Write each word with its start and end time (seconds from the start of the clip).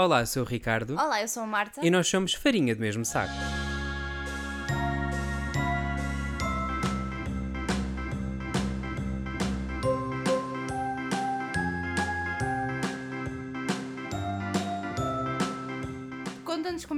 Olá, 0.00 0.20
eu 0.20 0.26
sou 0.26 0.44
o 0.44 0.46
Ricardo 0.46 0.94
Olá, 0.94 1.20
eu 1.20 1.28
sou 1.28 1.42
a 1.42 1.46
Marta. 1.46 1.84
e 1.84 1.90
nós 1.90 2.08
somos 2.08 2.32
farinha 2.32 2.74
do 2.74 2.80
mesmo 2.80 3.04
saco. 3.04 3.34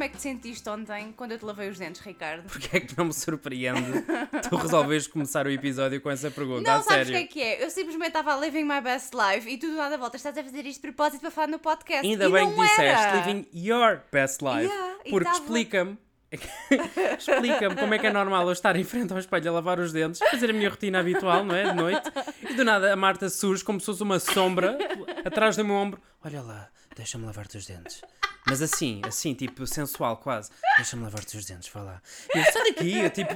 Como 0.03 0.07
é 0.07 0.09
que 0.09 0.17
te 0.17 0.23
sentiste 0.23 0.69
ontem 0.69 1.15
quando 1.17 1.31
eu 1.31 1.39
te 1.39 1.45
lavei 1.45 1.69
os 1.69 1.79
dentes, 1.79 2.01
Ricardo. 2.01 2.43
Porquê 2.49 2.79
é 2.79 2.81
que 2.81 2.99
não 2.99 3.05
me 3.05 3.15
surpreende 3.15 4.03
tu 4.51 4.57
resolves 4.57 5.07
começar 5.07 5.47
o 5.47 5.51
episódio 5.51 6.01
com 6.01 6.11
essa 6.11 6.29
pergunta? 6.29 6.69
Não, 6.69 6.81
a 6.81 6.83
sabes 6.83 7.09
o 7.09 7.13
sério. 7.13 7.29
que 7.29 7.41
é 7.41 7.55
que 7.57 7.63
é? 7.63 7.65
Eu 7.65 7.71
simplesmente 7.71 8.09
estava 8.09 8.35
living 8.45 8.65
my 8.65 8.81
best 8.81 9.13
life 9.15 9.49
e 9.49 9.57
tu 9.57 9.69
do 9.69 9.77
nada 9.77 9.97
voltas, 9.97 10.21
estás 10.21 10.37
a 10.37 10.43
fazer 10.43 10.67
isto 10.67 10.83
de 10.83 10.93
propósito 10.93 11.21
para 11.21 11.31
falar 11.31 11.47
no 11.47 11.61
podcast. 11.61 12.05
Ainda 12.05 12.25
e 12.25 12.33
bem 12.33 12.45
não 12.47 12.53
que 12.53 12.61
disseste 12.63 12.83
era. 12.83 13.17
living 13.25 13.47
your 13.55 14.01
best 14.11 14.43
life. 14.43 14.67
Yeah, 14.67 14.95
porque 15.09 15.25
tava- 15.25 15.39
explica-me. 15.39 15.99
explica-me 17.19 17.77
como 17.77 17.95
é 17.95 17.99
que 17.99 18.07
é 18.09 18.13
normal 18.13 18.47
eu 18.47 18.53
estar 18.53 18.75
em 18.75 18.83
frente 18.83 19.13
ao 19.13 19.21
espelho 19.21 19.51
a 19.51 19.53
lavar 19.53 19.79
os 19.79 19.93
dentes, 19.93 20.19
fazer 20.31 20.51
a 20.51 20.53
minha 20.53 20.69
rotina 20.69 20.99
habitual, 20.99 21.45
não 21.45 21.55
é? 21.55 21.71
De 21.71 21.77
noite. 21.77 22.11
E 22.51 22.55
do 22.55 22.65
nada 22.65 22.93
a 22.93 22.97
Marta 22.97 23.29
surge 23.29 23.63
como 23.63 23.79
se 23.79 23.87
fosse 23.87 24.03
uma 24.03 24.19
sombra 24.19 24.77
atrás 25.25 25.57
do 25.57 25.65
meu 25.65 25.77
ombro. 25.77 26.01
Olha 26.25 26.41
lá, 26.41 26.69
deixa-me 26.97 27.27
lavar-te 27.27 27.57
os 27.57 27.67
dentes. 27.67 28.03
Mas 28.47 28.61
assim, 28.61 29.01
assim, 29.07 29.35
tipo, 29.35 29.67
sensual 29.67 30.17
quase. 30.17 30.51
Deixa-me 30.77 31.05
lavar-te 31.05 31.37
os 31.37 31.45
dentes, 31.45 31.69
vá 31.73 31.81
lá. 31.81 32.03
E 32.35 32.39
eu, 32.39 32.45
sai 32.45 32.73
daqui, 32.73 32.99
eu 32.99 33.11
tipo, 33.11 33.35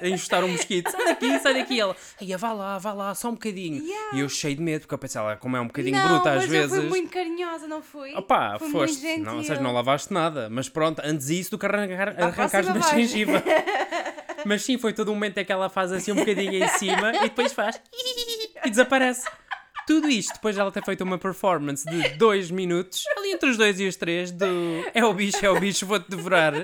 a 0.00 0.08
enxutar 0.08 0.44
um 0.44 0.48
mosquito. 0.48 0.90
Sai 0.90 1.04
daqui, 1.06 1.38
sai 1.38 1.54
daqui. 1.54 1.80
Ela, 1.80 1.96
ai, 2.20 2.36
vá 2.36 2.52
lá, 2.52 2.78
vá 2.78 2.92
lá, 2.92 3.14
só 3.14 3.30
um 3.30 3.32
bocadinho. 3.32 3.82
Yeah. 3.82 4.16
E 4.16 4.20
eu 4.20 4.28
cheio 4.28 4.54
de 4.54 4.62
medo, 4.62 4.82
porque 4.82 4.94
eu 4.94 4.98
pensei, 4.98 5.20
ela, 5.20 5.36
como 5.36 5.56
é 5.56 5.60
um 5.60 5.66
bocadinho 5.66 5.96
não, 5.96 6.06
bruta 6.06 6.32
às 6.32 6.44
vezes. 6.44 6.76
eu 6.76 6.82
fui 6.82 6.90
muito 6.90 7.10
carinhosa, 7.10 7.66
não 7.66 7.82
fui? 7.82 8.14
Opa, 8.14 8.58
Fui 8.58 8.70
foste. 8.70 9.16
Não, 9.18 9.38
ou 9.38 9.42
seja, 9.42 9.60
não 9.60 9.72
lavaste 9.72 10.12
nada. 10.12 10.50
Mas 10.50 10.68
pronto, 10.68 11.00
antes 11.02 11.28
disso 11.28 11.52
do 11.52 11.58
que 11.58 11.64
arrancar, 11.64 12.14
na 12.14 12.28
vais. 12.28 12.90
gengiva. 12.90 13.42
mas 14.44 14.62
sim, 14.62 14.76
foi 14.76 14.92
todo 14.92 15.10
um 15.10 15.14
momento 15.14 15.38
em 15.38 15.44
que 15.44 15.52
ela 15.52 15.70
faz 15.70 15.92
assim 15.92 16.12
um 16.12 16.16
bocadinho 16.16 16.62
em 16.62 16.68
cima 16.68 17.16
e 17.16 17.20
depois 17.20 17.52
faz 17.52 17.80
e 18.64 18.70
desaparece. 18.70 19.26
Tudo 19.86 20.08
isto 20.08 20.34
depois 20.34 20.54
de 20.54 20.60
ela 20.60 20.70
ter 20.70 20.84
feito 20.84 21.02
uma 21.02 21.18
performance 21.18 21.84
de 21.88 22.10
dois 22.10 22.50
minutos, 22.50 23.04
ali 23.16 23.32
entre 23.32 23.50
os 23.50 23.56
dois 23.56 23.78
e 23.80 23.86
os 23.86 23.96
três, 23.96 24.30
do 24.30 24.46
é 24.94 25.04
o 25.04 25.12
bicho, 25.12 25.44
é 25.44 25.50
o 25.50 25.58
bicho, 25.58 25.86
vou-te 25.86 26.08
devorar. 26.10 26.54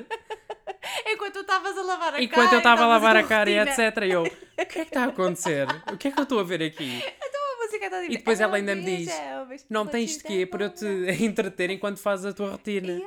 Enquanto 1.06 1.34
tu 1.34 1.40
estavas 1.40 1.76
a 1.76 1.82
lavar 1.82 2.08
a 2.08 2.10
cara. 2.12 2.22
Enquanto 2.22 2.52
eu 2.52 2.58
estava 2.58 2.82
a 2.84 2.86
lavar 2.86 3.16
a 3.16 3.22
cara 3.22 3.50
e 3.50 3.58
etc. 3.58 3.78
E 4.06 4.10
eu, 4.10 4.22
o 4.22 4.30
que 4.30 4.60
é 4.60 4.64
que 4.64 4.78
está 4.80 5.04
a 5.04 5.08
acontecer? 5.08 5.66
O 5.92 5.96
que 5.96 6.08
é 6.08 6.10
que 6.10 6.18
eu 6.18 6.22
estou 6.22 6.40
a 6.40 6.44
ver 6.44 6.62
aqui? 6.62 7.02
Então 7.22 7.38
dizer, 7.68 8.10
E 8.10 8.16
depois 8.18 8.40
"É 8.40 8.44
ela 8.44 8.52
um 8.52 8.56
ainda 8.56 8.74
me 8.74 8.84
diz: 8.84 9.08
é 9.10 9.46
Não 9.68 9.86
tens 9.86 10.12
te 10.12 10.18
de 10.18 10.24
quê 10.24 10.46
para 10.46 10.64
eu 10.66 10.70
te 10.70 10.86
entreter 11.22 11.70
enquanto 11.70 11.98
fazes 11.98 12.26
a 12.26 12.32
tua 12.32 12.52
rotina. 12.52 13.00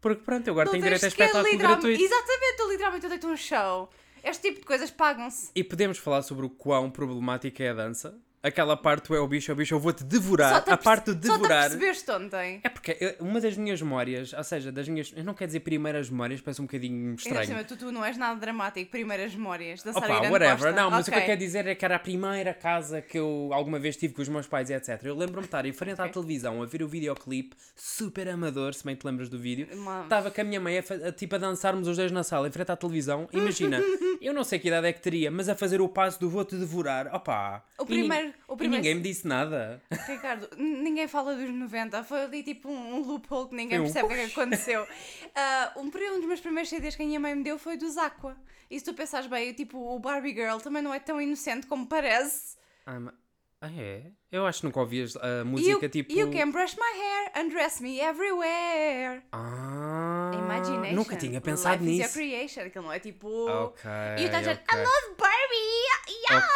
Porque 0.00 0.22
pronto, 0.22 0.46
eu 0.46 0.52
agora 0.52 0.70
tenho 0.70 0.82
direito 0.82 1.04
a 1.04 1.08
espetáculo 1.08 1.58
gratuito. 1.58 2.00
Exatamente, 2.02 2.56
tu 2.56 2.70
literalmente 2.70 3.04
eu 3.04 3.10
deito 3.10 3.26
um 3.26 3.36
show. 3.36 3.90
Este 4.22 4.48
tipo 4.48 4.60
de 4.60 4.66
coisas 4.66 4.90
pagam-se. 4.90 5.50
E 5.54 5.64
podemos 5.64 5.98
falar 5.98 6.22
sobre 6.22 6.46
o 6.46 6.50
quão 6.50 6.90
problemática 6.90 7.62
é 7.64 7.70
a 7.70 7.74
dança? 7.74 8.18
Aquela 8.40 8.76
parte 8.76 9.12
é 9.12 9.18
o 9.18 9.26
bicho, 9.26 9.50
é 9.50 9.54
o 9.54 9.56
bicho, 9.56 9.74
eu 9.74 9.80
vou-te 9.80 10.04
devorar. 10.04 10.62
A 10.68 10.76
parte 10.76 11.12
de 11.12 11.26
Só 11.26 11.32
te 11.34 11.38
devorar. 11.38 11.62
percebeste 11.70 12.08
ontem. 12.10 12.60
É 12.62 12.68
porque 12.68 12.96
eu- 13.00 13.14
uma 13.26 13.40
das 13.40 13.56
minhas 13.56 13.82
memórias, 13.82 14.32
ou 14.32 14.44
seja, 14.44 14.70
das 14.70 14.88
minhas. 14.88 15.12
Eu 15.16 15.24
não 15.24 15.34
quero 15.34 15.48
dizer 15.48 15.60
primeiras 15.60 16.08
memórias, 16.08 16.40
parece 16.40 16.60
um 16.62 16.64
bocadinho 16.66 17.14
estranho. 17.16 17.46
cima, 17.46 17.64
tu, 17.64 17.76
tu 17.76 17.90
não 17.90 18.04
és 18.04 18.16
nada 18.16 18.38
dramático. 18.38 18.90
Primeiras 18.92 19.34
memórias. 19.34 19.82
Dançar 19.82 20.04
Opa, 20.04 20.28
whatever. 20.30 20.50
Costa. 20.56 20.72
Não, 20.72 20.88
mas 20.90 21.08
o 21.08 21.10
que 21.10 21.18
eu 21.18 21.22
quero 21.24 21.38
dizer 21.38 21.66
é 21.66 21.74
que 21.74 21.84
era 21.84 21.96
a 21.96 21.98
primeira 21.98 22.54
casa 22.54 23.02
que 23.02 23.18
eu 23.18 23.50
alguma 23.52 23.78
vez 23.78 23.96
tive 23.96 24.14
com 24.14 24.22
os 24.22 24.28
meus 24.28 24.46
pais 24.46 24.70
etc. 24.70 25.00
Eu 25.04 25.16
lembro-me 25.16 25.40
de 25.40 25.46
estar 25.46 25.66
em 25.66 25.72
frente 25.72 26.00
à 26.00 26.04
Ok. 26.04 26.12
televisão 26.12 26.62
a 26.62 26.66
ver 26.66 26.82
o 26.82 26.88
videoclipe, 26.88 27.56
super 27.74 28.28
amador, 28.28 28.72
se 28.72 28.84
bem 28.84 28.94
te 28.94 29.04
lembras 29.04 29.28
do 29.28 29.38
vídeo. 29.38 29.66
Estava 30.04 30.30
com 30.30 30.40
a 30.40 30.44
minha 30.44 30.60
mãe 30.60 30.78
a, 30.78 31.08
a, 31.08 31.12
tipo 31.12 31.34
a 31.34 31.38
dançarmos 31.38 31.88
os 31.88 31.96
dois 31.96 32.12
na 32.12 32.22
sala 32.22 32.46
em 32.46 32.52
frente 32.52 32.70
à 32.70 32.76
televisão. 32.76 33.28
Imagina, 33.32 33.78
eu 34.22 34.32
não 34.32 34.44
sei 34.44 34.60
que 34.60 34.68
idade 34.68 34.86
é 34.86 34.92
que 34.92 35.00
teria, 35.00 35.28
mas 35.28 35.48
a 35.48 35.56
fazer 35.56 35.80
o 35.80 35.88
passo 35.88 36.20
do 36.20 36.30
vou-te 36.30 36.54
devorar. 36.56 37.12
Opa! 37.12 37.64
O 37.78 37.84
nin- 37.84 38.27
primeiro- 38.30 38.44
o 38.48 38.54
e 38.54 38.56
primeiro- 38.56 38.82
ninguém 38.84 38.94
me 38.96 39.00
disse 39.02 39.26
nada. 39.26 39.82
Ricardo, 40.06 40.48
ninguém 40.56 41.06
fala 41.08 41.34
dos 41.34 41.48
90. 41.50 42.02
Foi 42.04 42.22
ali 42.22 42.42
tipo 42.42 42.68
um, 42.68 42.94
um 42.96 43.00
loophole 43.02 43.48
que 43.48 43.54
ninguém 43.54 43.80
percebe 43.80 44.06
o 44.06 44.08
que 44.08 44.14
é 44.14 44.26
que 44.26 44.32
aconteceu. 44.40 44.86
Ah, 45.40 45.72
um, 45.76 45.82
um 45.82 45.90
dos 45.90 46.24
meus 46.26 46.40
primeiros 46.40 46.68
CDs 46.68 46.96
que 46.96 47.02
a 47.02 47.06
minha 47.06 47.20
mãe 47.20 47.34
me 47.34 47.44
deu 47.44 47.58
foi 47.58 47.76
dos 47.76 47.96
Aqua. 47.96 48.36
E 48.70 48.78
se 48.78 48.84
tu 48.84 48.92
pensares 48.92 49.26
bem, 49.28 49.52
tipo, 49.52 49.78
o 49.78 49.98
Barbie 50.00 50.34
Girl 50.34 50.58
também 50.58 50.82
não 50.82 50.92
é 50.92 50.98
tão 50.98 51.20
inocente 51.20 51.66
como 51.66 51.86
parece. 51.86 52.56
Ah, 52.84 52.98
ma- 52.98 53.14
ah, 53.60 53.70
é? 53.76 54.10
Eu 54.32 54.44
acho 54.46 54.60
que 54.60 54.66
nunca 54.66 54.80
ouvi 54.80 55.02
as- 55.02 55.14
a 55.16 55.38
You, 55.38 55.46
música 55.46 55.88
tipo. 55.88 56.12
you 56.12 56.30
can 56.32 56.50
brush 56.50 56.74
my 56.76 57.00
hair, 57.00 57.44
undress 57.44 57.80
me 57.80 58.00
everywhere. 58.00 59.22
Ah, 59.32 60.32
Imagination. 60.34 60.94
nunca 60.96 61.14
tinha 61.16 61.40
pensado 61.40 61.84
Life 61.84 61.84
nisso. 61.98 62.08
Is 62.10 62.16
your 62.16 62.26
creation. 62.30 62.60
Aquilo 62.66 62.84
não 62.86 62.92
é 62.92 62.98
tipo. 62.98 63.28
Ok. 63.48 63.88
E 64.16 64.20
tu 64.22 64.24
estás 64.24 64.48
a 64.48 64.52
dizer, 64.54 64.62
ok. 64.68 64.78
I 64.78 64.82
love 64.82 65.16
Barbie! 65.18 66.28
Yeah! 66.30 66.46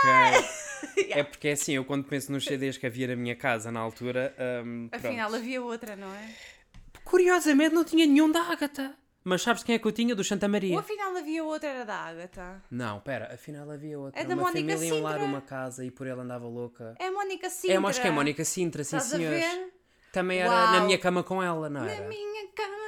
Ok. 0.41 0.49
Yeah. 0.97 1.20
É 1.20 1.22
porque 1.25 1.48
é 1.48 1.53
assim, 1.53 1.72
eu 1.72 1.84
quando 1.84 2.04
penso 2.04 2.31
nos 2.32 2.44
CDs 2.44 2.76
que 2.78 2.87
havia 2.87 3.09
na 3.09 3.16
minha 3.16 3.34
casa 3.37 3.70
na 3.72 3.81
altura. 3.81 4.34
hum, 4.65 4.88
Afinal, 4.93 5.28
pronto. 5.28 5.43
havia 5.43 5.62
outra, 5.62 5.97
não 5.97 6.12
é? 6.15 6.28
Curiosamente 7.04 7.75
não 7.75 7.84
tinha 7.84 8.06
nenhum 8.06 8.31
da 8.31 8.41
Agatha. 8.43 8.94
Mas 9.25 9.43
sabes 9.43 9.62
quem 9.62 9.75
é 9.76 9.78
que 9.78 9.87
eu 9.87 9.93
tinha? 9.93 10.15
Do 10.15 10.25
Santa 10.25 10.48
Maria. 10.48 10.72
Ou 10.75 10.81
afinal 10.81 11.16
havia 11.16 11.44
outra, 11.44 11.69
era 11.69 11.84
da 11.84 11.94
Agatha. 11.94 12.62
Não, 12.70 12.98
pera, 13.00 13.32
afinal 13.34 13.70
havia 13.70 13.98
outra. 13.98 14.20
É 14.20 14.25
da 14.25 14.34
uma 14.34 14.44
Mónica 14.44 14.72
família, 14.75 14.94
um 14.94 15.03
lar, 15.03 15.12
Sintra. 15.15 15.28
uma 15.28 15.41
casa 15.41 15.84
e 15.84 15.91
por 15.91 16.06
ela 16.06 16.22
andava 16.22 16.47
louca. 16.47 16.94
É 16.99 17.06
a 17.06 17.12
Mónica 17.12 17.49
Sintra. 17.49 17.76
É, 17.76 17.78
mas 17.78 17.99
que 17.99 18.06
é 18.06 18.10
Mónica 18.10 18.44
Sintra, 18.44 18.82
sim 18.82 18.97
Estás 18.97 19.12
a 19.14 19.16
senhores. 19.16 19.44
Também 20.12 20.38
era 20.41 20.50
Uau. 20.50 20.72
na 20.72 20.81
minha 20.82 20.99
cama 20.99 21.22
com 21.22 21.43
ela, 21.43 21.70
não 21.70 21.82
Na 21.84 21.91
era? 21.93 22.09
minha 22.09 22.49
cama. 22.54 22.81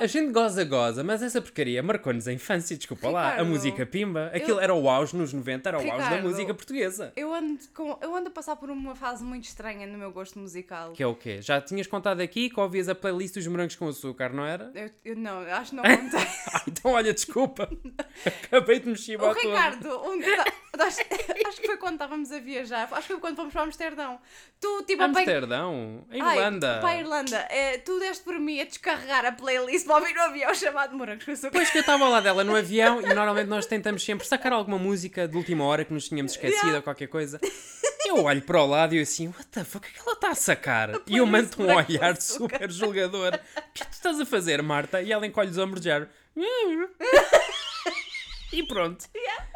A 0.00 0.06
gente 0.06 0.32
goza, 0.32 0.64
goza, 0.64 1.04
mas 1.04 1.22
essa 1.22 1.40
porcaria 1.40 1.82
marcou-nos 1.82 2.26
a 2.26 2.32
infância, 2.32 2.76
desculpa 2.76 3.08
lá. 3.10 3.20
A 3.22 3.30
Ricardo, 3.32 3.48
música 3.48 3.84
Pimba, 3.86 4.30
aquilo 4.34 4.58
era 4.58 4.74
o 4.74 4.88
auge 4.88 5.14
nos 5.14 5.32
90, 5.32 5.68
era 5.68 5.76
o 5.76 5.80
auge 5.80 5.90
da 5.92 6.04
Ricardo, 6.04 6.22
música 6.26 6.54
portuguesa. 6.54 7.12
Eu 7.14 7.32
ando, 7.34 7.58
com, 7.74 7.98
eu 8.00 8.16
ando 8.16 8.28
a 8.28 8.30
passar 8.30 8.56
por 8.56 8.70
uma 8.70 8.96
fase 8.96 9.22
muito 9.22 9.44
estranha 9.44 9.86
no 9.86 9.98
meu 9.98 10.10
gosto 10.10 10.38
musical. 10.38 10.92
Que 10.92 11.02
é 11.02 11.06
o 11.06 11.14
quê? 11.14 11.42
Já 11.42 11.60
tinhas 11.60 11.86
contado 11.86 12.20
aqui 12.20 12.48
que 12.48 12.58
ouvias 12.58 12.88
a 12.88 12.94
playlist 12.94 13.34
dos 13.34 13.46
morangos 13.46 13.76
com 13.76 13.86
açúcar, 13.88 14.32
não 14.32 14.44
era? 14.44 14.70
Eu, 14.74 14.90
eu 15.04 15.16
não, 15.16 15.42
eu 15.42 15.54
acho 15.54 15.70
que 15.70 15.76
não 15.76 15.82
contei. 15.84 16.20
Ah, 16.52 16.62
então 16.66 16.92
olha, 16.92 17.12
desculpa. 17.12 17.68
Acabei 18.44 18.80
de 18.80 18.86
me 18.88 18.96
o. 18.96 19.32
Ricardo, 19.32 19.88
um, 20.02 20.20
tá- 20.20 20.44
acho, 20.86 21.00
acho 21.46 21.60
que 21.60 21.66
foi 21.66 21.76
quando 21.76 21.94
estávamos 21.94 22.32
a 22.32 22.38
viajar, 22.38 22.88
acho 22.90 23.02
que 23.06 23.12
foi 23.12 23.20
quando 23.20 23.36
fomos 23.36 23.52
para 23.52 23.62
Amsterdão. 23.62 24.18
Tu, 24.60 24.82
tipo, 24.84 25.02
Amsterdão? 25.02 26.06
A 26.10 26.14
Ai, 26.14 26.36
Irlanda? 26.38 26.78
para 26.80 26.88
a 26.88 26.96
Irlanda, 26.96 27.46
eh, 27.50 27.78
tu 27.78 27.98
deste 27.98 28.24
por 28.24 28.38
mim 28.38 28.60
a 28.60 28.64
descarregar 28.64 29.24
a 29.26 29.32
playlist 29.32 29.86
para 29.86 29.96
ouvir 29.96 30.14
no 30.14 30.20
avião 30.22 30.54
chamado 30.54 30.96
Morangos 30.96 31.24
com 31.24 31.32
Açúcar. 31.32 31.50
Depois 31.50 31.70
que 31.70 31.78
eu 31.78 31.80
estava 31.80 32.04
ao 32.04 32.10
lado 32.10 32.24
dela 32.24 32.44
no 32.44 32.54
avião 32.56 33.00
e 33.00 33.14
normalmente 33.14 33.48
nós 33.48 33.66
tentamos 33.66 34.04
sempre 34.04 34.26
sacar 34.26 34.52
alguma 34.52 34.78
música 34.78 35.26
de 35.28 35.36
última 35.36 35.64
hora 35.64 35.84
que 35.84 35.92
nos 35.92 36.08
tínhamos 36.08 36.32
esquecido 36.32 36.60
Yeah. 36.60 36.76
ou 36.78 36.82
qualquer 36.82 37.08
coisa. 37.08 37.40
Eu 38.04 38.24
olho 38.24 38.42
para 38.42 38.60
o 38.62 38.66
lado 38.66 38.94
e 38.94 38.98
eu 38.98 39.02
assim, 39.02 39.28
what 39.28 39.46
the 39.48 39.62
fuck, 39.64 39.86
o 39.86 39.90
que 39.90 39.96
é 39.96 40.02
que 40.02 40.08
ela 40.08 40.14
está 40.14 40.30
a 40.30 40.34
sacar? 40.34 40.90
E 41.06 41.16
eu 41.18 41.26
mando 41.26 41.48
um 41.58 41.74
olhar 41.74 42.20
super 42.20 42.70
julgador. 42.70 43.34
O 43.34 43.72
que 43.72 43.82
é 43.82 43.86
que 43.86 43.90
tu 43.90 43.94
estás 43.94 44.20
a 44.20 44.26
fazer, 44.26 44.62
Marta? 44.62 45.00
E 45.00 45.12
ela 45.12 45.26
encolhe 45.26 45.50
os 45.50 45.58
ombros 45.58 45.82
já. 45.84 46.06
E 48.52 48.62
pronto. 48.64 49.06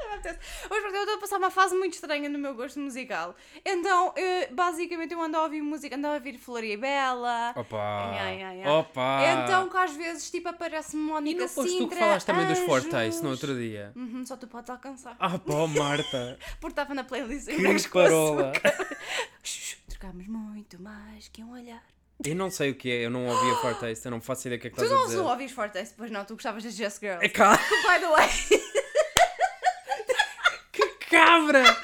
acontece. 0.08 0.38
Hoje 0.70 0.80
pronto, 0.80 0.94
eu 0.94 1.00
estou 1.02 1.16
a 1.16 1.18
passar 1.20 1.38
uma 1.38 1.50
fase 1.50 1.74
muito 1.76 1.94
estranha 1.94 2.28
no 2.28 2.38
meu 2.38 2.54
gosto 2.54 2.78
musical. 2.78 3.34
Então, 3.64 4.12
eh, 4.16 4.48
basicamente, 4.52 5.12
eu 5.12 5.20
ando 5.20 5.36
a 5.36 5.42
ouvir 5.42 5.62
música, 5.62 5.96
ando 5.96 6.06
a 6.06 6.14
ouvir 6.14 6.38
Floria 6.38 6.74
e 6.74 6.76
Bela. 6.76 7.52
Opa! 7.56 7.76
Yeah, 7.76 8.30
yeah, 8.30 8.52
yeah. 8.54 8.72
Opa! 8.78 9.20
Então, 9.26 9.68
que 9.68 9.76
às 9.76 9.94
vezes, 9.96 10.30
tipo, 10.30 10.48
aparece-me 10.48 11.02
e 11.02 11.06
Mónica 11.06 11.40
não 11.40 11.48
foste 11.48 11.76
tu 11.78 11.88
que 11.88 11.96
falaste 11.96 12.26
também 12.26 12.46
dos. 12.46 12.58
Fortace 12.60 13.22
no 13.22 13.30
outro 13.30 13.54
dia? 13.56 13.92
Uhum, 13.94 14.24
só 14.24 14.36
tu 14.36 14.46
podes 14.46 14.70
alcançar. 14.70 15.16
Ah, 15.18 15.38
pá, 15.38 15.66
Marta! 15.66 16.38
Porque 16.60 16.72
estava 16.72 16.94
na 16.94 17.04
playlist 17.04 17.46
Que 17.46 17.88
com 17.88 17.90
parola! 17.90 18.50
Açúcar. 18.52 18.98
Shhh, 19.42 19.76
Trocámos 19.88 20.26
muito 20.26 20.80
mais 20.80 21.28
que 21.28 21.42
um 21.42 21.52
olhar. 21.52 21.82
Eu 22.24 22.36
não 22.36 22.48
sei 22.50 22.70
o 22.70 22.74
que 22.74 22.90
é, 22.90 23.04
eu 23.06 23.10
não 23.10 23.26
ouvi 23.26 23.50
a 23.50 23.56
Fortace, 23.56 24.06
eu 24.06 24.10
não 24.10 24.20
faço 24.20 24.46
ideia 24.46 24.58
do 24.58 24.62
que 24.62 24.68
é 24.68 24.70
que 24.70 24.76
Tu 24.76 24.82
estás 24.84 24.92
a 24.92 25.02
não 25.02 25.08
dizer. 25.08 25.20
ouvis 25.20 25.50
Forte, 25.52 25.84
pois 25.96 26.10
não, 26.10 26.24
tu 26.24 26.34
gostavas 26.34 26.62
das 26.62 26.74
Just 26.74 27.00
Girls. 27.00 27.24
É 27.24 27.28
cá! 27.28 27.56
By 27.82 28.00
the 28.00 28.08
way, 28.08 28.28
cabra! 31.18 31.76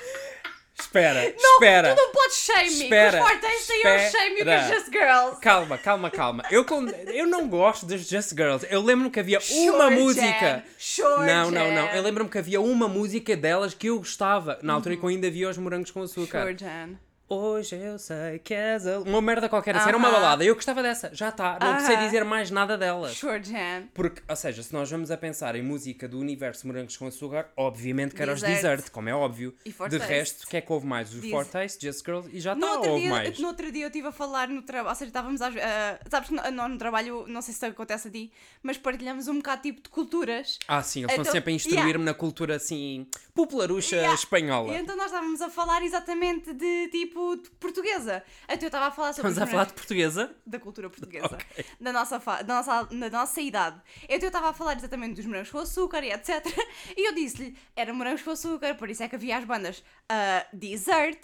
Espera, 0.79 1.25
espera! 1.29 1.95
tu 1.95 2.03
não 2.03 2.11
podes 2.11 2.37
shame 2.37 2.71
me, 2.71 2.83
Espera, 2.85 3.19
que 3.19 3.35
os 3.35 3.41
têm 3.41 4.11
shame 4.11 4.35
me 4.35 4.45
com 4.45 4.51
as 4.51 4.67
Just 4.69 4.87
Girls. 4.91 5.41
Calma, 5.41 5.79
calma, 5.79 6.11
calma. 6.11 6.43
Eu, 6.51 6.65
con- 6.65 6.89
eu 7.13 7.27
não 7.27 7.49
gosto 7.49 7.85
das 7.87 8.01
Just 8.09 8.31
Girls. 8.31 8.67
Eu 8.71 8.81
lembro-me 8.83 9.11
que 9.11 9.21
havia 9.21 9.41
Sure 9.41 9.69
uma 9.71 9.91
música. 9.91 10.65
Sure 10.79 11.27
Não, 11.27 11.51
não, 11.51 11.71
não. 11.71 11.87
Eu 11.91 12.03
lembro-me 12.03 12.31
que 12.31 12.39
havia 12.39 12.61
uma 12.61 12.89
música 12.89 13.37
delas 13.37 13.75
que 13.75 13.89
eu 13.89 13.99
gostava. 13.99 14.59
Na 14.63 14.73
altura 14.73 14.95
em 14.95 14.99
que 14.99 15.05
eu 15.05 15.11
ainda 15.11 15.31
via 15.31 15.51
os 15.51 15.59
morangos 15.59 15.91
com 15.91 16.03
açúcar. 16.03 16.43
Sure, 16.43 16.57
Jan. 16.59 16.99
Hoje 17.33 17.77
eu 17.77 17.97
sei 17.97 18.41
que 18.41 18.53
és 18.53 18.85
a... 18.89 18.99
Uma 18.99 19.23
merda 19.23 19.49
qualquer, 19.49 19.77
assim, 19.77 19.87
era 19.89 19.97
uma 19.97 20.11
balada. 20.11 20.45
Eu 20.45 20.53
gostava 20.57 20.83
dessa, 20.83 21.15
já 21.15 21.29
está. 21.29 21.59
Não 21.61 21.79
sei 21.87 21.95
Aham. 21.95 22.05
dizer 22.05 22.25
mais 22.25 22.51
nada 22.51 22.77
delas. 22.77 23.17
Sure 23.17 23.41
Jam. 23.45 23.85
Porque, 23.95 24.21
ou 24.29 24.35
seja, 24.35 24.61
se 24.65 24.73
nós 24.73 24.91
vamos 24.91 25.13
a 25.13 25.17
pensar 25.17 25.55
em 25.55 25.63
música 25.63 26.09
do 26.09 26.19
universo 26.19 26.67
Morangos 26.67 26.97
com 26.97 27.07
Açúcar, 27.07 27.49
obviamente 27.57 28.17
que 28.17 28.21
era 28.23 28.33
os 28.33 28.41
Desert. 28.41 28.61
Desert, 28.79 28.91
como 28.91 29.09
é 29.09 29.15
óbvio. 29.15 29.55
E 29.65 29.71
For 29.71 29.89
De 29.89 29.99
Taste. 29.99 30.13
resto, 30.13 30.45
o 30.45 30.49
que 30.49 30.57
é 30.57 30.61
que 30.61 30.73
houve 30.73 30.87
mais? 30.89 31.15
Os 31.15 31.21
Diz- 31.21 31.31
For 31.31 31.47
Taste, 31.47 31.87
Just 31.87 32.05
Girls 32.05 32.29
e 32.33 32.41
já 32.41 32.55
está, 32.55 32.67
houve 32.81 33.01
dia, 33.01 33.11
mais. 33.11 33.39
no 33.39 33.47
outro 33.47 33.71
dia 33.71 33.85
eu 33.85 33.89
estive 33.89 34.09
a 34.09 34.13
falar 34.13 34.49
no 34.49 34.63
trabalho, 34.63 34.89
ou 34.89 34.95
seja, 34.97 35.09
estávamos 35.11 35.41
às 35.41 35.55
ah, 35.57 36.01
sabes 36.11 36.31
que 36.31 36.35
no, 36.35 36.69
no- 36.69 36.79
trabalho, 36.79 37.27
não 37.29 37.41
sei 37.43 37.55
se 37.55 37.65
acontece 37.65 38.09
a 38.09 38.11
ti, 38.11 38.33
mas 38.61 38.77
partilhamos 38.77 39.29
um 39.29 39.37
bocado 39.37 39.63
tipo 39.63 39.81
de 39.83 39.89
culturas. 39.89 40.59
Ah, 40.67 40.83
sim, 40.83 41.03
eles 41.03 41.11
estão 41.13 41.23
Então, 41.23 41.33
sempre 41.33 41.53
a 41.53 41.55
instruir-me 41.55 41.85
yeah. 41.91 42.05
na 42.07 42.15
cultura 42.15 42.57
assim, 42.57 43.07
popularucha 43.35 43.95
Yeah. 43.95 44.15
espanhola. 44.15 44.73
E 44.73 44.79
então 44.81 44.97
nós 44.97 45.07
estávamos 45.07 45.41
a 45.41 45.49
falar 45.49 45.85
exatamente 45.85 46.53
de 46.53 46.89
tipo 46.89 47.20
de 47.43 47.51
portuguesa. 47.59 48.23
Então 48.45 48.63
eu 48.63 48.67
estava 48.69 48.87
a 48.87 48.91
falar 48.91 49.13
sobre 49.13 49.31
Estamos 49.31 49.39
a 49.39 49.45
os 49.45 49.51
falar 49.51 49.65
de 49.67 49.73
portuguesa? 49.75 50.37
da 50.47 50.59
cultura 50.59 50.89
portuguesa, 50.91 51.27
Ok. 51.27 51.65
da, 51.81 51.93
nossa 51.93 52.19
fa- 52.21 52.43
da, 52.43 52.55
nossa, 52.55 52.83
da 52.85 53.11
nossa 53.11 53.41
idade. 53.41 53.81
Então 54.05 54.21
eu 54.23 54.27
estava 54.29 54.49
a 54.51 54.53
falar 54.53 54.77
exatamente 54.77 55.15
dos 55.17 55.27
morangos 55.27 55.51
com 55.51 55.59
açúcar 55.59 56.03
e 56.05 56.11
etc. 56.13 56.45
E 56.97 57.09
eu 57.09 57.15
disse-lhe, 57.15 57.57
era 57.77 57.93
morangos 57.93 58.23
com 58.23 58.31
açúcar, 58.31 58.75
por 58.75 58.89
isso 58.91 59.03
é 59.03 59.09
que 59.09 59.15
havia 59.17 59.37
as 59.39 59.45
bandas 59.45 59.83
ah, 60.09 60.47
Dessert, 60.53 61.21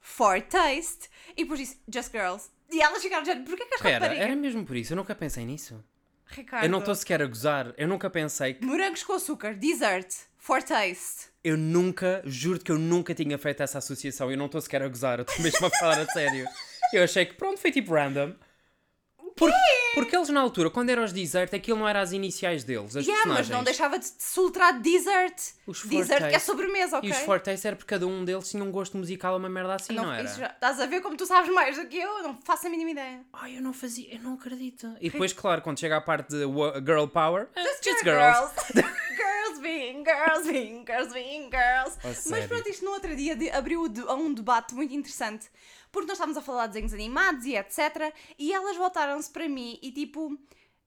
For 0.00 0.40
Taste 0.42 1.08
e 1.36 1.42
depois 1.42 1.58
disse 1.60 1.80
Just 1.92 2.10
Girls. 2.12 2.50
E 2.70 2.80
elas 2.80 3.02
ficaram 3.02 3.22
dizendo, 3.22 3.44
porquê 3.44 3.64
que 3.66 3.74
as 3.74 3.80
Espera, 3.80 3.94
raparigas... 4.06 4.24
era 4.26 4.36
mesmo 4.36 4.64
por 4.64 4.76
isso, 4.76 4.92
eu 4.92 4.96
nunca 4.96 5.14
pensei 5.14 5.44
nisso. 5.44 5.82
Ricardo, 6.26 6.64
Eu 6.64 6.70
não 6.70 6.78
estou 6.78 6.94
sequer 6.94 7.20
a 7.22 7.26
gozar, 7.26 7.74
eu 7.76 7.86
nunca 7.86 8.08
pensei 8.08 8.54
que. 8.54 8.64
morangos 8.64 9.02
com 9.04 9.12
açúcar, 9.12 9.54
Dessert, 9.54 10.10
For 10.38 10.62
Taste. 10.62 11.28
Eu 11.44 11.56
nunca, 11.58 12.22
juro 12.24 12.58
que 12.58 12.72
eu 12.72 12.78
nunca 12.78 13.14
tinha 13.14 13.36
feito 13.36 13.62
essa 13.62 13.76
associação, 13.78 14.30
eu 14.30 14.36
não 14.38 14.46
estou 14.46 14.60
sequer 14.62 14.82
a 14.82 14.88
gozar, 14.88 15.18
eu 15.18 15.24
estou 15.24 15.38
mesmo 15.44 15.66
a 15.66 15.70
falar 15.70 15.98
a 16.00 16.06
sério. 16.06 16.46
Eu 16.92 17.04
achei 17.04 17.26
que 17.26 17.34
pronto, 17.34 17.60
foi 17.60 17.70
tipo 17.70 17.92
random. 17.92 18.32
Porque, 19.36 19.56
porque 19.96 20.14
eles 20.14 20.28
na 20.28 20.40
altura, 20.40 20.70
quando 20.70 20.90
eram 20.90 21.02
os 21.02 21.12
Desert, 21.12 21.52
aquilo 21.52 21.76
não 21.80 21.88
era 21.88 22.00
as 22.00 22.12
iniciais 22.12 22.62
deles, 22.62 22.94
as 22.96 23.04
Yeah, 23.04 23.26
mas 23.26 23.48
personagens. 23.48 23.48
não 23.48 23.64
deixava 23.64 23.98
de 23.98 24.06
se 24.06 24.14
soltar 24.20 24.80
Dessert. 24.80 25.34
Os 25.66 25.80
For 25.80 25.88
Dessert 25.88 26.28
que 26.28 26.36
é 26.36 26.38
sobremesa, 26.38 26.98
ok? 26.98 27.10
E 27.10 27.12
os 27.12 27.18
Fortes 27.18 27.64
era 27.64 27.74
porque 27.74 27.88
cada 27.92 28.06
um 28.06 28.24
deles 28.24 28.48
tinha 28.48 28.62
um 28.62 28.70
gosto 28.70 28.96
musical, 28.96 29.36
uma 29.36 29.48
merda 29.48 29.74
assim, 29.74 29.92
não, 29.92 30.12
era? 30.12 30.22
isso 30.22 30.38
já- 30.38 30.46
estás 30.46 30.78
a 30.80 30.86
ver 30.86 31.00
como 31.00 31.16
tu 31.16 31.26
sabes 31.26 31.52
mais 31.52 31.76
do 31.76 31.84
que 31.88 31.96
eu? 31.98 32.22
Não 32.22 32.38
faço 32.42 32.68
a 32.68 32.70
mínima 32.70 32.92
ideia. 32.92 33.22
Ai, 33.32 33.56
eu 33.56 33.60
não 33.60 33.72
fazia, 33.72 34.14
eu 34.14 34.20
não 34.20 34.34
acredito. 34.34 34.86
E 35.00 35.10
depois, 35.10 35.32
claro, 35.32 35.60
quando 35.62 35.80
chega 35.80 35.96
à 35.96 36.00
parte 36.00 36.28
de 36.30 36.44
Girl 36.86 37.06
Power, 37.08 37.48
eh, 37.56 37.64
Just 37.82 38.04
girls. 38.04 38.52
girls 39.64 41.12
being 41.12 41.50
girls. 41.50 41.98
A 42.02 42.30
Mas 42.30 42.46
pronto, 42.46 42.68
isto 42.68 42.84
no 42.84 42.92
outro 42.92 43.14
dia 43.16 43.36
abriu 43.56 43.84
a 44.08 44.14
um 44.14 44.32
debate 44.32 44.74
muito 44.74 44.94
interessante. 44.94 45.48
Porque 45.90 46.06
nós 46.08 46.16
estávamos 46.16 46.36
a 46.36 46.42
falar 46.42 46.66
de 46.66 46.72
desenhos 46.74 46.92
animados 46.92 47.44
e 47.46 47.56
etc. 47.56 48.12
E 48.38 48.52
elas 48.52 48.76
voltaram-se 48.76 49.30
para 49.30 49.48
mim 49.48 49.78
e 49.82 49.92
tipo. 49.92 50.36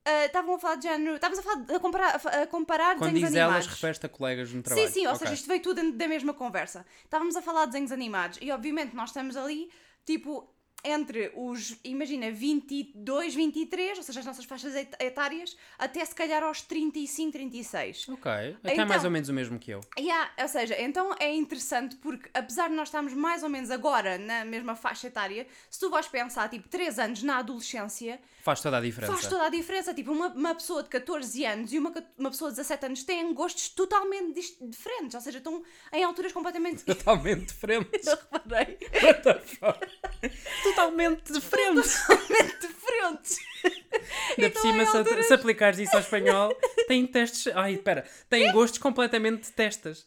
ah, 0.06 0.26
Estavam 0.26 0.56
a 0.56 0.60
falar 0.60 0.76
de 0.76 0.84
género. 0.88 1.16
Estávamos 1.16 1.40
a, 1.40 1.44
falar, 1.44 1.76
a, 1.76 1.80
comparar, 1.80 2.16
a 2.16 2.48
comparar 2.48 2.98
Quando 2.98 3.14
desenhos 3.14 3.30
diz 3.32 3.40
elas, 3.40 3.68
refere-te 3.68 4.06
a 4.06 4.10
colegas 4.10 4.52
no 4.54 4.62
trabalho. 4.62 4.88
Sim, 4.88 4.94
sim, 4.94 5.08
ou 5.08 5.14
Ok. 5.14 5.20
seja, 5.20 5.34
isto 5.34 5.48
veio 5.48 5.62
tudo 5.62 5.92
da 5.94 6.08
mesma 6.08 6.34
conversa. 6.34 6.86
Estávamos 7.04 7.36
a 7.36 7.42
falar 7.42 7.66
de 7.66 7.72
desenhos 7.72 7.92
animados 7.92 8.38
e 8.42 8.52
obviamente 8.52 8.96
nós 8.96 9.10
estamos 9.10 9.36
ali, 9.38 9.70
tipo, 10.06 10.50
entre 10.84 11.32
os, 11.36 11.78
imagina, 11.84 12.32
22, 12.32 13.36
23, 13.36 13.98
ou 13.98 14.04
seja, 14.04 14.20
as 14.20 14.26
nossas 14.26 14.46
faixas 14.46 14.76
et- 14.76 14.96
etárias, 15.00 15.58
até 15.78 16.04
se 16.06 16.14
calhar 16.16 16.44
aos 16.44 16.62
35, 16.62 17.32
36. 17.34 18.08
Ok, 18.10 18.32
até 18.32 18.74
Então- 18.74 18.86
mais 18.86 19.04
ou 19.04 19.12
menos 19.12 19.28
o 19.30 19.34
mesmo 19.34 19.60
que 19.60 19.72
eu. 19.72 19.82
Yeah, 20.00 20.32
ou 20.42 20.48
seja, 20.48 20.80
então 20.82 21.14
é 21.20 21.34
interessante 21.34 21.96
porque 21.98 22.30
apesar 22.34 22.70
de 22.70 22.76
nós 22.76 22.88
estarmos 22.90 23.14
mais 23.14 23.44
ou 23.44 23.50
menos 23.50 23.70
agora 23.72 24.18
na 24.18 24.46
mesma 24.46 24.76
faixa 24.76 25.08
etária, 25.08 25.48
se 25.70 25.80
tu 25.80 25.90
vais 25.90 26.08
pensar, 26.08 26.50
tipo, 26.50 26.68
3 26.70 27.00
anos 27.00 27.22
na 27.24 27.38
adolescência, 27.40 28.20
Faz 28.44 28.62
toda 28.62 28.78
a 28.78 28.82
diferença. 28.82 29.14
faz 29.14 29.28
toda 29.28 29.46
a 29.46 29.50
diferença. 29.50 29.94
Tipo, 29.94 30.12
uma, 30.12 30.28
uma 30.30 30.56
pessoa 30.56 30.82
de 30.84 30.90
14 30.90 31.44
anos 31.46 31.74
e 31.74 31.80
uma, 31.80 31.94
uma 32.18 32.30
pessoa 32.30 32.50
de 32.50 32.56
17 32.58 32.86
anos 32.86 33.04
têm 33.04 33.34
gostos 33.34 33.70
totalmente 33.70 34.34
diferentes, 34.62 35.16
ou 35.16 35.22
seja, 35.22 35.40
estão 35.40 35.62
em 35.92 36.04
alturas 36.04 36.32
completamente 36.32 36.84
Totalmente 36.86 37.48
diferentes. 37.48 38.08
Eu 38.08 38.18
reparei. 38.32 38.78
What 39.04 39.22
the 39.24 39.40
fuck? 39.40 39.88
Totalmente 40.70 41.32
diferentes. 41.34 42.02
Totalmente 42.08 42.68
diferentes. 42.68 43.38
Ainda 43.64 44.48
Então, 44.48 44.52
por 44.52 44.62
cima, 44.62 44.84
em 44.84 44.86
se, 44.86 44.98
alturas- 44.98 45.28
se 45.28 45.34
aplicares 45.34 45.80
isso 45.80 45.94
ao 45.96 46.02
espanhol, 46.02 46.56
tem 46.88 47.06
testes. 47.08 47.48
Ai, 47.56 47.74
espera. 47.74 48.06
Tem 48.30 48.52
gostos 48.52 48.80
completamente 48.80 49.44
de 49.44 49.52
testas. 49.52 50.06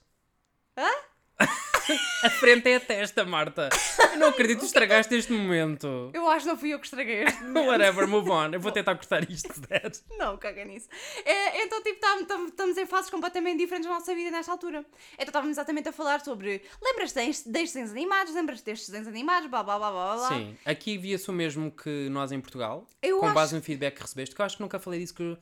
Hã? 0.77 0.89
A 2.23 2.31
frente 2.31 2.69
é 2.71 2.77
a 2.77 2.81
testa, 2.81 3.25
Marta. 3.25 3.69
Eu 4.13 4.19
não 4.19 4.29
acredito 4.29 4.61
que 4.61 4.67
estragaste 4.67 5.13
este 5.15 5.33
momento. 5.33 6.11
Eu 6.15 6.29
acho 6.31 6.45
que 6.45 6.51
não 6.53 6.57
fui 6.59 6.73
eu 6.73 6.79
que 6.79 6.85
estraguei 6.87 7.25
este. 7.25 7.43
Whatever, 7.51 8.07
move 8.07 8.31
on. 8.31 8.51
Eu 8.53 8.61
vou 8.61 8.71
tentar 8.71 8.95
cortar 8.95 9.29
isto 9.29 9.53
se 9.53 9.61
der. 9.63 9.91
Não, 10.17 10.37
caga 10.37 10.65
nisso. 10.65 10.89
É, 11.25 11.65
então, 11.65 11.83
tipo, 11.83 11.99
tam- 11.99 12.25
tam- 12.25 12.47
estamos 12.47 12.77
em 12.77 12.87
fases 12.87 13.11
completamente 13.11 13.59
diferentes 13.59 13.89
da 13.89 13.95
nossa 13.95 14.15
vida 14.15 14.31
nesta 14.31 14.53
altura. 14.53 14.85
Então, 15.15 15.27
estávamos 15.27 15.57
exatamente 15.57 15.89
a 15.89 15.93
falar 15.93 16.21
sobre. 16.21 16.63
Lembras-te 16.81 17.15
destes 17.15 17.47
desenhos 17.47 17.91
animados? 17.91 18.35
Lembras-te 18.35 18.65
destes 18.67 18.89
desenhos 18.89 19.09
animados? 19.09 19.51
Blá 19.51 19.63
blá 19.65 19.79
blá 19.79 19.91
blá 19.91 20.17
blá. 20.17 20.29
Sim, 20.29 20.57
aqui 20.65 20.97
via-se 20.99 21.29
o 21.29 21.33
mesmo 21.33 21.73
que 21.73 22.09
nós 22.11 22.31
em 22.31 22.41
Portugal, 22.41 22.87
Eu 23.03 23.19
com 23.19 23.27
acho- 23.27 23.35
base 23.35 23.55
no 23.57 23.63
feedback 23.63 23.97
que 23.97 24.03
recebeste, 24.03 24.35
que 24.35 24.41
eu 24.41 24.47
acho 24.47 24.57
que 24.57 24.63
nunca 24.63 24.79
falei 24.79 25.01
disso 25.01 25.15
que- 25.15 25.37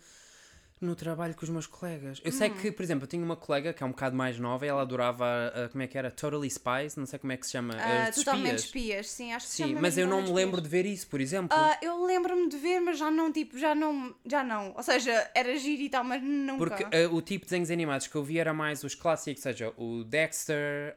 no 0.80 0.94
trabalho 0.94 1.34
com 1.34 1.44
os 1.44 1.50
meus 1.50 1.66
colegas. 1.66 2.20
Eu 2.25 2.30
Hum. 2.30 2.32
sei 2.32 2.50
que, 2.50 2.70
por 2.72 2.82
exemplo, 2.82 3.04
eu 3.04 3.08
tinha 3.08 3.22
uma 3.25 3.36
colega 3.36 3.72
que 3.72 3.82
é 3.82 3.86
um 3.86 3.90
bocado 3.90 4.14
mais 4.16 4.38
nova 4.38 4.64
e 4.64 4.69
ela 4.69 4.82
adorava, 4.82 5.25
a- 5.54 5.69
como 5.69 5.82
é 5.82 5.86
que 5.86 5.98
era? 5.98 6.10
Totally 6.10 6.48
Spies, 6.50 6.96
não 6.96 7.06
sei 7.06 7.19
como 7.19 7.32
é 7.32 7.36
que 7.36 7.46
se 7.46 7.52
chama. 7.52 7.75
As 7.76 8.14
totalmente 8.14 8.58
espias. 8.58 8.64
espias, 8.64 9.10
sim, 9.10 9.32
acho 9.32 9.46
que 9.46 9.50
se 9.52 9.56
Sim, 9.62 9.69
chama 9.70 9.80
mas 9.82 9.98
eu 9.98 10.06
não 10.06 10.22
me 10.22 10.32
lembro 10.32 10.60
de 10.60 10.69
ver 10.69 10.86
isso, 10.86 11.06
por 11.08 11.20
exemplo. 11.20 11.56
Ah, 11.56 11.78
eu 11.82 12.04
lembro-me 12.04 12.48
de 12.48 12.56
ver, 12.56 12.80
mas 12.80 12.98
já 12.98 13.10
não, 13.10 13.32
tipo, 13.32 13.58
já 13.58 13.75
não, 13.75 14.14
já 14.25 14.42
não. 14.44 14.72
Ou 14.76 14.82
seja, 14.82 15.30
era 15.34 15.56
giro 15.56 15.82
e 15.82 15.88
tal, 15.88 16.04
mas 16.04 16.22
nunca. 16.22 16.58
Porque 16.58 16.84
ah, 16.84 17.08
o 17.12 17.20
tipo 17.20 17.44
de 17.44 17.50
desenhos 17.50 17.70
animados 17.70 18.06
que 18.06 18.14
eu 18.16 18.22
vi 18.22 18.38
era 18.38 18.54
mais 18.54 18.82
os 18.84 18.94
clássicos, 18.94 19.42
seja 19.42 19.72
o 19.76 20.04
Dexter, 20.04 20.94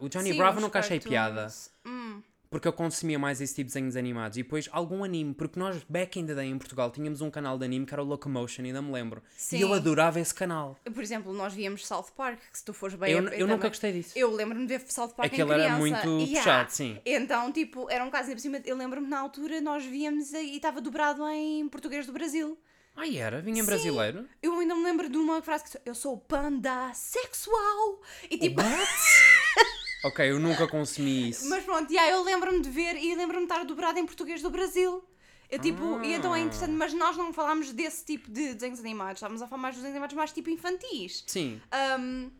o 0.00 0.08
Johnny 0.08 0.32
Sim, 0.32 0.38
Bravo 0.38 0.60
nunca 0.60 0.78
achei 0.78 0.98
cartoons. 0.98 1.10
piada. 1.10 1.46
Hum. 1.86 2.22
Porque 2.50 2.66
eu 2.66 2.72
consumia 2.72 3.18
mais 3.18 3.40
esse 3.42 3.54
tipo 3.54 3.66
de 3.68 3.74
desenhos 3.74 3.94
animados. 3.94 4.38
E 4.38 4.42
depois 4.42 4.68
algum 4.72 5.04
anime, 5.04 5.34
porque 5.34 5.58
nós, 5.60 5.84
back 5.88 6.18
in 6.18 6.24
the 6.26 6.34
day 6.34 6.46
em 6.46 6.56
Portugal, 6.56 6.90
tínhamos 6.90 7.20
um 7.20 7.30
canal 7.30 7.58
de 7.58 7.64
anime 7.66 7.84
que 7.84 7.92
era 7.92 8.02
o 8.02 8.06
Locomotion, 8.06 8.62
ainda 8.64 8.80
me 8.80 8.90
lembro. 8.90 9.22
Sim. 9.36 9.58
E 9.58 9.60
eu 9.60 9.72
adorava 9.74 10.18
esse 10.18 10.34
canal. 10.34 10.76
Por 10.94 11.02
exemplo, 11.02 11.32
nós 11.34 11.52
víamos 11.52 11.86
South 11.86 12.06
Park, 12.16 12.38
que 12.50 12.56
se 12.58 12.64
tu 12.64 12.72
fores 12.72 12.94
bem. 12.96 13.12
Eu, 13.12 13.18
a- 13.18 13.20
eu 13.22 13.30
também- 13.30 13.46
nunca 13.46 13.68
gostei 13.68 13.92
disso. 13.92 14.12
Eu 14.16 14.30
lembro-me 14.34 14.66
de 14.66 14.78
ver 14.78 14.84
South 14.90 15.08
Park 15.10 15.32
Aquilo 15.32 15.52
em 15.52 15.60
era 15.60 15.76
muito 15.76 15.94
Yeah. 16.08 16.36
puxado, 16.38 16.70
sim. 16.72 16.98
Então, 17.04 17.52
tipo, 17.52 17.86
era 17.90 18.02
um 18.02 18.10
caso, 18.10 18.30
por 18.30 18.38
cima, 18.40 18.62
eu 18.64 18.76
lembro-me 18.76 19.06
na 19.08 19.20
altura 19.20 19.60
nós 19.60 19.84
víamos 19.84 20.32
e 20.32 20.56
estava 20.56 20.80
dobrado 20.80 21.26
em 21.28 21.68
português 21.68 22.06
do 22.06 22.12
Brasil. 22.12 22.58
Ai, 22.96 23.16
era? 23.18 23.40
Vinha 23.42 23.58
em 23.58 23.60
Sim. 23.60 23.66
brasileiro? 23.66 24.26
Eu 24.42 24.58
ainda 24.58 24.74
me 24.74 24.82
lembro 24.82 25.08
de 25.08 25.16
uma 25.16 25.40
frase 25.42 25.64
que 25.64 25.78
eu 25.84 25.94
sou 25.94 26.16
panda 26.16 26.90
sexual. 26.94 28.00
E 28.28 28.36
tipo, 28.38 28.60
Ok, 30.08 30.30
eu 30.30 30.38
nunca 30.38 30.66
consumi 30.66 31.30
isso. 31.30 31.48
mas 31.48 31.64
pronto, 31.64 31.90
yeah, 31.92 32.10
eu 32.12 32.22
lembro-me 32.24 32.60
de 32.60 32.68
ver 32.70 32.96
e 32.96 33.14
lembro-me 33.14 33.46
de 33.46 33.52
estar 33.52 33.64
dobrado 33.64 33.98
em 33.98 34.06
português 34.06 34.42
do 34.42 34.50
Brasil. 34.50 35.04
Eu, 35.50 35.58
tipo, 35.58 36.02
e 36.04 36.12
então 36.12 36.34
é 36.34 36.40
interessante, 36.40 36.72
mas 36.72 36.92
nós 36.92 37.16
não 37.16 37.32
falámos 37.32 37.72
desse 37.72 38.04
tipo 38.04 38.30
de 38.30 38.52
desenhos 38.52 38.80
animados, 38.80 39.14
estávamos 39.14 39.40
a 39.40 39.46
falar 39.46 39.62
mais 39.62 39.74
dos 39.76 39.82
desenhos 39.82 39.94
animados 39.96 40.14
mais 40.16 40.30
tipo 40.32 40.50
infantis. 40.50 41.24
Sim. 41.26 41.58
Um, 41.98 42.30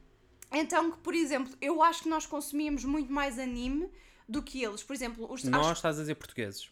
então, 0.53 0.91
que, 0.91 0.99
por 0.99 1.15
exemplo, 1.15 1.53
eu 1.61 1.83
acho 1.83 2.03
que 2.03 2.09
nós 2.09 2.27
consumíamos 2.27 2.85
muito 2.85 3.11
mais 3.13 3.39
anime 3.39 3.89
do 4.29 4.43
que 4.43 4.63
eles. 4.63 4.83
Por 4.83 4.95
exemplo, 4.95 5.27
os 5.33 5.43
Nós 5.45 5.61
acho- 5.63 5.73
estás 5.73 5.97
a 5.99 6.01
dizer 6.03 6.17
portugueses. 6.17 6.71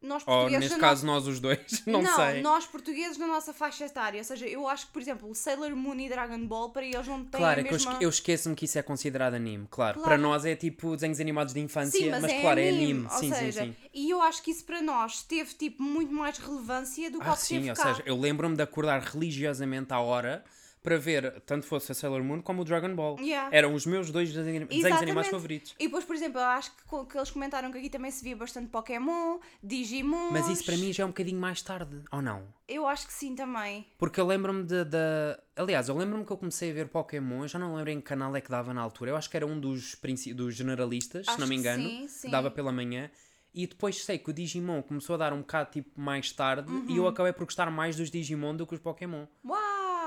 Nós 0.00 0.22
Ou 0.22 0.26
portugueses. 0.34 0.60
neste 0.60 0.74
na 0.78 0.80
caso 0.88 1.04
nós 1.06 1.26
os 1.26 1.40
dois, 1.40 1.58
não, 1.86 2.04
sei. 2.06 2.40
nós 2.40 2.64
portugueses 2.66 3.18
na 3.18 3.26
nossa 3.26 3.52
faixa 3.52 3.84
etária. 3.84 4.18
Ou 4.18 4.24
seja, 4.24 4.46
eu 4.46 4.68
acho 4.68 4.86
que, 4.86 4.92
por 4.92 5.02
exemplo, 5.02 5.34
Sailor 5.34 5.74
Moon 5.74 5.96
e 5.98 6.08
Dragon 6.08 6.38
Ball, 6.46 6.70
para 6.70 6.84
eles 6.84 7.06
não 7.06 7.24
têm 7.24 7.40
Claro, 7.40 7.58
a 7.58 7.60
é 7.60 7.64
que 7.64 7.68
eu 7.70 7.72
mesma... 7.72 7.92
esque- 7.92 8.04
eu 8.04 8.08
esqueço-me 8.08 8.54
que 8.54 8.64
isso 8.64 8.78
é 8.78 8.82
considerado 8.82 9.34
anime, 9.34 9.66
claro. 9.70 9.94
Claro. 9.94 10.08
Para 10.08 10.16
nós 10.18 10.44
é 10.44 10.54
tipo 10.54 10.94
desenhos 10.94 11.18
animados 11.18 11.52
de 11.52 11.60
infância, 11.60 11.98
Sim, 12.00 12.10
mas, 12.10 12.22
mas 12.22 12.30
é 12.32 12.40
claro, 12.40 12.60
anime, 12.60 12.72
é 12.76 12.82
anime. 12.84 13.04
Ou 13.04 13.10
Sim, 13.18 13.32
seja, 13.32 13.64
sim, 13.64 13.72
sim. 13.72 13.88
e 13.92 14.10
eu 14.10 14.22
acho 14.22 14.42
que 14.42 14.50
isso 14.52 14.64
para 14.64 14.80
nós 14.80 15.22
teve 15.22 15.52
tipo 15.54 15.82
muito 15.82 16.12
mais 16.12 16.38
relevância 16.38 17.10
do 17.10 17.18
que 17.18 17.26
Ah, 17.26 17.30
ao 17.30 17.36
que 17.36 17.42
sim, 17.42 17.56
teve 17.56 17.70
ou 17.70 17.76
cá. 17.76 17.82
seja, 17.94 18.02
eu 18.06 18.16
lembro-me 18.18 18.54
de 18.56 18.62
acordar 18.62 19.00
religiosamente 19.00 19.92
à 19.92 20.00
hora 20.00 20.44
para 20.82 20.96
ver 20.98 21.40
tanto 21.42 21.66
fosse 21.66 21.92
a 21.92 21.94
Sailor 21.94 22.22
Moon 22.22 22.40
como 22.40 22.62
o 22.62 22.64
Dragon 22.64 22.94
Ball. 22.94 23.18
Yeah. 23.20 23.54
Eram 23.54 23.74
os 23.74 23.84
meus 23.86 24.10
dois 24.10 24.32
desenhos 24.32 24.66
Exatamente. 24.70 25.02
animados 25.02 25.30
favoritos. 25.30 25.74
E 25.78 25.84
depois, 25.86 26.04
por 26.04 26.14
exemplo, 26.16 26.38
eu 26.40 26.44
acho 26.44 26.70
que, 26.72 27.04
que 27.10 27.16
eles 27.18 27.30
comentaram 27.30 27.70
que 27.72 27.78
aqui 27.78 27.90
também 27.90 28.10
se 28.10 28.22
via 28.24 28.36
bastante 28.36 28.68
Pokémon, 28.68 29.38
Digimon. 29.62 30.30
Mas 30.30 30.48
isso 30.48 30.64
para 30.64 30.76
mim 30.76 30.92
já 30.92 31.02
é 31.02 31.06
um 31.06 31.10
bocadinho 31.10 31.40
mais 31.40 31.60
tarde, 31.62 32.00
ou 32.12 32.22
não? 32.22 32.42
Eu 32.66 32.86
acho 32.86 33.06
que 33.06 33.12
sim 33.12 33.34
também. 33.34 33.86
Porque 33.98 34.20
eu 34.20 34.26
lembro-me 34.26 34.62
de, 34.64 34.84
de- 34.84 35.38
Aliás, 35.56 35.88
eu 35.88 35.96
lembro-me 35.96 36.24
que 36.24 36.30
eu 36.32 36.36
comecei 36.36 36.70
a 36.70 36.74
ver 36.74 36.88
Pokémon, 36.88 37.42
eu 37.42 37.48
já 37.48 37.58
não 37.58 37.74
lembro 37.74 37.90
em 37.90 38.00
que 38.00 38.06
canal 38.06 38.34
é 38.36 38.40
que 38.40 38.50
dava 38.50 38.72
na 38.72 38.80
altura. 38.80 39.10
Eu 39.10 39.16
acho 39.16 39.28
que 39.28 39.36
era 39.36 39.46
um 39.46 39.58
dos, 39.58 39.94
princi- 39.94 40.32
dos 40.34 40.54
generalistas, 40.54 41.24
se 41.26 41.30
Acho 41.30 41.40
não 41.40 41.46
me 41.48 41.54
que 41.56 41.60
engano. 41.60 41.82
sim, 41.82 42.08
sim. 42.08 42.30
Dava 42.30 42.50
pela 42.50 42.70
manhã. 42.72 43.10
E 43.54 43.66
depois 43.66 44.04
sei 44.04 44.18
que 44.18 44.30
o 44.30 44.32
Digimon 44.32 44.82
começou 44.82 45.14
a 45.14 45.18
dar 45.18 45.32
um 45.32 45.38
bocado 45.40 45.70
tipo 45.72 45.98
mais 46.00 46.30
tarde 46.30 46.70
e 46.70 46.92
Uhum. 46.92 46.96
eu 46.96 47.08
acabei 47.08 47.32
por 47.32 47.44
gostar 47.44 47.70
mais 47.70 47.96
dos 47.96 48.10
Digimon 48.10 48.54
do 48.54 48.66
que 48.66 48.74
os 48.74 48.80
Pokémon. 48.80 49.24
Uau! 49.44 49.58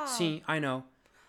Sim, 0.07 0.41
I 0.47 0.59
know. 0.59 0.83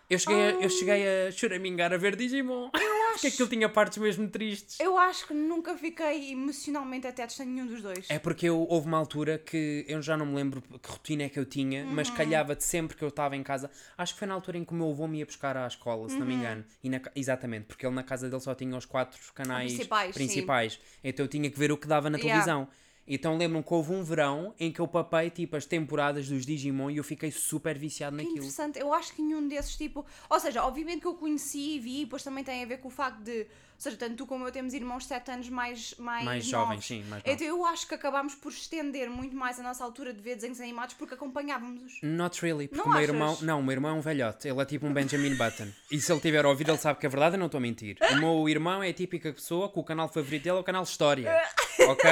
Eu 0.09 0.19
cheguei, 0.19 0.41
a, 0.41 0.51
eu 0.51 0.69
cheguei 0.69 1.27
a 1.27 1.31
choramingar 1.31 1.91
a 1.93 1.97
ver 1.97 2.15
Digimon. 2.15 2.69
Eu 2.73 2.93
Porque 3.13 3.27
aquilo 3.27 3.47
tinha 3.47 3.69
partes 3.69 3.97
mesmo 3.99 4.27
tristes. 4.27 4.79
Eu 4.79 4.97
acho 4.97 5.27
que 5.27 5.33
nunca 5.33 5.75
fiquei 5.77 6.31
emocionalmente 6.31 7.07
attached 7.07 7.41
a 7.41 7.45
nenhum 7.45 7.67
dos 7.67 7.81
dois. 7.81 8.09
É 8.09 8.19
porque 8.19 8.47
eu, 8.49 8.59
houve 8.67 8.87
uma 8.87 8.97
altura 8.97 9.37
que 9.37 9.85
eu 9.87 10.01
já 10.01 10.17
não 10.17 10.25
me 10.25 10.35
lembro 10.35 10.61
que 10.61 10.89
rotina 10.89 11.23
é 11.23 11.29
que 11.29 11.39
eu 11.39 11.45
tinha, 11.45 11.85
mas 11.85 12.09
Uhum. 12.09 12.15
calhava 12.15 12.55
de 12.55 12.63
sempre 12.63 12.97
que 12.97 13.03
eu 13.03 13.09
estava 13.09 13.35
em 13.35 13.43
casa. 13.43 13.69
Acho 13.97 14.13
que 14.13 14.19
foi 14.19 14.27
na 14.27 14.33
altura 14.33 14.57
em 14.57 14.65
que 14.65 14.71
o 14.73 14.75
meu 14.75 14.89
avô 14.89 15.07
me 15.07 15.19
ia 15.19 15.25
buscar 15.25 15.55
à 15.55 15.65
escola, 15.67 16.09
se 16.09 16.15
não 16.15 16.23
Uhum. 16.23 16.27
me 16.27 16.35
engano. 16.35 16.65
E 16.83 16.89
na 16.89 16.99
exatamente, 17.15 17.65
porque 17.67 17.85
ele 17.85 17.95
na 17.95 18.03
casa 18.03 18.27
dele 18.29 18.41
só 18.41 18.53
tinha 18.55 18.75
os 18.75 18.85
quatro 18.85 19.19
canais 19.33 19.73
Principais, 19.73 20.13
principais. 20.15 20.79
Então 21.03 21.23
eu 21.25 21.29
tinha 21.29 21.49
que 21.49 21.57
ver 21.57 21.71
o 21.71 21.77
que 21.77 21.87
dava 21.87 22.09
na 22.09 22.17
Yeah. 22.17 22.29
televisão. 22.43 22.67
Então 23.07 23.37
lembro-me 23.37 23.63
que 23.63 23.73
houve 23.73 23.91
um 23.91 24.01
verão 24.03 24.53
em 24.59 24.71
que 24.71 24.79
eu 24.79 24.87
papei 24.87 25.29
tipo 25.29 25.55
as 25.57 25.65
temporadas 25.65 26.27
dos 26.29 26.45
Digimon 26.45 26.89
e 26.89 26.97
eu 26.97 27.03
fiquei 27.03 27.31
super 27.31 27.77
viciado 27.77 28.15
Que 28.15 28.23
naquilo. 28.23 28.37
interessante. 28.45 28.79
Eu 28.79 28.93
acho 28.93 29.13
que 29.13 29.21
nenhum 29.21 29.45
desses, 29.47 29.75
tipo. 29.75 30.05
Ou 30.29 30.39
seja, 30.39 30.63
obviamente 30.63 31.01
que 31.01 31.07
eu 31.07 31.13
conheci 31.15 31.75
e 31.75 31.79
vi, 31.79 32.01
e 32.01 32.05
depois 32.05 32.23
também 32.23 32.43
tem 32.43 32.63
a 32.63 32.65
ver 32.65 32.77
com 32.77 32.87
o 32.87 32.91
facto 32.91 33.19
de. 33.21 33.41
Ou 33.75 33.81
seja, 33.83 33.97
tanto 33.97 34.15
tu 34.15 34.25
como 34.25 34.47
eu 34.47 34.51
temos 34.51 34.73
irmãos 34.73 35.05
7 35.05 35.31
anos 35.31 35.49
mais, 35.49 35.93
mais, 35.97 36.23
Mais 36.23 36.49
novos. 36.49 36.67
jovens, 36.67 36.85
sim, 36.85 37.03
mais. 37.09 37.21
Então 37.25 37.45
eu 37.45 37.65
acho 37.65 37.85
que 37.85 37.93
acabámos 37.93 38.33
por 38.35 38.49
estender 38.53 39.09
muito 39.09 39.35
mais 39.35 39.59
a 39.59 39.63
nossa 39.63 39.83
altura 39.83 40.13
de 40.13 40.21
ver 40.21 40.35
desenhos 40.35 40.61
animados 40.61 40.95
porque 40.95 41.15
acompanhávamos-os. 41.15 41.99
Not 42.01 42.39
really, 42.41 42.69
porque 42.69 42.77
Não 42.81 42.85
o 42.85 42.89
meu 42.89 42.97
achas? 42.99 43.09
irmão. 43.09 43.37
Não, 43.41 43.59
o 43.59 43.63
meu 43.63 43.73
irmão 43.73 43.91
é 43.91 43.93
um 43.95 44.01
velhote. 44.01 44.47
Ele 44.47 44.61
é 44.61 44.65
tipo 44.65 44.85
um 44.87 44.93
Benjamin 44.93 45.35
Button. 45.35 45.67
E 45.91 45.99
se 45.99 46.09
ele 46.09 46.21
tiver 46.21 46.45
ouvido, 46.45 46.71
ele 46.71 46.77
sabe 46.77 46.99
que 46.99 47.05
é 47.05 47.09
verdade, 47.09 47.35
eu 47.35 47.39
não 47.39 47.47
estou 47.47 47.57
a 47.57 47.61
mentir. 47.61 47.97
O 48.11 48.15
meu 48.15 48.47
irmão 48.47 48.81
é 48.81 48.87
a 48.89 48.93
típica 48.93 49.33
pessoa 49.33 49.69
que 49.69 49.77
o 49.77 49.83
canal 49.83 50.07
favorito 50.07 50.43
dele 50.43 50.55
é 50.57 50.59
o 50.61 50.63
canal 50.63 50.83
História. 50.83 51.29
Ok? 51.85 52.09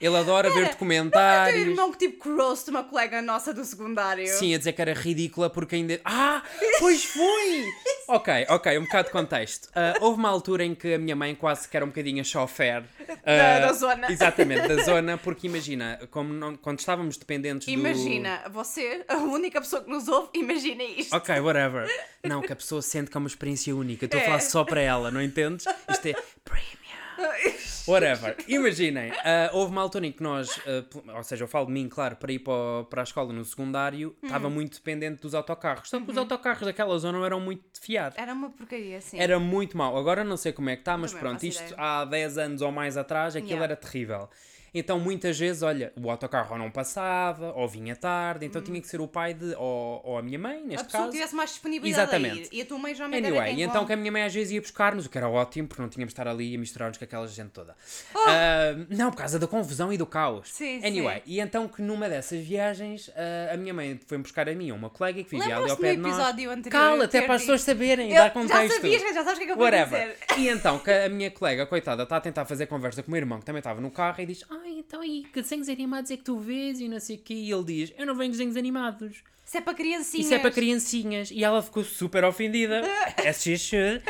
Ele 0.00 0.16
adora 0.16 0.48
ver 0.50 0.60
Teu 0.62 0.68
documentários. 0.70 1.66
irmão 1.66 1.90
que 1.90 1.98
tipo 1.98 2.36
roast 2.36 2.70
uma 2.70 2.84
colega 2.84 3.20
nossa 3.20 3.52
do 3.52 3.64
secundário. 3.64 4.28
Sim, 4.28 4.54
a 4.54 4.58
dizer 4.58 4.72
que 4.72 4.80
era 4.80 4.92
ridícula 4.94 5.50
porque 5.50 5.74
ainda. 5.74 6.00
Ah! 6.04 6.40
Pois 6.78 7.04
foi! 7.04 7.64
ok, 8.06 8.46
ok, 8.48 8.78
um 8.78 8.82
bocado 8.82 9.06
de 9.08 9.12
contexto. 9.12 9.68
Ah, 9.74 9.94
houve 10.00 10.18
uma 10.20 10.28
altura 10.28 10.64
em 10.64 10.72
que 10.72 10.94
a 10.94 10.98
minha 10.98 11.16
mãe 11.16 11.34
quase 11.34 11.68
que 11.68 11.76
era 11.76 11.84
um 11.84 11.88
bocadinho 11.88 12.20
a 12.20 12.24
chofer. 12.24 12.84
Da- 13.08 13.16
ah, 13.56 13.58
da 13.60 13.72
zona. 13.72 14.06
Exatamente, 14.12 14.68
da 14.68 14.82
zona, 14.84 15.18
porque 15.18 15.48
imagina, 15.48 15.98
como 16.12 16.32
não- 16.32 16.56
quando 16.56 16.78
estávamos 16.78 17.16
dependentes 17.16 17.66
do. 17.66 17.72
Imagina, 17.72 18.42
você, 18.52 19.04
a 19.08 19.16
única 19.16 19.60
pessoa 19.60 19.82
que 19.82 19.90
nos 19.90 20.06
ouve, 20.06 20.28
imagina 20.34 20.84
isto. 20.84 21.12
Ok, 21.16 21.40
whatever. 21.40 21.88
Não, 22.22 22.40
que 22.40 22.52
a 22.52 22.56
pessoa 22.56 22.80
sente 22.82 23.10
que 23.10 23.16
é 23.16 23.18
uma 23.18 23.26
experiência 23.28 23.74
única. 23.74 24.04
Estou 24.04 24.20
a 24.20 24.22
É. 24.22 24.26
falar 24.26 24.40
só 24.40 24.62
para 24.64 24.80
ela, 24.80 25.10
não 25.10 25.20
entendes? 25.20 25.64
Isto 25.90 26.06
é 26.06 26.14
premium. 26.44 26.78
Whatever. 27.86 28.36
Imaginem, 28.46 29.10
ah, 29.24 29.50
houve 29.52 29.72
uma 29.72 29.80
altura 29.82 30.06
em 30.06 30.12
que 30.12 30.22
nós, 30.22 30.48
pl- 30.90 31.10
ou 31.14 31.22
seja, 31.22 31.44
eu 31.44 31.48
falo 31.48 31.66
de 31.66 31.72
mim, 31.72 31.88
claro, 31.88 32.16
para 32.16 32.32
ir 32.32 32.38
para, 32.40 32.84
para 32.88 33.02
a 33.02 33.04
escola 33.04 33.32
no 33.32 33.44
secundário, 33.44 34.14
Hum. 34.22 34.26
estava 34.26 34.48
muito 34.50 34.74
dependente 34.74 35.22
dos 35.22 35.34
autocarros. 35.34 35.88
Só 35.88 35.98
que 35.98 36.04
os 36.10 36.16
Uhum. 36.16 36.22
autocarros 36.22 36.62
daquela 36.64 36.96
zona 36.98 37.18
não 37.18 37.24
eram 37.24 37.40
muito 37.40 37.62
fiar. 37.80 38.12
Era 38.16 38.32
uma 38.32 38.50
porcaria, 38.50 39.00
sim. 39.00 39.18
Era 39.18 39.38
muito 39.38 39.76
mau. 39.76 39.96
Agora 39.96 40.22
não 40.24 40.36
sei 40.36 40.52
como 40.52 40.70
é 40.70 40.76
que 40.76 40.82
está, 40.82 40.96
mas 40.96 41.12
Também 41.12 41.28
pronto, 41.28 41.42
isto 41.44 41.62
ideia. 41.62 41.74
há 41.78 42.04
10 42.04 42.38
anos 42.38 42.62
ou 42.62 42.70
mais 42.72 42.96
atrás, 42.96 43.34
aquilo 43.36 43.48
Yeah. 43.52 43.64
era 43.64 43.76
terrível. 43.76 44.28
Então 44.74 44.98
muitas 45.00 45.38
vezes, 45.38 45.62
olha, 45.62 45.92
o 46.00 46.10
autocarro 46.10 46.52
ou 46.52 46.58
não 46.58 46.70
passava, 46.70 47.52
ou 47.54 47.66
vinha 47.68 47.96
tarde, 47.96 48.46
então 48.46 48.60
tinha 48.62 48.80
que 48.80 48.86
ser 48.88 49.00
o 49.00 49.08
pai 49.08 49.34
de, 49.34 49.54
ou, 49.54 50.00
ou 50.04 50.18
a 50.18 50.22
minha 50.22 50.38
mãe, 50.38 50.58
Hum. 50.58 50.64
a 50.64 50.66
neste 50.68 50.84
pessoa 50.86 51.00
caso. 51.02 51.10
que 51.12 51.16
tivesse 51.16 51.34
mais 51.34 51.50
disponibilidade 51.50 52.02
Exatamente. 52.14 52.48
E 52.52 52.60
a 52.60 52.66
tua 52.66 52.78
mãe 52.78 52.94
já 52.94 53.06
me 53.08 53.16
Anyway, 53.16 53.54
e 53.54 53.62
então 53.62 53.84
que 53.86 53.92
a 53.92 53.96
minha 53.96 54.10
mãe 54.12 54.22
às 54.24 54.34
vezes 54.34 54.52
ia 54.52 54.60
buscar-nos, 54.60 55.06
o 55.06 55.10
que 55.10 55.16
era 55.18 55.28
ótimo, 55.28 55.68
porque 55.68 55.80
não 55.82 55.88
tínhamos 55.88 56.12
de 56.12 56.20
estar 56.20 56.28
ali 56.28 56.54
a 56.54 56.58
misturar-nos 56.58 56.98
com 56.98 57.04
aquela 57.04 57.26
gente 57.28 57.50
toda. 57.50 57.74
Oh! 58.14 58.18
Ah, 58.28 58.74
não, 58.90 59.10
por 59.10 59.18
causa 59.18 59.38
da 59.38 59.46
confusão 59.46 59.92
e 59.92 59.96
do 59.98 60.06
caos. 60.06 60.48
Sim, 60.52 60.84
anyway, 60.84 61.16
sim. 61.16 61.22
e 61.26 61.40
então 61.40 61.66
que 61.68 61.80
numa 61.82 62.08
dessas 62.08 62.44
viagens, 62.44 63.10
ah, 63.16 63.54
a 63.54 63.56
minha 63.56 63.72
mãe 63.74 63.98
foi 64.06 64.18
buscar 64.18 64.48
a 64.48 64.54
mim 64.54 64.70
uma 64.72 64.90
colega 64.90 65.22
que 65.24 65.30
vivia 65.30 65.56
ali 65.56 65.70
ao 65.70 65.76
pé 65.76 65.92
de 65.94 65.98
nós. 66.00 66.18
anterior? 66.18 66.58
Cala, 66.70 67.04
até 67.04 67.22
para 67.22 67.34
as 67.34 67.42
pessoas 67.42 67.62
saberem, 67.62 68.10
Eu- 68.10 68.16
dar 68.16 68.30
contexto. 68.32 68.68
Já 68.68 68.74
sabias, 68.74 69.02
já 69.02 69.24
sabes 69.24 69.32
o 69.34 69.36
que 69.36 69.42
é 69.42 69.46
que 69.46 69.52
eu 69.52 69.56
vou 69.56 69.64
Whatever. 69.64 70.16
dizer. 70.28 70.40
E 70.40 70.48
então, 70.48 70.78
que 70.78 70.90
a 70.90 71.08
minha 71.08 71.30
colega, 71.30 71.66
coitada, 71.66 72.02
está 72.02 72.16
a 72.16 72.20
tentar 72.20 72.44
fazer 72.44 72.66
conversa 72.66 73.02
com 73.02 73.08
o 73.08 73.12
meu 73.12 73.18
irmão, 73.20 73.38
que 73.38 73.44
também 73.44 73.58
estava 73.60 73.80
no 73.80 73.90
carro, 73.90 74.20
e 74.20 74.26
diz: 74.26 74.44
Ai, 74.68 74.78
então 74.78 75.00
aí, 75.00 75.24
que 75.32 75.40
desenhos 75.40 75.68
animados 75.68 76.10
é 76.10 76.16
que 76.16 76.24
tu 76.24 76.38
vês? 76.38 76.78
E 76.80 76.88
não 76.88 77.00
sei 77.00 77.16
o 77.16 77.18
quê. 77.20 77.34
E 77.34 77.50
ele 77.50 77.64
diz: 77.64 77.92
Eu 77.96 78.04
não 78.06 78.14
venho 78.14 78.30
desenhos 78.30 78.56
animados. 78.56 79.22
Isso 79.46 79.56
é 79.56 79.60
para 79.62 79.72
criancinhas. 79.74 80.26
Isso 80.26 80.34
é 80.34 80.38
para 80.38 80.50
criancinhas. 80.50 81.30
E 81.30 81.42
ela 81.42 81.62
ficou 81.62 81.82
super 81.82 82.22
ofendida. 82.24 82.82
As 83.26 83.42
she 83.42 83.56
should. 83.56 84.04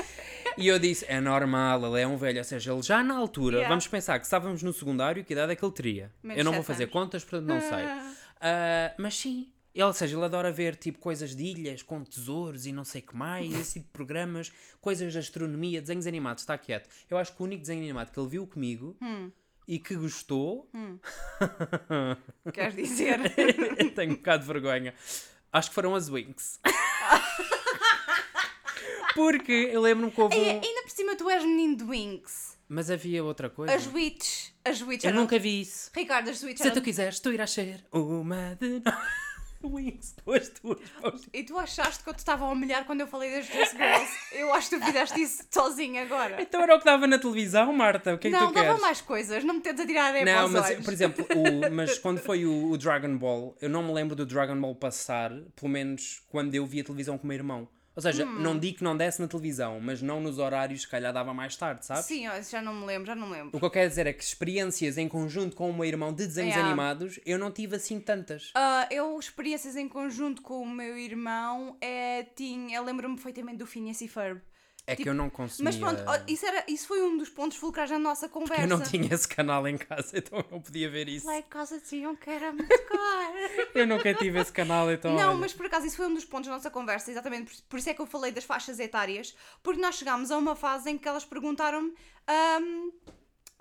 E 0.57 0.67
eu 0.67 0.79
disse: 0.81 1.05
É 1.09 1.21
normal, 1.21 1.87
ele 1.87 2.03
é 2.03 2.07
um 2.09 2.17
velho. 2.17 2.39
Ou 2.39 2.45
seja, 2.45 2.73
ele 2.73 2.83
já 2.83 3.05
na 3.05 3.15
altura, 3.17 3.59
Yeah. 3.59 3.69
vamos 3.69 3.87
pensar 3.87 4.19
que 4.19 4.25
estávamos 4.25 4.63
no 4.65 4.73
secundário, 4.73 5.25
que 5.25 5.33
idade 5.33 5.53
é 5.53 5.57
que 5.57 5.65
ele 5.65 5.73
teria? 5.73 6.13
Menos 6.23 6.39
eu 6.39 6.45
não 6.45 6.53
vou 6.53 6.63
fazer 6.65 6.85
anos. 6.85 6.93
contas, 6.93 7.25
portanto 7.25 7.49
não 7.49 7.61
sei. 7.61 7.85
Ah, 8.41 8.95
mas 8.99 9.17
sim. 9.17 9.49
Ele, 9.75 9.85
ou 9.85 9.93
seja, 9.93 10.17
ele 10.17 10.25
adora 10.25 10.51
ver 10.51 10.75
tipo 10.75 10.99
coisas 10.99 11.37
de 11.37 11.45
ilhas 11.45 11.83
com 11.83 12.03
tesouros 12.03 12.67
e 12.67 12.73
não 12.73 12.83
sei 12.85 13.01
o 13.01 13.05
que 13.07 13.15
mais, 13.17 13.53
esse 13.55 13.75
tipo 13.75 13.87
de 13.87 13.93
programas, 13.93 14.51
coisas 14.81 15.13
de 15.13 15.19
astronomia, 15.21 15.81
desenhos 15.81 16.05
animados, 16.07 16.43
está 16.43 16.59
quieto. 16.59 16.89
Eu 17.09 17.17
acho 17.17 17.33
que 17.33 17.41
o 17.41 17.45
único 17.45 17.61
desenho 17.61 17.81
animado 17.83 18.11
que 18.11 18.19
ele 18.19 18.29
viu 18.29 18.45
comigo 18.45 18.97
Hum. 19.01 19.31
E 19.69 19.79
que 19.79 19.95
gostou, 19.95 20.69
Queres 22.53 22.75
dizer? 22.75 23.21
eu 23.79 23.91
tenho 23.95 24.13
um 24.13 24.17
bocado 24.17 24.41
de 24.43 24.47
vergonha, 24.51 24.95
acho 25.53 25.69
que 25.69 25.75
foram 25.75 25.95
as 25.95 26.09
Winx. 26.09 26.59
Porque 29.15 29.53
eu 29.73 29.81
lembro-me 29.81 30.13
que 30.13 30.21
houve 30.21 30.37
Ei, 30.37 30.57
um... 30.57 30.61
ainda 30.63 30.83
por 30.83 30.91
cima 30.91 31.17
tu 31.17 31.29
és 31.29 31.43
menino 31.45 31.77
de 31.77 31.85
Winx. 31.85 32.57
Mas 32.69 32.91
havia 32.91 33.25
outra 33.25 33.49
coisa. 33.51 33.75
As 33.75 33.87
Witch. 33.93 34.51
As 34.65 34.81
Witch 34.83 35.05
Eu 35.05 35.11
eram- 35.11 35.21
nunca 35.21 35.39
vi 35.39 35.61
isso. 35.63 35.91
Ricardo, 35.95 36.29
as 36.31 36.43
Witch 36.43 36.59
Se 36.59 36.65
tu 36.65 36.73
eram... 36.73 36.83
quiseres, 36.83 37.19
tu 37.21 37.33
irás 37.33 37.51
ser 37.51 37.85
uma 37.93 38.55
de 38.61 38.81
nós. 38.85 38.95
Tuas. 39.61 40.15
E 41.33 41.43
tu 41.43 41.59
achaste 41.59 42.03
que 42.05 42.09
eu 42.11 42.15
te 42.15 42.19
estava 42.19 42.45
a 42.45 42.49
humilhar 42.51 42.85
quando 42.85 43.01
eu 43.01 43.07
falei 43.07 43.31
das 43.31 43.47
Just 43.47 43.73
Girls? 43.73 44.13
Eu 44.33 44.53
acho 44.55 44.71
que 44.71 44.79
tu 44.79 44.85
fizeste 44.87 45.21
isso 45.21 45.45
sozinho 45.51 46.01
agora. 46.03 46.41
Então 46.41 46.63
era 46.63 46.77
o 46.77 46.79
que 46.79 46.85
dava 46.85 47.07
na 47.07 47.19
televisão, 47.19 47.73
Marta. 47.73 48.15
O 48.15 48.19
que 48.19 48.29
é 48.29 48.31
que 48.31 48.37
não, 48.37 48.49
tu 48.49 48.55
dava 48.55 48.67
queres? 48.69 48.81
mais 48.81 49.01
coisas. 49.01 49.45
Não 49.45 49.55
me 49.55 49.61
tentes 49.61 49.83
a 49.83 49.87
tirar 49.87 50.05
a 50.07 50.11
ideia 50.11 50.25
para 50.25 50.43
Não, 50.43 50.49
mas 50.51 50.67
olhos. 50.67 50.85
por 50.85 50.93
exemplo, 50.93 51.27
o, 51.35 51.71
mas 51.75 51.99
quando 51.99 52.19
foi 52.19 52.47
o, 52.47 52.71
o 52.71 52.79
Dragon 52.79 53.17
Ball, 53.17 53.57
eu 53.61 53.69
não 53.69 53.83
me 53.83 53.93
lembro 53.93 54.15
do 54.15 54.25
Dragon 54.25 54.59
Ball 54.61 54.75
passar, 54.75 55.31
pelo 55.57 55.71
menos 55.71 56.23
quando 56.29 56.55
eu 56.55 56.65
vi 56.67 56.81
a 56.81 56.85
televisão 56.85 57.19
com 57.19 57.25
o 57.25 57.27
meu 57.27 57.37
irmão. 57.37 57.69
Ou 57.99 58.03
seja, 58.03 58.25
Hum. 58.25 58.39
não 58.39 58.57
digo 58.57 58.79
que 58.79 58.85
não 58.85 58.97
desse 58.97 59.21
na 59.21 59.27
televisão, 59.27 59.81
mas 59.81 60.01
não 60.01 60.21
nos 60.21 60.39
horários, 60.39 60.83
se 60.83 60.89
calhar 60.89 61.13
dava 61.13 61.35
mais 61.35 61.57
tarde, 61.57 61.85
sabes? 61.85 62.05
Sim, 62.05 62.27
já 62.49 62.63
não 62.63 62.73
me 62.73 62.87
lembro, 62.87 63.09
já 63.09 63.17
não 63.17 63.27
me 63.27 63.33
lembro. 63.33 63.57
O 63.57 63.59
que 63.59 63.67
eu 63.67 63.71
quero 63.73 63.89
dizer 63.89 64.07
é 64.07 64.13
que 64.13 64.23
experiências 64.23 64.97
em 64.97 65.09
conjunto 65.09 65.57
com 65.57 65.69
o 65.69 65.75
meu 65.75 65.85
irmão 65.85 66.13
de 66.13 66.25
desenhos 66.25 66.55
Yeah. 66.55 66.65
animados, 66.69 67.19
eu 67.27 67.37
não 67.41 67.51
tive 67.51 67.75
assim 67.75 67.99
tantas. 67.99 68.53
Ah, 68.55 68.87
eu, 68.89 69.19
experiências 69.19 69.75
em 69.75 69.89
conjunto 69.89 70.43
com 70.43 70.63
o 70.63 70.71
meu 70.71 70.97
irmão, 70.97 71.77
é, 71.81 72.23
tinha, 72.37 72.77
eu 72.77 72.85
lembro-me 72.85 73.17
perfeitamente 73.17 73.57
do 73.59 73.67
Phineas 73.67 74.01
e 74.01 74.07
Ferb. 74.07 74.41
É 74.89 74.97
que 74.97 75.03
Tipo, 75.03 75.11
eu 75.11 75.15
não 75.15 75.29
consumia. 75.29 75.65
Mas 75.71 75.77
pronto, 75.77 76.03
isso, 76.27 76.47
era, 76.47 76.65
isso 76.67 76.89
foi 76.89 77.03
um 77.03 77.19
dos 77.19 77.29
pontos 77.29 77.59
fulcrais 77.59 77.91
da 77.91 77.99
nossa 77.99 78.27
conversa. 78.27 78.63
Eu 78.63 78.69
não 78.69 78.81
tinha 78.81 79.13
esse 79.13 79.29
canal 79.29 79.69
em 79.69 79.77
casa, 79.77 80.13
então 80.17 80.39
eu 80.39 80.47
não 80.51 80.63
podia 80.63 80.89
ver 80.89 81.09
isso. 81.11 81.27
Lá 81.27 81.39
em 81.39 81.43
casa 81.43 81.79
diziam 81.79 82.17
que 82.17 82.31
era 82.31 82.51
muito 82.53 82.85
caro. 82.87 83.69
Eu 83.75 83.87
nunca 83.87 84.15
tive 84.15 84.41
esse 84.41 84.51
canal, 84.51 84.91
então. 84.91 85.15
Não, 85.15 85.29
olha. 85.31 85.39
mas 85.39 85.53
por 85.53 85.67
acaso 85.67 85.87
isso 85.87 85.97
foi 85.99 86.07
um 86.07 86.15
dos 86.15 86.25
pontos 86.25 86.49
da 86.49 86.55
nossa 86.55 86.71
conversa, 86.71 87.11
exatamente 87.11 87.55
por, 87.55 87.63
por 87.69 87.79
isso 87.79 87.91
é 87.91 87.95
que 87.95 88.01
eu 88.01 88.07
falei 88.07 88.33
das 88.33 88.45
faixas 88.45 88.81
etárias, 88.81 89.37
porque 89.63 89.79
nós 89.81 89.97
chegámos 89.97 90.31
a 90.31 90.39
uma 90.39 90.57
fase 90.57 90.89
em 90.91 90.97
que 90.97 91.07
elas 91.07 91.25
perguntaram-me 91.25 91.93
ahm, 92.27 92.78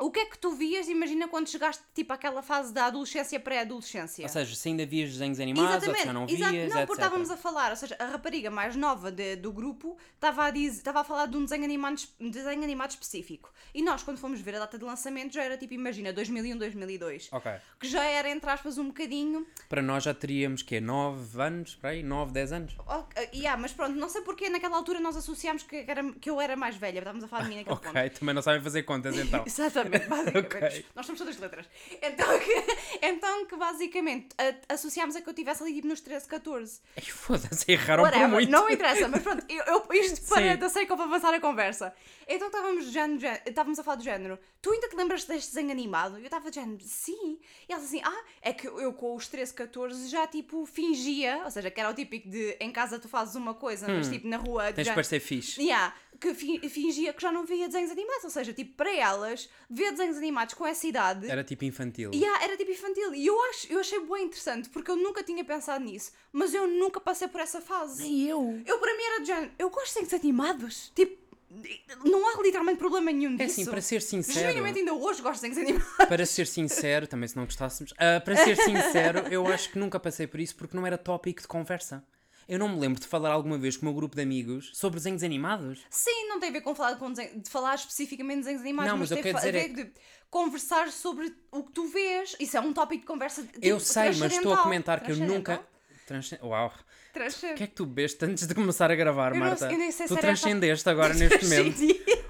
o 0.08 0.12
que 0.12 0.20
é 0.20 0.26
que 0.26 0.38
tu 0.38 0.52
vias, 0.52 0.88
imagina 0.88 1.28
quando 1.28 1.48
chegaste 1.50 1.84
tipo 1.94 2.12
àquela 2.14 2.42
fase 2.42 2.74
da 2.74 2.86
adolescência 2.86 3.40
pré-adolescência. 3.40 4.24
Ou 4.24 4.30
seja, 4.30 4.56
se 4.56 4.70
ainda 4.70 4.86
vias 4.86 5.12
desenhos 5.12 5.40
animados 5.40 5.88
ou 5.88 5.96
se 5.96 6.04
já 6.06 6.14
não 6.14 6.26
vias, 6.26 6.40
exato. 6.40 6.54
Não, 6.54 6.62
etc. 6.68 6.88
porque 6.88 7.02
estávamos 7.02 7.32
a 7.32 7.38
falar, 7.38 7.72
ou 7.72 7.76
seja, 7.78 7.96
a 8.00 8.06
rapariga 8.06 8.50
mais 8.50 8.76
nova 8.76 9.12
de- 9.12 9.36
do 9.36 9.52
grupo 9.52 9.98
estava 10.16 10.46
a, 10.46 10.52
dizer, 10.52 10.78
estava 10.78 11.02
a 11.02 11.04
falar 11.04 11.26
de 11.28 11.38
um 11.38 11.44
desenho 11.44 11.64
animado, 11.64 12.02
desenho 12.20 12.64
animado 12.64 12.92
específico. 12.92 13.52
E 13.74 13.82
nós, 13.82 14.02
quando 14.04 14.18
fomos 14.18 14.40
ver 14.42 14.56
a 14.56 14.60
data 14.60 14.78
de 14.78 14.84
lançamento, 14.86 15.34
já 15.34 15.44
era 15.44 15.58
tipo, 15.58 15.74
imagina, 15.74 16.12
2001, 16.14 16.58
2002. 16.58 17.30
Ok. 17.32 17.52
Que 17.80 17.88
já 17.88 18.04
era, 18.06 18.30
entre 18.30 18.50
aspas, 18.50 18.78
um 18.78 18.88
bocadinho 18.88 19.46
Para 19.70 19.82
nós 19.82 20.04
já 20.04 20.14
teríamos, 20.14 20.62
que 20.64 20.80
9 20.80 21.42
anos, 21.42 21.76
para 21.76 21.92
aí, 21.92 22.02
9, 22.04 22.32
10 22.32 22.52
anos. 22.54 22.76
Ok, 22.88 23.30
yeah, 23.34 23.60
mas 23.62 23.74
pronto, 23.74 23.96
não 23.96 24.10
sei 24.10 24.22
porque 24.22 24.50
naquela 24.50 24.78
altura 24.78 25.00
nós 25.00 25.16
associámos 25.18 25.64
que, 25.64 25.84
era, 25.88 26.04
que 26.14 26.30
eu 26.30 26.40
era 26.40 26.56
mais 26.56 26.76
velha, 26.76 27.00
estávamos 27.00 27.24
a 27.24 27.28
falar 27.28 27.44
de 27.44 27.50
mim 27.50 27.56
naquele 27.58 27.76
ponto. 27.78 27.90
Ok, 27.90 28.10
também 28.12 28.34
não 28.34 28.42
sabem 28.42 28.62
fazer 28.62 28.84
contas 28.84 29.18
então. 29.18 29.44
Exatamente, 29.48 29.97
basicamente. 30.08 30.56
Ok. 30.56 30.86
Nós 30.96 31.06
somos 31.06 31.20
todas 31.20 31.38
letras. 31.39 31.66
Então 32.01 32.39
que, 32.39 32.54
então 33.06 33.46
que 33.46 33.56
basicamente 33.56 34.27
a- 34.38 34.74
associámos 34.74 35.16
a 35.16 35.22
que 35.22 35.27
eu 35.27 35.32
estivesse 35.32 35.63
ali 35.63 35.74
tipo 35.74 35.88
nos 35.88 36.01
13, 36.01 36.27
14. 36.27 36.82
Ai, 36.98 37.04
Foda-se, 37.04 37.72
erraram 37.72 38.04
por 38.04 38.10
Whatever, 38.12 38.30
muito. 38.30 38.50
não 38.51 38.68
me 38.68 38.74
interessa, 38.74 39.08
mas 39.08 39.22
pronto, 39.24 39.46
eu, 39.50 39.63
eu- 39.66 39.88
isto 39.94 40.27
para 40.27 40.54
Sim. 40.54 40.58
da 40.58 40.70
sei 40.70 40.86
para 40.86 41.04
avançar 41.04 41.34
a 41.34 41.39
conversa. 41.39 41.94
Então 42.27 42.48
estávamos, 42.48 42.86
género, 42.92 43.20
gé- 43.20 43.42
estávamos 43.46 43.80
a 43.80 43.84
falar 43.84 43.96
do 43.98 44.04
género, 44.04 44.39
tu 44.62 44.72
ainda 44.72 44.89
te 44.89 44.96
lembras 44.96 45.24
deste 45.25 45.50
desenho 45.50 45.72
animado? 45.72 46.18
E 46.18 46.22
eu 46.22 46.25
estava 46.25 46.50
de 46.50 46.56
género, 46.56 46.84
sim. 46.84 47.39
E 47.68 47.74
ela 47.74 47.82
assim, 47.82 48.01
ah, 48.04 48.24
é 48.42 48.54
que 48.54 48.68
eu 48.68 48.94
com 48.94 49.16
os 49.16 49.27
13, 49.27 49.54
14 49.54 50.08
já 50.10 50.27
tipo 50.27 50.66
fingia, 50.66 51.42
ou 51.46 51.51
seja, 51.51 51.70
que 51.72 51.80
era 51.80 51.89
o 51.89 51.94
típico 51.94 52.30
de 52.30 52.56
em 52.60 52.72
casa 52.72 53.00
tu 53.00 53.08
fazes 53.10 53.36
uma 53.36 53.54
coisa, 53.54 53.88
mas 53.88 54.10
tipo 54.10 54.27
na 54.27 54.38
rua. 54.38 54.63
Hum. 54.63 54.66
Tens 54.68 54.75
de 54.75 54.84
género- 54.84 54.96
parecer 54.96 55.20
fixe. 55.20 55.62
Yeah, 55.62 55.94
que 56.19 56.33
fi- 56.33 56.67
fingia 56.69 57.13
que 57.13 57.21
já 57.21 57.31
não 57.31 57.45
via 57.45 57.67
desenhos 57.67 57.91
animados, 57.91 58.24
ou 58.24 58.29
seja, 58.29 58.53
tipo, 58.53 58.75
para 58.75 58.93
elas, 58.95 59.50
ver 59.69 59.91
desenhos 59.91 60.17
animados 60.17 60.53
com 60.55 60.65
essa 60.65 60.86
idade 60.88 61.29
Era 61.29 61.43
tipo 61.43 61.63
infantil. 61.65 62.12
yeah, 62.13 62.43
era 62.43 62.57
tipo 62.57 62.71
infantil. 62.71 63.13
E 63.13 63.25
eu, 63.25 63.41
acho, 63.50 63.71
eu 63.71 63.79
achei 63.79 64.00
bem 64.00 64.25
interessante, 64.25 64.69
porque 64.69 64.89
eu 64.91 64.95
nunca 64.95 65.24
tinha 65.24 65.43
pensado 65.45 65.83
nisso, 65.86 66.12
mas 66.31 66.53
eu 66.53 66.67
nunca 66.67 67.00
passei 67.00 67.27
por 67.27 67.39
essa 67.41 67.62
fase. 67.62 68.03
Nem 68.03 68.24
eu. 68.27 68.62
Eu, 68.65 68.79
para 68.79 68.95
mim, 68.95 69.03
era 69.03 69.19
de 69.21 69.27
género, 69.27 69.51
eu 69.59 69.69
gosto 69.69 69.93
de 69.95 70.01
desenhos 70.05 70.13
animados. 70.24 70.91
Tipo, 70.95 71.27
Não 72.03 72.27
há 72.27 72.41
literalmente 72.41 72.77
problema 72.77 73.12
nenhum 73.12 73.33
É 73.36 73.45
disso. 73.45 73.62
assim, 73.62 73.65
para 73.71 73.81
ser 73.81 74.01
sincero. 74.01 74.39
Genuinamente 74.39 74.79
ainda 74.79 74.93
hoje 74.93 75.21
gosto 75.21 75.41
de 75.41 75.50
desenhos 75.50 75.69
animados. 75.69 76.07
Para 76.07 76.25
ser 76.25 76.45
sincero, 76.47 77.07
também 77.07 77.27
se 77.27 77.36
não 77.38 77.45
gostássemos, 77.45 77.93
ah, 77.97 78.19
para 78.19 78.36
ser 78.36 78.55
sincero, 78.57 79.19
eu 79.31 79.47
acho 79.47 79.71
que 79.71 79.79
nunca 79.79 80.00
passei 80.00 80.27
por 80.27 80.39
isso 80.39 80.55
porque 80.55 80.75
não 80.75 80.86
era 80.86 80.97
tópico 80.97 81.41
de 81.41 81.47
conversa. 81.47 82.03
Eu 82.48 82.58
não 82.58 82.70
me 82.70 82.80
lembro 82.80 83.00
de 83.00 83.08
falar 83.08 83.32
alguma 83.32 83.58
vez 83.58 83.75
com 83.75 83.82
o 83.84 83.89
meu 83.89 83.94
grupo 83.94 84.16
de 84.16 84.22
amigos 84.22 84.72
sobre 84.74 84.98
desenhos 85.00 85.22
animados. 85.24 85.80
Sim, 85.89 86.27
não 86.30 86.39
tem 86.39 86.50
a 86.50 86.54
ver 86.54 86.62
com 86.62 86.74
falar, 86.74 86.96
com 86.96 87.12
desenho- 87.12 87.42
de 87.42 87.50
falar 87.50 87.75
especificamente 87.75 88.38
de 88.38 88.42
desenhos 88.44 88.62
animados, 88.62 88.92
Não, 88.92 88.98
mas, 88.98 89.10
mas 89.10 89.18
eu 89.18 89.24
tem 89.24 89.34
quero 89.34 89.38
a 89.38 89.39
dizer 89.51 89.56
é 89.56 89.68
ver 89.68 89.86
de 89.86 89.92
conversar 90.30 90.89
sobre 90.92 91.36
o 91.51 91.63
que 91.63 91.72
tu 91.74 91.88
vês. 91.88 92.36
Isso 92.39 92.56
é 92.56 92.62
um 92.62 92.74
tópico 92.74 93.01
de 93.01 93.08
conversa. 93.08 93.44
Tipo, 93.44 93.60
eu 93.66 93.80
sei, 93.80 94.13
mas 94.16 94.34
estou 94.34 94.54
a 94.54 94.58
comentar 94.63 95.01
que 95.04 95.12
eu 95.12 95.18
nunca. 95.18 95.62
Transcend... 96.06 96.42
Uau! 96.42 96.72
O 97.25 97.55
que 97.55 97.63
é 97.63 97.67
que 97.67 97.74
tu 97.74 97.86
bebeste 97.86 98.24
antes 98.25 98.47
de 98.47 98.53
começar 98.55 98.91
a 98.91 98.95
gravar, 98.95 99.29
Eu 99.33 99.39
não 99.39 99.47
Marta? 99.47 99.65
sei- 99.67 99.75
eu 99.75 99.79
nem 99.79 99.91
sei 99.91 100.07
tu 100.07 100.13
se 100.15 100.19
transcendeste 100.21 100.89
agora 100.89 101.13
neste 101.15 101.43
momento. 101.45 101.77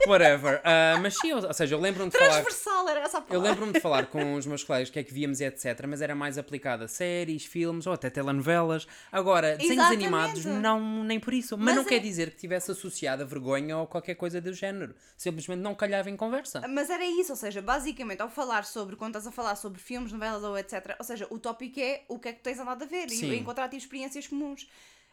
Whatever. 0.08 0.62
Ah, 0.64 0.98
mas 1.02 1.16
sim, 1.18 1.34
ou 1.34 1.54
seja, 1.54 1.76
eu 1.76 1.80
lembro-me 1.82 2.10
de 2.10 2.18
falar. 2.18 2.30
Transversal 2.42 2.88
era 2.90 3.00
essa 3.02 3.18
a 3.18 3.20
Eu 3.20 3.26
palavra. 3.26 3.50
lembro-me 3.50 3.74
de 3.74 3.80
falar 3.82 4.06
com 4.08 4.36
os 4.36 4.46
meus 4.46 4.64
colegas 4.64 4.90
o 4.90 4.92
que 4.94 5.00
é 5.00 5.04
que 5.04 5.14
víamos 5.14 5.42
e 5.42 5.46
etc, 5.46 5.86
mas 5.88 6.02
era 6.02 6.16
mais 6.16 6.38
aplicado 6.38 6.84
a 6.86 6.88
séries, 6.88 7.46
filmes 7.46 7.86
ou 7.86 7.94
até 7.94 8.10
telenovelas. 8.10 8.88
Agora, 9.12 9.58
desenhos 9.58 9.74
Exatamente. 9.78 10.04
animados, 10.06 10.46
não, 10.46 11.04
nem 11.04 11.20
por 11.20 11.34
isso. 11.34 11.58
Mas, 11.58 11.66
Mas 11.68 11.76
não 11.76 11.84
é- 11.84 11.86
quer 11.86 12.00
dizer 12.00 12.32
que 12.32 12.38
tivesse 12.38 12.72
associado 12.72 13.24
a 13.24 13.26
vergonha 13.26 13.78
ou 13.78 13.88
qualquer 13.88 14.16
coisa 14.16 14.40
do 14.40 14.54
género. 14.54 14.96
Simplesmente 15.18 15.60
não 15.60 15.76
calhava 15.76 16.10
em 16.10 16.16
conversa. 16.16 16.66
Mas 16.70 16.90
era 16.90 17.06
isso, 17.06 17.32
ou 17.34 17.36
seja, 17.36 17.62
basicamente 17.62 18.22
ao 18.22 18.30
falar 18.30 18.64
sobre, 18.66 18.96
quando 18.96 19.12
estás 19.18 19.28
a 19.28 19.32
falar 19.32 19.56
sobre 19.56 19.80
filmes, 19.82 20.12
novelas 20.14 20.44
ou 20.44 20.58
etc, 20.58 20.96
ou 20.98 21.04
seja, 21.04 21.28
o 21.30 21.38
tópico 21.40 21.80
é 21.80 22.04
o 22.08 22.18
que 22.18 22.30
é 22.30 22.34
que 22.34 22.40
tens 22.42 22.60
andado 22.60 22.84
a 22.84 22.86
ver 22.86 23.10
Sim. 23.10 23.32
e 23.32 23.38
encontrar 23.40 23.66
tipo, 23.68 23.78
experiências 23.82 24.28
comuns. 24.28 24.68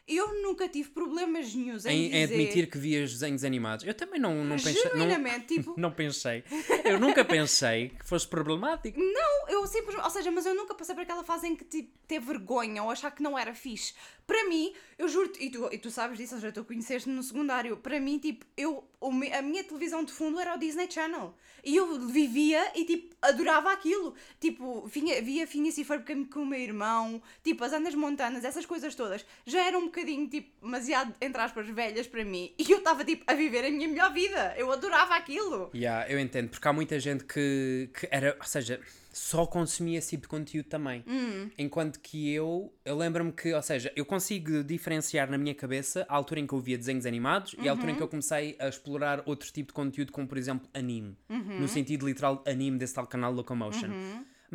Eu 0.07 0.43
nunca 0.43 0.69
tive 0.69 0.91
problemas 0.91 1.55
nenhums 1.55 1.87
em, 1.87 1.91
Em, 1.91 2.05
em 2.07 2.11
dizer... 2.11 2.25
admitir 2.25 2.71
que 2.71 2.77
vias 2.77 3.13
desenhos 3.13 3.43
animados. 3.43 3.87
Eu 3.87 3.95
também 3.95 4.21
não, 4.21 4.45
não 4.45 4.57
pensei. 4.57 4.75
Não, 4.95 5.41
tipo, 5.41 5.75
não 5.81 5.91
pensei. 5.91 6.45
Eu 6.85 7.01
nunca 7.01 7.25
pensei 7.25 7.89
que 7.89 8.07
fosse 8.07 8.29
problemático. 8.29 9.01
Não, 9.01 9.49
eu 9.49 9.67
simplesmente, 9.67 10.05
ou 10.05 10.11
seja, 10.11 10.31
mas 10.31 10.45
eu 10.45 10.55
nunca 10.55 10.75
passei 10.75 10.95
por 10.95 11.01
aquela 11.03 11.25
fase 11.25 11.47
em 11.47 11.57
que 11.57 11.65
tipo, 11.65 11.91
ter 12.07 12.21
vergonha 12.21 12.83
ou 12.83 12.91
achar 12.91 13.11
que 13.11 13.23
não 13.23 13.39
era 13.39 13.55
fixe. 13.55 13.95
Para 14.27 14.47
mim, 14.47 14.75
eu 14.99 15.09
juro 15.09 15.33
e 15.41 15.51
tu, 15.51 15.69
e 15.73 15.79
tu 15.79 15.91
sabes 15.91 16.19
disso, 16.19 16.35
ou 16.35 16.41
seja, 16.41 16.53
tu 16.53 16.65
conheceste 16.65 17.09
no 17.09 17.23
secundário. 17.23 17.77
Para 17.79 17.99
mim, 17.99 18.19
tipo, 18.19 18.45
eu, 18.57 18.85
a 19.09 19.43
minha 19.43 19.65
televisão 19.65 20.05
de 20.05 20.13
fundo 20.13 20.39
era 20.39 20.55
o 20.55 20.59
Disney 20.59 20.91
Channel. 20.91 21.35
E 21.65 21.77
eu 21.77 22.07
vivia 22.09 22.63
e 22.75 22.85
tipo, 22.85 23.15
adorava 23.23 23.73
aquilo. 23.73 24.15
Tipo, 24.39 24.87
vinha, 24.87 25.21
via 25.23 25.47
Phineas 25.47 25.79
e 25.79 25.85
Ferb 25.85 26.27
com 26.27 26.41
o 26.41 26.47
meu 26.47 26.61
irmão, 26.61 27.23
tipo, 27.43 27.65
as 27.65 27.73
andas 27.73 27.95
montanas, 27.95 28.45
essas 28.45 28.67
coisas 28.67 28.95
todas. 28.95 29.25
Já 29.47 29.67
eram 29.67 29.81
um 29.81 29.87
bocadinho, 29.87 30.29
tipo, 30.29 30.51
demasiado, 30.63 31.15
entre 31.21 31.41
aspas, 31.41 31.67
velhas 31.69 32.07
para 32.07 32.25
mim. 32.25 32.53
E 32.59 32.71
eu 32.71 32.79
estava, 32.79 33.05
tipo, 33.05 33.25
a 33.27 33.35
viver 33.35 33.65
a 33.65 33.71
minha 33.71 33.89
melhor 33.89 34.13
vida. 34.13 34.55
Eu 34.59 34.71
adorava 34.71 35.15
aquilo. 35.15 35.71
Yeah, 35.75 36.11
eu 36.11 36.19
entendo, 36.19 36.51
porque 36.51 36.69
há 36.69 36.73
muita 36.73 37.01
gente 37.01 37.25
que, 37.25 37.89
que 37.99 38.09
era, 38.11 38.37
ou 38.39 38.47
seja, 38.47 38.81
só 39.15 39.47
consumia 39.47 39.99
esse 39.99 40.11
tipo 40.11 40.23
de 40.23 40.29
conteúdo 40.29 40.67
também. 40.69 41.05
Hum. 41.07 41.49
Enquanto 41.57 42.01
que 42.01 42.33
eu, 42.33 42.73
eu 42.85 42.97
lembro-me 42.99 43.33
que, 43.33 43.53
ou 43.55 43.63
seja, 43.63 43.93
eu 43.95 44.05
consigo 44.05 44.63
diferenciar 44.65 45.31
na 45.31 45.39
minha 45.39 45.55
cabeça 45.55 46.05
a 46.09 46.15
altura 46.17 46.41
em 46.41 46.47
que 46.47 46.53
eu 46.53 46.61
via 46.61 46.77
desenhos 46.77 47.07
animados 47.07 47.55
e 47.59 47.69
a 47.69 47.73
altura 47.73 47.93
em 47.93 47.95
que 47.95 48.01
Uhum. 48.01 48.07
eu 48.07 48.11
comecei 48.11 48.57
a 48.59 48.69
explorar 48.69 49.23
outro 49.25 49.51
tipo 49.53 49.69
de 49.69 49.73
conteúdo, 49.75 50.11
como 50.13 50.27
por 50.27 50.37
exemplo 50.37 50.69
anime. 50.75 51.17
Uhum. 51.31 51.61
No 51.61 51.69
sentido 51.69 52.07
literal 52.07 52.43
anime 52.47 52.77
desse 52.77 52.95
tal 52.95 53.07
canal 53.07 53.33
Locomotion. 53.33 53.89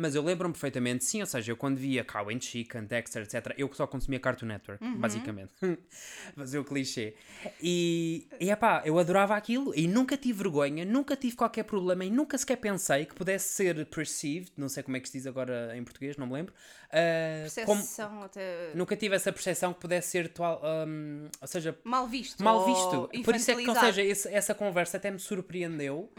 Mas 0.00 0.14
eu 0.14 0.22
lembro-me 0.22 0.52
perfeitamente, 0.54 1.04
sim, 1.04 1.20
ou 1.20 1.26
seja, 1.26 1.52
eu 1.52 1.56
quando 1.56 1.76
via 1.76 2.02
Cow 2.02 2.30
and 2.30 2.40
Chicken, 2.40 2.84
Dexter, 2.84 3.22
etc., 3.22 3.54
eu 3.58 3.68
que 3.68 3.76
só 3.76 3.86
consumia 3.86 4.18
Cartoon 4.18 4.46
Network, 4.46 4.82
Uhum. 4.82 4.96
basicamente. 4.98 5.52
Fazer 6.34 6.58
o 6.58 6.64
clichê. 6.64 7.14
E, 7.62 8.26
e 8.40 8.50
epá, 8.50 8.82
eu 8.84 8.98
adorava 8.98 9.36
aquilo 9.36 9.72
e 9.76 9.86
nunca 9.86 10.16
tive 10.16 10.42
vergonha, 10.42 10.84
nunca 10.84 11.14
tive 11.16 11.36
qualquer 11.36 11.64
problema 11.64 12.04
e 12.04 12.10
nunca 12.10 12.38
sequer 12.38 12.56
pensei 12.56 13.04
que 13.04 13.14
pudesse 13.14 13.52
ser 13.52 13.84
perceived, 13.86 14.50
não 14.56 14.68
sei 14.68 14.82
como 14.82 14.96
é 14.96 15.00
que 15.00 15.08
se 15.08 15.18
diz 15.18 15.26
agora 15.26 15.76
em 15.76 15.84
português, 15.84 16.16
não 16.16 16.26
me 16.26 16.32
lembro. 16.34 16.54
ah, 16.92 17.46
como- 17.66 17.78
Percepção 17.80 18.22
até... 18.22 18.72
nunca 18.74 18.96
tive 18.96 19.14
essa 19.14 19.30
percepção 19.32 19.72
que 19.74 19.80
pudesse 19.80 20.08
ser, 20.08 20.28
toal, 20.28 20.62
hum, 20.86 21.28
ou 21.40 21.46
seja, 21.46 21.76
Mal 21.84 22.08
visto. 22.08 22.42
mal 22.42 22.58
ou 22.60 22.64
visto. 22.66 23.22
Por 23.24 23.34
isso 23.34 23.50
é 23.50 23.54
que, 23.54 23.68
ou 23.68 23.74
seja, 23.76 24.02
esse- 24.02 24.28
essa 24.28 24.54
conversa 24.54 24.96
até 24.96 25.10
me 25.10 25.18
surpreendeu. 25.18 26.10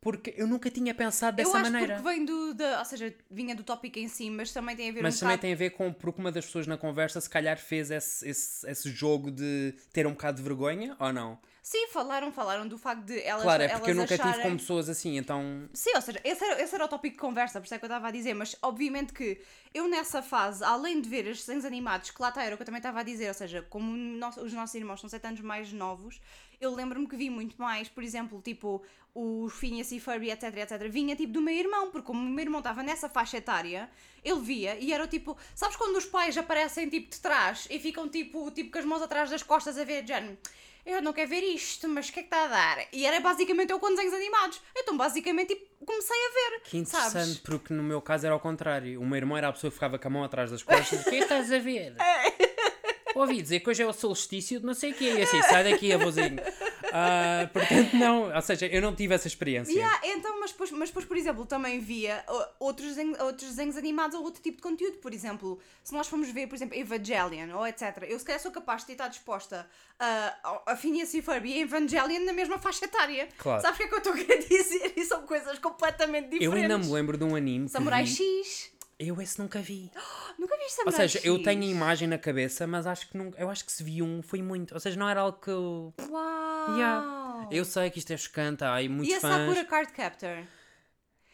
Porque 0.00 0.32
eu 0.36 0.46
nunca 0.46 0.70
tinha 0.70 0.94
pensado 0.94 1.36
dessa 1.36 1.48
Hum. 1.50 1.52
eu 1.52 1.56
acho 1.60 1.72
maneira. 1.72 1.94
porque 1.96 2.08
vem 2.08 2.24
do, 2.24 2.56
ou 2.78 2.84
seja, 2.84 3.14
vinha 3.30 3.54
do 3.56 3.64
tópico 3.64 3.98
em 3.98 4.06
si, 4.08 4.30
mas 4.30 4.52
também 4.52 4.76
tem 4.76 4.90
a 4.90 4.92
ver 4.92 5.02
Mas 5.02 5.16
um 5.16 5.20
também 5.20 5.32
bocado... 5.36 5.40
tem 5.42 5.52
a 5.52 5.56
ver 5.56 5.70
com 5.70 5.92
porque 5.92 6.20
uma 6.20 6.30
das 6.30 6.46
pessoas 6.46 6.66
na 6.66 6.76
conversa 6.76 7.20
se 7.20 7.28
calhar 7.30 7.58
fez 7.58 7.90
esse, 7.90 8.28
esse, 8.28 8.70
esse 8.70 8.90
jogo 8.90 9.30
de 9.30 9.74
ter 9.92 10.06
um 10.06 10.12
bocado 10.12 10.36
de 10.36 10.42
vergonha 10.42 10.94
ou 11.00 11.12
não? 11.12 11.38
Sim, 11.62 11.88
falaram, 11.88 12.30
falaram 12.30 12.68
do 12.68 12.78
facto 12.78 13.02
de 13.02 13.20
elas 13.22 13.42
claro, 13.42 13.60
é 13.64 13.68
porque 13.68 13.90
eu 13.90 13.94
nunca 13.96 14.14
acharem... 14.14 14.34
tive 14.34 14.44
com 14.48 14.56
pessoas 14.56 14.88
assim, 14.88 15.18
então. 15.18 15.68
Sim, 15.74 15.90
ou 15.96 16.00
seja, 16.00 16.20
esse 16.22 16.44
era, 16.44 16.62
esse 16.62 16.72
era 16.72 16.84
o 16.84 16.88
tópico 16.88 17.16
de 17.16 17.20
conversa, 17.20 17.58
por 17.58 17.64
isso 17.64 17.74
é 17.74 17.78
que 17.78 17.84
eu 17.84 17.88
estava 17.88 18.06
a 18.06 18.10
dizer, 18.12 18.34
mas 18.34 18.54
obviamente 18.62 19.12
que 19.12 19.40
eu 19.74 19.88
nessa 19.88 20.22
fase, 20.22 20.62
além 20.62 21.00
de 21.00 21.08
ver 21.08 21.26
os 21.26 21.38
desenhos 21.40 21.64
animados, 21.64 22.12
que 22.12 22.22
lá 22.22 22.28
está, 22.28 22.44
era 22.44 22.54
o 22.54 22.56
que 22.56 22.62
eu 22.62 22.66
também 22.66 22.78
estava 22.78 23.00
a 23.00 23.02
dizer, 23.02 23.26
ou 23.26 23.34
seja, 23.34 23.62
como 23.68 23.96
nosso- 23.96 24.42
os 24.42 24.52
nossos 24.52 24.76
irmãos 24.76 25.00
são 25.00 25.10
7 25.10 25.26
anos 25.26 25.40
mais 25.40 25.72
novos, 25.72 26.20
eu 26.60 26.74
lembro-me 26.74 27.06
que 27.06 27.16
vi 27.16 27.30
muito 27.30 27.60
mais, 27.60 27.88
por 27.88 28.02
exemplo, 28.02 28.40
tipo, 28.42 28.82
os 29.14 29.52
Phineas 29.54 29.90
e 29.92 30.00
Furby, 30.00 30.30
etc, 30.30 30.54
etc, 30.56 30.88
vinha 30.88 31.16
tipo 31.16 31.32
do 31.32 31.40
meu 31.40 31.54
irmão, 31.54 31.90
porque 31.90 32.06
como 32.06 32.20
o 32.20 32.28
meu 32.28 32.44
irmão 32.44 32.60
estava 32.60 32.82
nessa 32.82 33.08
faixa 33.08 33.38
etária, 33.38 33.88
ele 34.24 34.40
via 34.40 34.76
e 34.78 34.92
era 34.92 35.04
o 35.04 35.06
tipo, 35.06 35.36
sabes 35.54 35.76
quando 35.76 35.96
os 35.96 36.04
pais 36.04 36.36
aparecem 36.36 36.88
tipo 36.88 37.10
de 37.10 37.20
trás 37.20 37.66
e 37.70 37.78
ficam 37.78 38.08
tipo, 38.08 38.50
tipo 38.50 38.70
com 38.70 38.78
as 38.78 38.84
mãos 38.84 39.02
atrás 39.02 39.30
das 39.30 39.42
costas 39.42 39.78
a 39.78 39.84
ver, 39.84 40.02
de 40.02 40.08
género, 40.08 40.36
eu 40.86 41.02
não 41.02 41.12
quero 41.12 41.28
ver 41.28 41.42
isto, 41.42 41.88
mas 41.88 42.08
o 42.08 42.12
que 42.12 42.20
é 42.20 42.22
que 42.22 42.28
está 42.28 42.44
a 42.44 42.46
dar? 42.46 42.86
E 42.92 43.04
era 43.04 43.18
basicamente 43.18 43.72
eu 43.72 43.80
com 43.80 43.88
desenhos 43.88 44.14
animados. 44.14 44.60
Então, 44.76 44.96
basicamente, 44.96 45.48
tipo, 45.48 45.84
comecei 45.84 46.16
a 46.16 46.30
ver. 46.32 46.60
Que 46.62 46.78
interessante, 46.78 47.12
Sabes? 47.12 47.38
porque 47.38 47.74
no 47.74 47.82
meu 47.82 48.00
caso 48.00 48.24
era 48.24 48.32
ao 48.32 48.38
contrário. 48.38 49.00
O 49.00 49.04
meu 49.04 49.16
irmão 49.16 49.36
era 49.36 49.48
a 49.48 49.52
pessoa 49.52 49.68
que 49.68 49.74
ficava 49.74 49.98
com 49.98 50.06
a 50.06 50.10
mão 50.12 50.22
atrás 50.22 50.48
das 50.48 50.62
costas. 50.62 51.00
O 51.00 51.10
que 51.10 51.16
é 51.16 51.18
que 51.18 51.24
estás 51.24 51.50
a 51.50 51.58
ver? 51.58 51.96
Ouvi 53.20 53.40
dizer 53.42 53.60
que 53.60 53.70
hoje 53.70 53.82
é 53.82 53.86
o 53.86 53.92
solstício 53.92 54.60
de 54.60 54.66
não 54.66 54.74
sei 54.74 54.92
o 54.92 54.94
quê. 54.94 55.14
E 55.18 55.22
assim, 55.22 55.40
sai 55.42 55.64
daqui, 55.70 55.92
avôzinho. 55.92 56.36
Ah, 56.92 57.48
portanto, 57.52 57.94
não. 57.94 58.34
Ou 58.34 58.42
seja, 58.42 58.66
eu 58.66 58.80
não 58.80 58.94
tive 58.94 59.14
essa 59.14 59.26
experiência. 59.26 59.72
Yeah, 59.72 60.00
então, 60.04 60.38
mas 60.40 60.52
depois, 60.52 60.70
mas 60.70 60.88
depois, 60.88 61.04
por 61.04 61.16
exemplo, 61.16 61.44
também 61.44 61.80
via 61.80 62.24
uh, 62.28 62.44
outros, 62.60 62.88
desenhos, 62.88 63.18
outros 63.20 63.48
desenhos 63.50 63.76
animados 63.76 64.16
ou 64.16 64.22
outro 64.24 64.40
tipo 64.42 64.56
de 64.58 64.62
conteúdo. 64.62 64.98
Por 64.98 65.12
exemplo, 65.12 65.58
se 65.82 65.92
nós 65.92 66.06
formos 66.08 66.30
ver, 66.30 66.46
por 66.46 66.54
exemplo, 66.54 66.76
Evangelion 66.78 67.54
ou 67.56 67.66
etc., 67.66 68.04
eu 68.08 68.18
se 68.18 68.24
calhar 68.24 68.40
sou 68.40 68.50
capaz 68.52 68.84
de 68.84 68.92
estar 68.92 69.08
disposta 69.08 69.68
a, 69.98 70.62
a 70.66 70.76
Phineas 70.76 71.12
e 71.14 71.20
Ferb 71.22 71.46
e 71.46 71.60
Evangelion 71.60 72.24
na 72.24 72.32
mesma 72.32 72.58
faixa 72.58 72.84
etária. 72.84 73.28
Claro. 73.38 73.60
Sabes 73.62 73.76
o 73.76 73.78
que 73.78 73.84
é 73.84 73.88
que 73.88 73.94
eu 73.94 73.98
estou 73.98 74.12
a 74.12 74.16
querer 74.16 74.38
dizer? 74.48 74.92
E 74.96 75.04
são 75.04 75.22
coisas 75.22 75.58
completamente 75.58 76.28
diferentes. 76.30 76.46
Eu 76.46 76.52
ainda 76.52 76.78
me 76.78 76.90
lembro 76.92 77.16
de 77.18 77.24
um 77.24 77.34
anime. 77.34 77.66
que 77.66 77.72
Samurai 77.72 78.04
vi- 78.04 78.14
X. 78.44 78.70
Eu 78.98 79.20
esse 79.20 79.38
nunca 79.38 79.60
vi. 79.60 79.90
Nunca 80.38 80.54
viste 80.58 80.80
Ou 80.80 80.90
Samurai 80.90 81.08
seja, 81.08 81.18
X? 81.18 81.24
eu 81.26 81.42
tenho 81.42 81.62
a 81.62 81.66
imagem 81.66 82.06
na 82.08 82.18
cabeça, 82.18 82.66
mas 82.66 82.86
acho 82.86 83.08
que 83.08 83.16
nunca. 83.16 83.38
Eu 83.40 83.48
acho 83.50 83.64
que 83.64 83.72
se 83.72 83.82
vi 83.82 84.02
um, 84.02 84.22
foi 84.22 84.42
muito. 84.42 84.74
Ou 84.74 84.80
seja, 84.80 84.98
não 84.98 85.08
era 85.08 85.20
algo 85.22 85.38
que 85.38 85.48
eu. 85.50 85.94
Uau! 86.10 86.76
Yeah. 86.76 87.48
Eu 87.50 87.64
sei 87.64 87.90
que 87.90 87.98
isto 87.98 88.12
é 88.12 88.16
chocante, 88.16 88.62
há 88.64 88.74
aí 88.74 88.88
muitos 88.88 89.14
E 89.14 89.16
a 89.16 89.20
fãs. 89.20 89.32
Sakura 89.40 89.64
Card 89.64 89.92
Captor? 89.92 90.44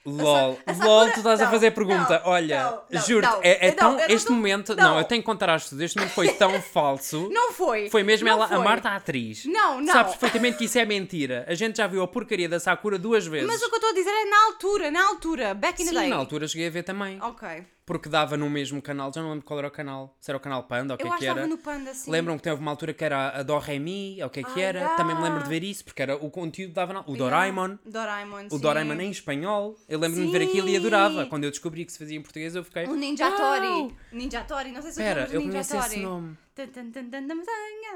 LOL, 0.05 0.59
a 0.67 0.75
Sakura- 0.75 0.89
LOL, 0.89 1.11
tu 1.13 1.19
estás 1.19 1.41
a 1.41 1.45
não, 1.45 1.51
fazer 1.53 1.71
pergunta. 1.71 2.21
não, 2.25 2.31
Olha, 2.33 2.83
juro-te, 3.07 3.37
é, 3.47 3.69
é 3.69 3.71
tão. 3.73 3.99
este 4.01 4.27
tô- 4.27 4.33
momento. 4.33 4.75
Não. 4.75 4.99
eu 4.99 5.05
tenho 5.05 5.23
que 5.23 5.27
contar 5.27 5.49
às 5.51 5.63
pessoas. 5.65 5.81
Este 5.83 5.97
momento 5.97 6.13
foi 6.13 6.29
tão 6.35 6.61
falso. 6.61 7.29
Não 7.33 7.53
foi! 7.53 7.89
Foi 7.89 8.03
mesmo 8.03 8.29
ela, 8.29 8.47
a 8.47 8.49
foi. 8.49 8.59
Marta 8.59 8.89
a 8.91 8.97
atriz. 8.97 9.45
Não, 9.45 9.81
não. 9.81 9.93
Sabes 9.93 10.17
perfeitamente 10.17 10.59
que 10.59 10.65
isso 10.65 10.79
é 10.79 10.85
mentira. 10.85 11.45
A 11.49 11.55
gente 11.55 11.77
já 11.77 11.87
viu 11.87 12.03
a 12.03 12.09
porcaria 12.09 12.49
da 12.49 12.59
Sakura 12.59 12.99
duas 12.99 13.27
vezes. 13.27 13.47
Mas 13.47 13.63
o 13.63 13.69
que 13.69 13.75
eu 13.75 13.77
estou 13.77 13.91
a 13.91 13.95
dizer 13.95 14.11
é 14.11 14.25
na 14.25 14.45
altura, 14.47 14.91
na 14.91 15.07
altura, 15.07 15.55
back 15.55 15.81
in 15.83 15.87
the 15.87 15.93
Sim, 15.93 15.99
day. 15.99 16.09
na 16.11 16.17
altura 16.17 16.49
cheguei 16.49 16.67
a 16.67 16.71
ver 16.71 16.83
também. 16.83 17.19
Ok. 17.23 17.65
Porque 17.85 18.09
dava 18.09 18.37
no 18.37 18.49
mesmo 18.49 18.81
canal, 18.81 19.13
já 19.13 19.21
não 19.21 19.31
lembro 19.31 19.45
qual 19.45 19.59
era 19.59 19.67
o 19.67 19.71
canal. 19.71 20.17
Se 20.21 20.31
era 20.31 20.37
o 20.39 20.41
canal 20.41 20.63
Panda 20.65 20.95
ou 20.95 20.97
o 20.97 20.99
que 20.99 21.09
é 21.09 21.17
que 21.19 21.27
era. 21.27 21.47
no 21.49 21.59
Panda, 21.59 21.93
sim. 21.93 22.11
Lembram 22.11 22.37
que 22.37 22.43
teve 22.45 22.61
uma 22.61 22.71
altura 22.71 22.95
que 22.95 23.05
era 23.05 23.31
a 23.31 23.43
Do 23.43 23.59
Re 23.59 23.79
Mi, 23.81 24.19
ou 24.21 24.29
o 24.29 24.31
que 24.31 24.39
é 24.41 24.43
que 24.45 24.61
Ah, 24.61 24.67
era. 24.67 24.79
yeah. 24.79 24.97
Também 24.97 25.17
me 25.17 25.23
lembro 25.23 25.43
de 25.43 25.49
ver 25.49 25.65
isso, 25.65 25.85
porque 25.85 26.01
era 26.01 26.15
o 26.17 26.31
conteúdo 26.31 26.69
que 26.69 26.75
dava 26.75 26.93
na... 26.93 27.01
O 27.01 27.13
Yeah. 27.15 27.25
Doraemon. 27.25 27.79
Doraemon, 27.85 28.47
O. 28.53 28.59
Doraemon 28.59 29.01
em 29.01 29.11
espanhol. 29.11 29.77
Eu 29.89 29.99
lembro-me 29.99 30.27
de 30.27 30.33
ver 30.33 30.45
aquilo 30.45 30.69
e 30.69 30.77
adorava. 30.77 31.27
Quando 31.27 31.43
eu 31.45 31.51
descobri 31.51 31.85
que 31.85 31.91
se 31.93 31.99
fazia 31.99 32.17
em 32.17 32.23
português, 32.23 32.55
eu 32.55 32.63
fiquei. 32.63 32.87
O 32.87 32.95
Ninja! 32.95 33.31
Tori. 33.33 33.95
Ninja 34.13 34.43
Tori, 34.45 34.71
não 34.71 34.81
sei 34.83 34.93
se 34.93 34.99
do 35.03 35.35
eu 35.35 35.43
conheço 35.43 35.77
esse 35.77 35.99
nome. 36.01 36.37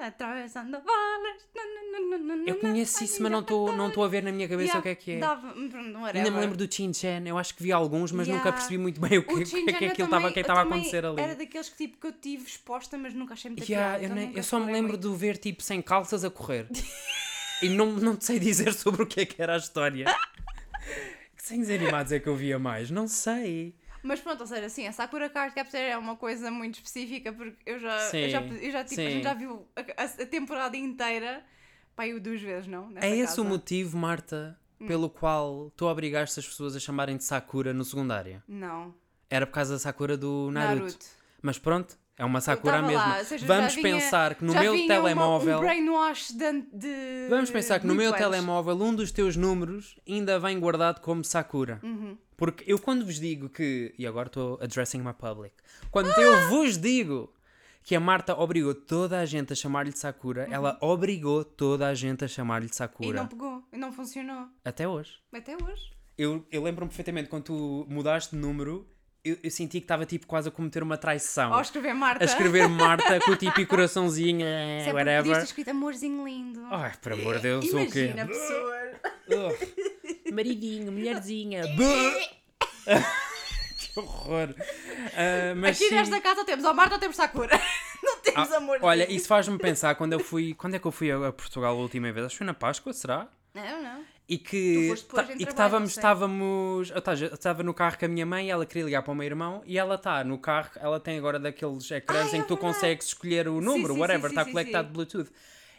Atravessando 0.03 0.81
bolas. 0.81 1.37
Eu 2.47 2.57
conheço 2.57 3.05
isso, 3.05 3.23
mas 3.23 3.33
não 3.33 3.41
estou 3.41 3.75
não 3.77 3.91
a 4.03 4.09
ver 4.09 4.23
na 4.23 4.33
minha 4.33 4.49
cabeça 4.49 4.79
Yeah, 4.79 4.81
o 4.81 4.83
que 4.83 4.89
é 4.89 4.95
que 4.95 5.11
é. 5.13 5.19
Dava, 5.19 5.55
era. 6.09 6.19
Ainda 6.19 6.31
me 6.31 6.41
lembro 6.41 6.57
do 6.57 6.73
Chin 6.73 6.93
Chan, 6.93 7.23
eu 7.27 7.37
acho 7.39 7.55
que 7.55 7.63
vi 7.63 7.73
alguns, 7.73 8.13
mas 8.13 8.27
nunca 8.27 8.41
Yeah. 8.41 8.53
percebi 8.57 8.79
muito 8.79 9.01
bem 9.01 9.19
o 9.19 9.23
que, 9.23 9.33
O 9.35 9.39
o 9.39 9.45
que, 9.45 9.85
é 9.85 9.91
que 9.91 10.03
estava 10.03 10.33
que 10.33 10.41
a 10.41 10.63
acontecer 10.63 11.05
ali. 11.05 11.21
Era 11.21 11.35
daqueles 11.35 11.69
que, 11.69 11.77
tipo, 11.77 12.01
que 12.01 12.07
eu 12.07 12.13
tive 12.13 12.45
exposta, 12.47 12.97
mas 12.99 13.15
nunca 13.15 13.35
achei 13.35 13.51
muita 13.51 13.65
Yeah, 13.71 13.99
piada. 13.99 14.13
eu, 14.13 14.15
nem- 14.17 14.27
nunca 14.29 14.39
eu 14.39 14.43
só 14.43 14.59
me 14.59 14.73
lembro 14.73 14.93
muito. 14.93 15.11
de 15.11 15.17
ver 15.17 15.37
tipo 15.39 15.63
sem 15.63 15.81
calças 15.83 16.25
a 16.25 16.31
correr. 16.31 16.67
e 17.63 17.69
não, 17.69 17.93
não 17.93 18.17
te 18.17 18.25
sei 18.25 18.39
dizer 18.39 18.73
sobre 18.73 19.03
o 19.03 19.07
que 19.07 19.21
é 19.21 19.27
que 19.27 19.41
era 19.41 19.55
a 19.55 19.59
história. 19.59 20.07
que 21.37 21.43
desenhos 21.43 21.69
animados 21.71 22.13
é 22.13 22.21
que 22.21 22.29
eu 22.29 22.37
via 22.37 22.59
mais? 22.59 22.91
Não 22.91 23.07
sei. 23.09 23.75
Mas 24.07 24.21
pronto, 24.21 24.41
ou 24.41 24.47
seja, 24.47 24.67
assim, 24.67 24.87
a 24.87 24.93
Sakura 24.93 25.29
Card 25.29 25.55
Captor 25.55 25.81
é 25.81 25.97
uma 25.99 26.17
coisa 26.17 26.51
muito 26.51 26.77
específica 26.77 27.33
porque 27.33 27.57
eu 27.67 27.79
já, 27.79 27.95
eu 27.97 28.11
Sim, 28.11 28.29
já, 28.31 28.41
eu 28.43 28.71
já 28.71 28.85
tipo, 28.85 29.01
a 29.01 29.11
gente 29.11 29.25
já 29.25 29.35
viu 29.35 29.67
a, 29.77 30.03
a- 30.05 30.27
temporada 30.27 30.77
inteira 30.77 31.45
Pai, 31.95 32.13
eu 32.13 32.21
duas 32.21 32.41
vezes, 32.41 32.67
não? 32.69 32.91
Nessa 32.91 33.07
É 33.07 33.11
esse 33.17 33.27
casa. 33.37 33.43
o 33.43 33.45
motivo, 33.45 33.97
Marta, 33.97 34.59
Hum. 34.79 34.87
pelo 34.87 35.09
qual 35.09 35.73
tu 35.75 35.87
obrigaste 35.87 36.39
as 36.39 36.47
pessoas 36.47 36.77
a 36.77 36.79
chamarem 36.81 37.17
de 37.17 37.25
Sakura 37.25 37.73
no 37.73 37.83
secundário? 37.83 38.43
Não. 38.47 38.95
Era 39.31 39.47
por 39.47 39.55
causa 39.55 39.73
da 39.73 39.79
Sakura 39.79 40.17
do 40.19 40.51
Naruto. 40.53 40.83
Naruto. 40.85 41.07
Mas 41.41 41.59
pronto, 41.59 41.97
é 42.19 42.25
uma 42.25 42.41
Sakura 42.41 42.81
mesmo. 42.83 43.25
seja, 43.25 43.47
Vamos 43.47 43.75
vinha- 43.75 43.83
pensar 43.95 44.35
que 44.35 44.45
no 44.45 44.53
meu 44.55 44.73
vinha 44.73 44.85
uma- 44.85 44.95
telemóvel. 45.03 45.59
um 45.59 45.61
brainwash 45.61 46.33
de, 46.33 46.63
de 46.73 47.27
Vamos 47.29 47.51
pensar 47.51 47.79
que 47.81 47.87
no 47.87 47.95
meu 47.95 48.09
antes. 48.11 48.21
telemóvel 48.23 48.75
um 48.83 48.95
dos 48.95 49.11
teus 49.13 49.37
números 49.37 49.97
ainda 50.09 50.39
vem 50.39 50.59
guardado 50.59 51.01
como 51.01 51.25
Sakura. 51.25 51.81
Uhum. 51.83 52.17
Porque 52.37 52.65
eu 52.71 52.79
quando 52.79 53.05
vos 53.05 53.19
digo 53.19 53.49
que. 53.49 53.95
E 53.99 54.07
agora 54.07 54.27
estou 54.29 54.59
addressing 54.63 54.99
my 55.01 55.13
public. 55.15 55.55
Quando 55.91 56.09
eu 56.21 56.49
vos 56.51 56.77
digo 56.77 57.33
que 57.83 57.95
a 57.95 58.01
Marta 58.01 58.35
obrigou 58.39 58.75
toda 58.75 59.21
a 59.21 59.25
gente 59.25 59.53
a 59.53 59.57
chamar-lhe 59.57 59.93
Sakura, 59.93 60.47
ela 60.51 60.77
obrigou 60.81 61.45
toda 61.45 61.87
a 61.87 61.95
gente 61.95 62.25
a 62.25 62.29
chamar-lhe 62.29 62.67
Uhum. 62.67 62.71
E 62.73 62.75
Sakura. 62.75 63.21
não 63.21 63.27
pegou, 63.29 63.63
e 63.73 63.77
não 63.79 63.93
funcionou. 63.93 64.49
Até 64.65 64.87
hoje. 64.89 65.13
Até 65.33 65.55
hoje. 65.55 65.91
Eu, 66.19 66.45
eu 66.51 66.63
lembro-me 66.63 66.89
perfeitamente 66.89 67.29
quando 67.29 67.45
tu 67.45 67.87
mudaste 67.89 68.35
de 68.35 68.41
número, 68.43 68.87
eu, 69.31 69.39
eu 69.43 69.51
senti 69.51 69.79
que 69.81 69.85
estava 69.85 70.05
tipo 70.07 70.27
quase 70.27 70.49
a 70.49 70.51
cometer 70.51 70.83
uma 70.83 70.97
traição. 70.97 71.53
Ao 71.53 71.61
escrever 71.61 71.95
Marta. 71.95 72.25
A 72.25 72.27
escrever 72.27 72.69
Marta 72.69 73.21
com 73.21 73.33
o 73.33 73.37
típico 73.37 73.67
coraçãozinho, 73.71 74.45
eh, 74.47 74.81
Sempre 74.85 74.95
whatever. 75.03 75.37
ter 75.37 75.45
escrito 75.45 75.69
amorzinho 75.71 76.25
lindo. 76.27 76.65
Ai, 76.71 76.93
por 77.01 77.13
amor 77.13 77.37
de 77.37 77.43
Deus, 77.43 77.65
o 77.73 77.87
quê? 77.91 78.13
Imagina 78.15 78.23
a 78.23 78.27
pessoa. 78.27 78.77
Ugh. 79.29 80.33
Maridinho, 80.33 80.93
mulherzinha. 80.93 81.63
que 83.79 83.99
horror. 84.01 84.55
Ah, 85.15 85.55
mas 85.57 85.77
Aqui 85.77 85.89
sim. 85.89 85.95
nesta 85.95 86.21
casa 86.21 86.45
temos 86.45 86.65
ao 86.65 86.75
Marta 86.75 86.95
ou 86.95 87.01
temos 87.01 87.17
Sakura. 87.17 87.61
Não 88.03 88.19
temos 88.21 88.53
Ah, 88.53 88.57
amor. 88.59 88.79
Olha, 88.83 89.11
isso 89.11 89.27
faz-me 89.27 89.59
pensar 89.59 89.95
quando 89.95 90.13
eu 90.13 90.21
fui. 90.21 90.55
Quando 90.55 90.75
é 90.75 90.79
que 90.79 90.87
eu 90.87 90.93
fui 90.93 91.11
a 91.11 91.29
a 91.29 91.33
Portugal 91.33 91.75
a 91.75 91.81
última 91.81 92.13
vez? 92.13 92.27
Acho 92.27 92.35
que 92.35 92.39
foi 92.39 92.47
na 92.47 92.55
Páscoa, 92.55 92.93
será? 92.93 93.29
Não, 93.55 93.83
não. 93.83 94.05
E 94.29 94.39
que, 94.39 94.89
em 94.89 94.93
e 94.93 95.45
que 95.45 95.51
estávamos, 95.51 95.91
estávamos, 95.91 96.91
eu 96.91 97.01
tava- 97.01 97.25
eu 97.27 97.35
estava 97.35 97.63
no 97.63 97.73
carro 97.73 97.97
com 97.97 98.07
a 98.07 98.09
minha 98.09 98.27
mãe 98.27 98.49
e 98.49 98.51
ela 98.51 98.67
queria 98.67 98.83
ligar 98.85 99.03
para 99.03 99.13
o 99.13 99.15
meu 99.15 99.25
irmão 99.25 99.63
e 99.65 99.79
ela 99.79 99.95
está 99.95 100.25
no 100.25 100.37
carro, 100.37 100.71
ela 100.77 100.99
tem 100.99 101.17
agora 101.17 101.39
daqueles 101.39 101.89
ecrãs 101.93 102.33
Ah, 102.33 102.37
é 102.37 102.39
em 102.39 102.43
que 102.43 102.49
tu 102.49 102.55
verdade. 102.57 102.75
consegues 102.75 103.07
escolher 103.07 103.47
o 103.49 103.61
número, 103.61 103.95
sim, 103.95 104.01
whatever, 104.01 104.31
está 104.31 104.45
conectado. 104.45 104.89
Bluetooth. 104.93 105.31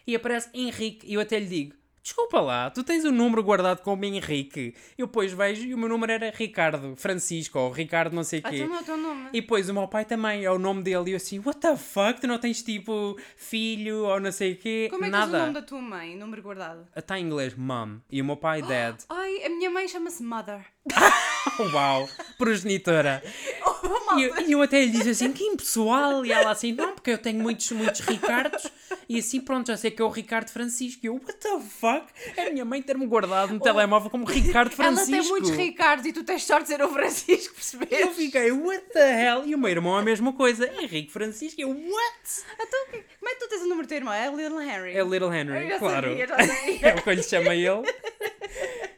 E 0.06 0.16
aparece 0.16 0.48
Henrique 0.54 1.06
e 1.06 1.12
eu 1.14 1.20
até 1.20 1.38
lhe 1.38 1.44
digo, 1.46 1.74
desculpa 2.08 2.40
lá, 2.40 2.70
tu 2.70 2.82
tens 2.82 3.04
o 3.04 3.12
número 3.12 3.42
guardado 3.42 3.82
como 3.82 4.02
Henrique. 4.04 4.74
Eu 4.96 5.06
depois 5.06 5.32
vejo 5.32 5.66
e 5.66 5.74
o 5.74 5.78
meu 5.78 5.88
número 5.88 6.10
era 6.12 6.30
Ricardo 6.34 6.96
Francisco 6.96 7.58
ou 7.58 7.70
Ricardo 7.70 8.14
não 8.14 8.24
sei 8.24 8.40
o 8.40 8.42
Ah, 8.46 8.50
quê. 8.50 8.66
não 8.66 8.76
é 8.76 8.80
o 8.80 8.84
teu 8.84 8.96
nome. 8.96 9.28
E 9.32 9.40
depois 9.42 9.68
o 9.68 9.74
meu 9.74 9.86
pai 9.86 10.04
também, 10.06 10.44
é 10.44 10.50
o 10.50 10.58
nome 10.58 10.82
dele. 10.82 11.10
E 11.10 11.12
eu 11.12 11.16
assim, 11.16 11.38
what 11.40 11.60
the 11.60 11.76
fuck? 11.76 12.20
Tu 12.20 12.26
não 12.26 12.38
tens 12.38 12.62
tipo 12.62 13.18
filho 13.36 14.04
ou 14.06 14.18
não 14.20 14.32
sei 14.32 14.52
o 14.52 14.56
quê? 14.56 14.88
Como 14.90 15.04
é 15.04 15.10
que 15.10 15.16
tens 15.16 15.28
o 15.28 15.32
nome 15.32 15.52
da 15.52 15.62
tua 15.62 15.82
mãe? 15.82 16.16
Número 16.16 16.42
guardado. 16.42 16.86
Está 16.96 17.18
em 17.18 17.24
inglês, 17.26 17.54
mom. 17.54 17.98
E 18.10 18.22
o 18.22 18.24
meu 18.24 18.36
pai, 18.36 18.62
dad. 18.66 18.96
Ai, 19.08 19.44
a 19.44 19.48
minha 19.50 19.70
mãe 19.70 19.86
chama-se 19.86 20.22
Mother. 20.22 20.64
Uau, 21.72 22.08
progenitora. 22.36 23.22
Oh, 23.64 24.18
E 24.18 24.22
eu, 24.22 24.40
e 24.40 24.52
eu 24.52 24.62
até 24.62 24.84
lhe 24.84 24.90
disse 24.90 25.10
assim, 25.10 25.32
que 25.32 25.44
impessoal. 25.44 26.24
E 26.24 26.32
ela 26.32 26.50
assim, 26.50 26.72
não, 26.72 26.94
porque 26.94 27.10
eu 27.10 27.18
tenho 27.18 27.40
muitos, 27.40 27.70
muitos 27.72 28.00
Ricardos. 28.00 28.70
E 29.08 29.18
assim, 29.18 29.40
pronto, 29.40 29.68
já 29.68 29.76
sei 29.76 29.90
que 29.90 30.00
é 30.00 30.04
o 30.04 30.08
Ricardo 30.08 30.50
Francisco. 30.50 31.00
E 31.04 31.06
eu, 31.06 31.14
what 31.14 31.34
the 31.34 31.60
fuck? 31.60 32.06
É 32.36 32.48
a 32.48 32.52
minha 32.52 32.64
mãe 32.64 32.82
ter-me 32.82 33.06
guardado 33.06 33.52
no 33.54 33.60
telemóvel 33.60 34.10
como 34.10 34.24
Ricardo 34.24 34.70
Francisco. 34.70 35.10
Oh. 35.10 35.14
Ela 35.14 35.22
tem 35.22 35.30
muitos 35.30 35.50
Ricardos 35.50 36.06
e 36.06 36.12
tu 36.12 36.24
tens 36.24 36.44
sorte 36.44 36.64
de 36.64 36.68
ser 36.68 36.82
o 36.82 36.88
Francisco, 36.88 37.54
percebes? 37.54 37.88
Eu 37.90 38.12
fiquei, 38.12 38.50
what 38.52 38.84
the 38.92 39.24
hell? 39.24 39.46
E 39.46 39.54
o 39.54 39.58
meu 39.58 39.70
irmão 39.70 39.96
a 39.96 40.02
mesma 40.02 40.32
coisa. 40.32 40.70
Henrique 40.80 41.10
Francisco. 41.10 41.60
E 41.60 41.64
eu, 41.64 41.70
what? 41.70 42.44
Então, 42.60 42.86
como 43.18 43.28
é 43.30 43.34
que 43.34 43.40
tu 43.40 43.48
tens 43.48 43.62
o 43.62 43.66
número 43.66 43.86
do 43.86 43.88
teu 43.88 43.98
irmão? 43.98 44.14
É 44.14 44.28
Little 44.30 44.60
Henry. 44.60 44.96
É 44.96 45.02
Little 45.02 45.32
Henry, 45.34 45.78
claro. 45.78 46.08
sabia, 46.08 46.28
sabia. 46.28 46.78
é 46.88 46.94
o 46.94 47.02
que 47.02 47.10
eu 47.10 47.14
lhe 47.14 47.22
chamo 47.22 47.50
a 47.50 47.56
ele. 47.56 47.82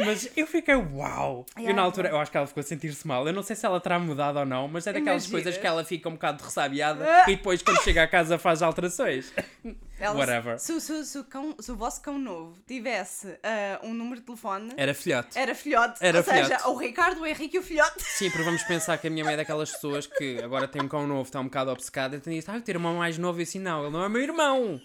Mas 0.00 0.30
eu 0.36 0.46
fiquei, 0.46 0.74
uau! 0.76 1.44
Eu 1.56 1.62
Yeah, 1.62 1.74
na 1.74 1.82
altura, 1.82 2.08
eu 2.10 2.18
acho 2.18 2.30
que 2.30 2.36
ela 2.36 2.46
ficou 2.46 2.60
a 2.60 2.64
sentir-se 2.64 3.06
mal. 3.06 3.26
Eu 3.26 3.32
não 3.32 3.42
sei 3.42 3.56
se 3.56 3.66
ela 3.66 3.80
terá 3.80 3.98
mudado 3.98 4.38
ou 4.38 4.46
não, 4.46 4.68
mas 4.68 4.86
é 4.86 4.92
daquelas 4.92 5.24
Imagina. 5.24 5.42
coisas 5.42 5.60
que 5.60 5.66
ela 5.66 5.84
fica 5.84 6.08
um 6.08 6.12
bocado 6.12 6.44
ressabiada 6.44 7.04
Ah. 7.04 7.24
e 7.30 7.34
depois 7.36 7.62
quando 7.62 7.82
chega 7.82 8.04
a 8.04 8.06
casa 8.06 8.38
faz 8.38 8.62
alterações. 8.62 9.32
Ela- 10.00 10.14
Whatever. 10.16 10.60
Se, 10.60 10.80
se- 10.80 11.04
se 11.04 11.18
o 11.18 11.24
cão- 11.24 11.56
se 11.58 11.72
o 11.72 11.76
vosso 11.76 12.00
cão 12.00 12.16
novo 12.20 12.56
tivesse 12.64 13.36
ah, 13.42 13.80
um 13.82 13.92
número 13.92 14.20
de 14.20 14.26
telefone, 14.26 14.72
Era 14.76 14.94
filhote. 14.94 15.36
era 15.36 15.52
filhote. 15.56 15.98
Era 16.00 16.18
Ou 16.18 16.24
seja, 16.24 16.44
filhote. 16.44 16.68
o 16.68 16.76
Ricardo, 16.76 17.20
o 17.22 17.26
Henrique 17.26 17.56
e 17.56 17.58
o 17.58 17.62
filhote. 17.64 18.00
Sim, 18.04 18.30
porque 18.30 18.44
vamos 18.44 18.62
pensar 18.62 18.96
que 18.98 19.08
a 19.08 19.10
minha 19.10 19.24
mãe 19.24 19.34
é 19.34 19.38
daquelas 19.38 19.72
pessoas 19.72 20.06
que 20.06 20.40
agora 20.40 20.68
tem 20.68 20.80
um 20.80 20.86
cão 20.86 21.04
novo, 21.04 21.22
está 21.22 21.40
um 21.40 21.44
bocado 21.46 21.72
obcecada 21.72 22.14
e 22.14 22.20
tem 22.20 22.38
dito, 22.38 22.48
ah, 22.48 22.54
eu 22.54 22.60
ter 22.62 22.76
um 22.76 22.78
irmão 22.78 22.94
mais 22.94 23.18
novo 23.18 23.40
e 23.40 23.42
assim, 23.42 23.58
não, 23.58 23.82
ele 23.82 23.90
não 23.92 24.04
é 24.04 24.08
meu 24.08 24.22
irmão. 24.22 24.80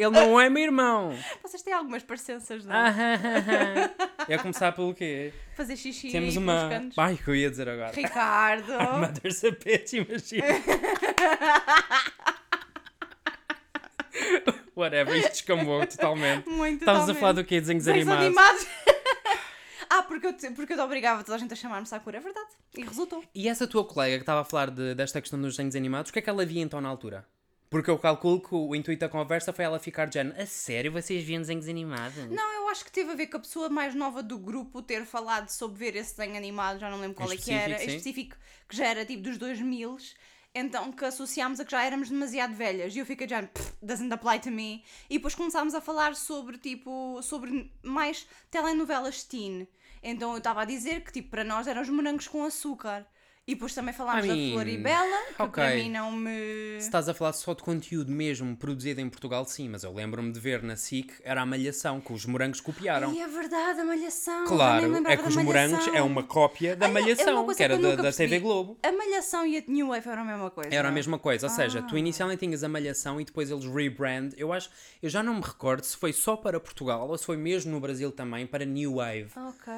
Ele 0.00 0.10
não 0.10 0.40
é 0.40 0.48
meu 0.48 0.62
irmão. 0.62 1.12
Vocês 1.42 1.62
têm 1.62 1.72
algumas 1.72 2.02
parecenças 2.02 2.62
de 2.62 2.70
Ah, 2.70 2.86
ah, 2.86 2.92
ah, 2.92 3.90
ah. 4.22 4.26
É 4.28 4.38
começar 4.38 4.72
pelo 4.72 4.94
quê? 4.94 5.32
fazer 5.56 5.76
xixi 5.76 6.10
Temos 6.12 6.36
uma. 6.36 6.68
pelos 6.68 6.74
cantos. 6.74 6.98
Ai, 6.98 7.14
o 7.14 7.18
que 7.18 7.28
eu 7.28 7.34
ia 7.34 7.50
dizer 7.50 7.68
agora? 7.68 7.92
Ricardo. 7.92 8.72
Mother's 9.00 9.42
a 9.44 9.50
bitch, 9.50 9.94
imagina. 9.94 10.46
Whatever, 14.76 15.16
isto 15.16 15.30
descambou 15.30 15.84
totalmente. 15.86 16.48
Muito 16.48 16.80
Estavas 16.82 17.08
a 17.08 17.14
falar 17.14 17.32
do 17.32 17.44
quê? 17.44 17.60
Desenhos 17.60 17.84
Desenhos 17.84 18.08
animados. 18.08 18.66
ah, 19.90 20.02
porque 20.04 20.26
eu, 20.28 20.32
te, 20.32 20.50
porque 20.50 20.72
eu 20.72 20.76
te 20.76 20.82
obrigava 20.82 21.24
toda 21.24 21.34
a 21.36 21.38
gente 21.38 21.52
a 21.52 21.56
chamar-me 21.56 21.86
Sakura. 21.86 22.18
É 22.18 22.20
verdade. 22.20 22.48
E 22.76 22.84
resultou. 22.84 23.24
E 23.34 23.48
essa 23.48 23.66
tua 23.66 23.84
colega 23.84 24.16
que 24.16 24.22
estava 24.22 24.42
a 24.42 24.44
falar 24.44 24.70
de- 24.70 24.94
desta 24.94 25.20
questão 25.20 25.40
dos 25.40 25.54
desenhos 25.56 25.74
animados, 25.74 26.10
o 26.10 26.12
que 26.12 26.20
é 26.20 26.22
que 26.22 26.30
ela 26.30 26.44
via 26.46 26.62
então 26.62 26.80
na 26.80 26.88
altura? 26.88 27.26
Porque 27.70 27.90
eu 27.90 27.98
calculo 27.98 28.40
que 28.40 28.54
o 28.54 28.74
intuito 28.74 29.00
da 29.00 29.08
conversa 29.08 29.52
foi 29.52 29.64
ela 29.64 29.78
ficar 29.78 30.06
de 30.06 30.14
género, 30.14 30.40
a 30.40 30.46
sério, 30.46 30.90
vocês 30.90 31.22
viam 31.22 31.40
desenhos 31.40 31.68
animados? 31.68 32.16
Não, 32.30 32.52
eu 32.54 32.68
acho 32.68 32.84
que 32.84 32.90
teve 32.90 33.10
a 33.10 33.14
ver 33.14 33.26
com 33.26 33.36
a 33.36 33.40
pessoa 33.40 33.68
mais 33.68 33.94
nova 33.94 34.22
do 34.22 34.38
grupo 34.38 34.80
ter 34.80 35.04
falado 35.04 35.48
sobre 35.50 35.78
ver 35.78 35.96
esse 35.96 36.16
desenho 36.16 36.36
animado, 36.36 36.78
já 36.78 36.88
não 36.90 36.98
lembro 36.98 37.16
qual 37.16 37.30
é 37.30 37.36
que 37.36 37.52
era, 37.52 37.78
sim. 37.78 37.86
específico, 37.86 38.36
que 38.68 38.76
já 38.76 38.86
era 38.86 39.04
tipo 39.04 39.22
dos 39.22 39.36
2000 39.36 39.98
então 40.54 40.90
que 40.90 41.04
associámos 41.04 41.60
a 41.60 41.64
que 41.64 41.70
já 41.70 41.84
éramos 41.84 42.08
demasiado 42.08 42.54
velhas 42.54 42.94
e 42.94 42.98
eu 42.98 43.06
fiquei 43.06 43.28
já, 43.28 43.42
"Pff, 43.42 43.74
doesn't 43.82 44.12
apply 44.12 44.40
to 44.40 44.50
me. 44.50 44.82
E 45.08 45.18
depois 45.18 45.34
começámos 45.34 45.74
a 45.74 45.80
falar 45.80 46.16
sobre 46.16 46.58
tipo, 46.58 47.20
sobre 47.22 47.72
mais 47.82 48.26
telenovelas 48.50 49.22
teen. 49.22 49.68
Então 50.02 50.32
eu 50.32 50.38
estava 50.38 50.62
a 50.62 50.64
dizer 50.64 51.02
que 51.02 51.12
tipo, 51.12 51.30
para 51.30 51.44
nós 51.44 51.66
eram 51.66 51.82
os 51.82 51.88
morangos 51.88 52.26
com 52.26 52.44
açúcar. 52.44 53.06
E 53.48 53.54
depois 53.54 53.74
também 53.74 53.94
falámos 53.94 54.26
I 54.26 54.28
da 54.28 54.34
mean, 54.34 54.52
Floribela, 54.52 55.16
que 55.34 55.42
ok. 55.42 55.50
para 55.64 55.74
mim 55.74 55.90
não 55.90 56.12
me. 56.12 56.30
Se 56.78 56.86
estás 56.86 57.08
a 57.08 57.14
falar 57.14 57.32
só 57.32 57.54
de 57.54 57.62
conteúdo 57.62 58.12
mesmo 58.12 58.54
produzido 58.54 59.00
em 59.00 59.08
Portugal, 59.08 59.42
sim, 59.46 59.70
mas 59.70 59.82
eu 59.84 59.92
lembro-me 59.94 60.30
de 60.30 60.38
ver 60.38 60.62
na 60.62 60.76
SIC, 60.76 61.14
era 61.24 61.40
a 61.40 61.46
Malhação, 61.46 61.98
que 61.98 62.12
os 62.12 62.26
morangos 62.26 62.60
copiaram. 62.60 63.10
E 63.10 63.20
é 63.22 63.26
verdade, 63.26 63.80
a 63.80 63.84
Malhação. 63.86 64.44
Claro, 64.46 64.94
é 65.06 65.16
que 65.16 65.26
os 65.28 65.34
da 65.34 65.42
morangos 65.42 65.88
é 65.94 66.02
uma 66.02 66.22
cópia 66.22 66.76
da 66.76 66.84
Olha, 66.84 66.90
é 66.90 67.00
Malhação, 67.00 67.44
coisa 67.46 67.56
que 67.56 67.62
era 67.62 67.76
que 67.76 67.82
da, 67.82 67.94
da 68.02 68.12
TV. 68.12 68.38
Globo. 68.38 68.76
A 68.82 68.92
Malhação 68.92 69.46
e 69.46 69.56
a 69.56 69.62
New 69.66 69.88
Wave 69.88 70.08
eram 70.10 70.22
a 70.22 70.24
mesma 70.26 70.50
coisa. 70.50 70.74
Era 70.74 70.88
a 70.88 70.92
mesma 70.92 71.18
coisa, 71.18 71.46
ou 71.46 71.50
seja, 71.50 71.78
Ah. 71.78 71.82
tu 71.84 71.96
inicialmente 71.96 72.40
tinhas 72.40 72.62
a 72.62 72.68
Malhação 72.68 73.18
e 73.18 73.24
depois 73.24 73.50
eles 73.50 73.64
rebrand. 73.64 74.32
Eu 74.36 74.52
acho, 74.52 74.68
eu 75.02 75.08
já 75.08 75.22
não 75.22 75.32
me 75.36 75.40
recordo 75.42 75.84
se 75.84 75.96
foi 75.96 76.12
só 76.12 76.36
para 76.36 76.60
Portugal 76.60 77.08
ou 77.08 77.16
se 77.16 77.24
foi 77.24 77.38
mesmo 77.38 77.72
no 77.72 77.80
Brasil 77.80 78.12
também 78.12 78.46
para 78.46 78.66
New 78.66 78.96
Wave. 78.96 79.30
Ok. 79.34 79.72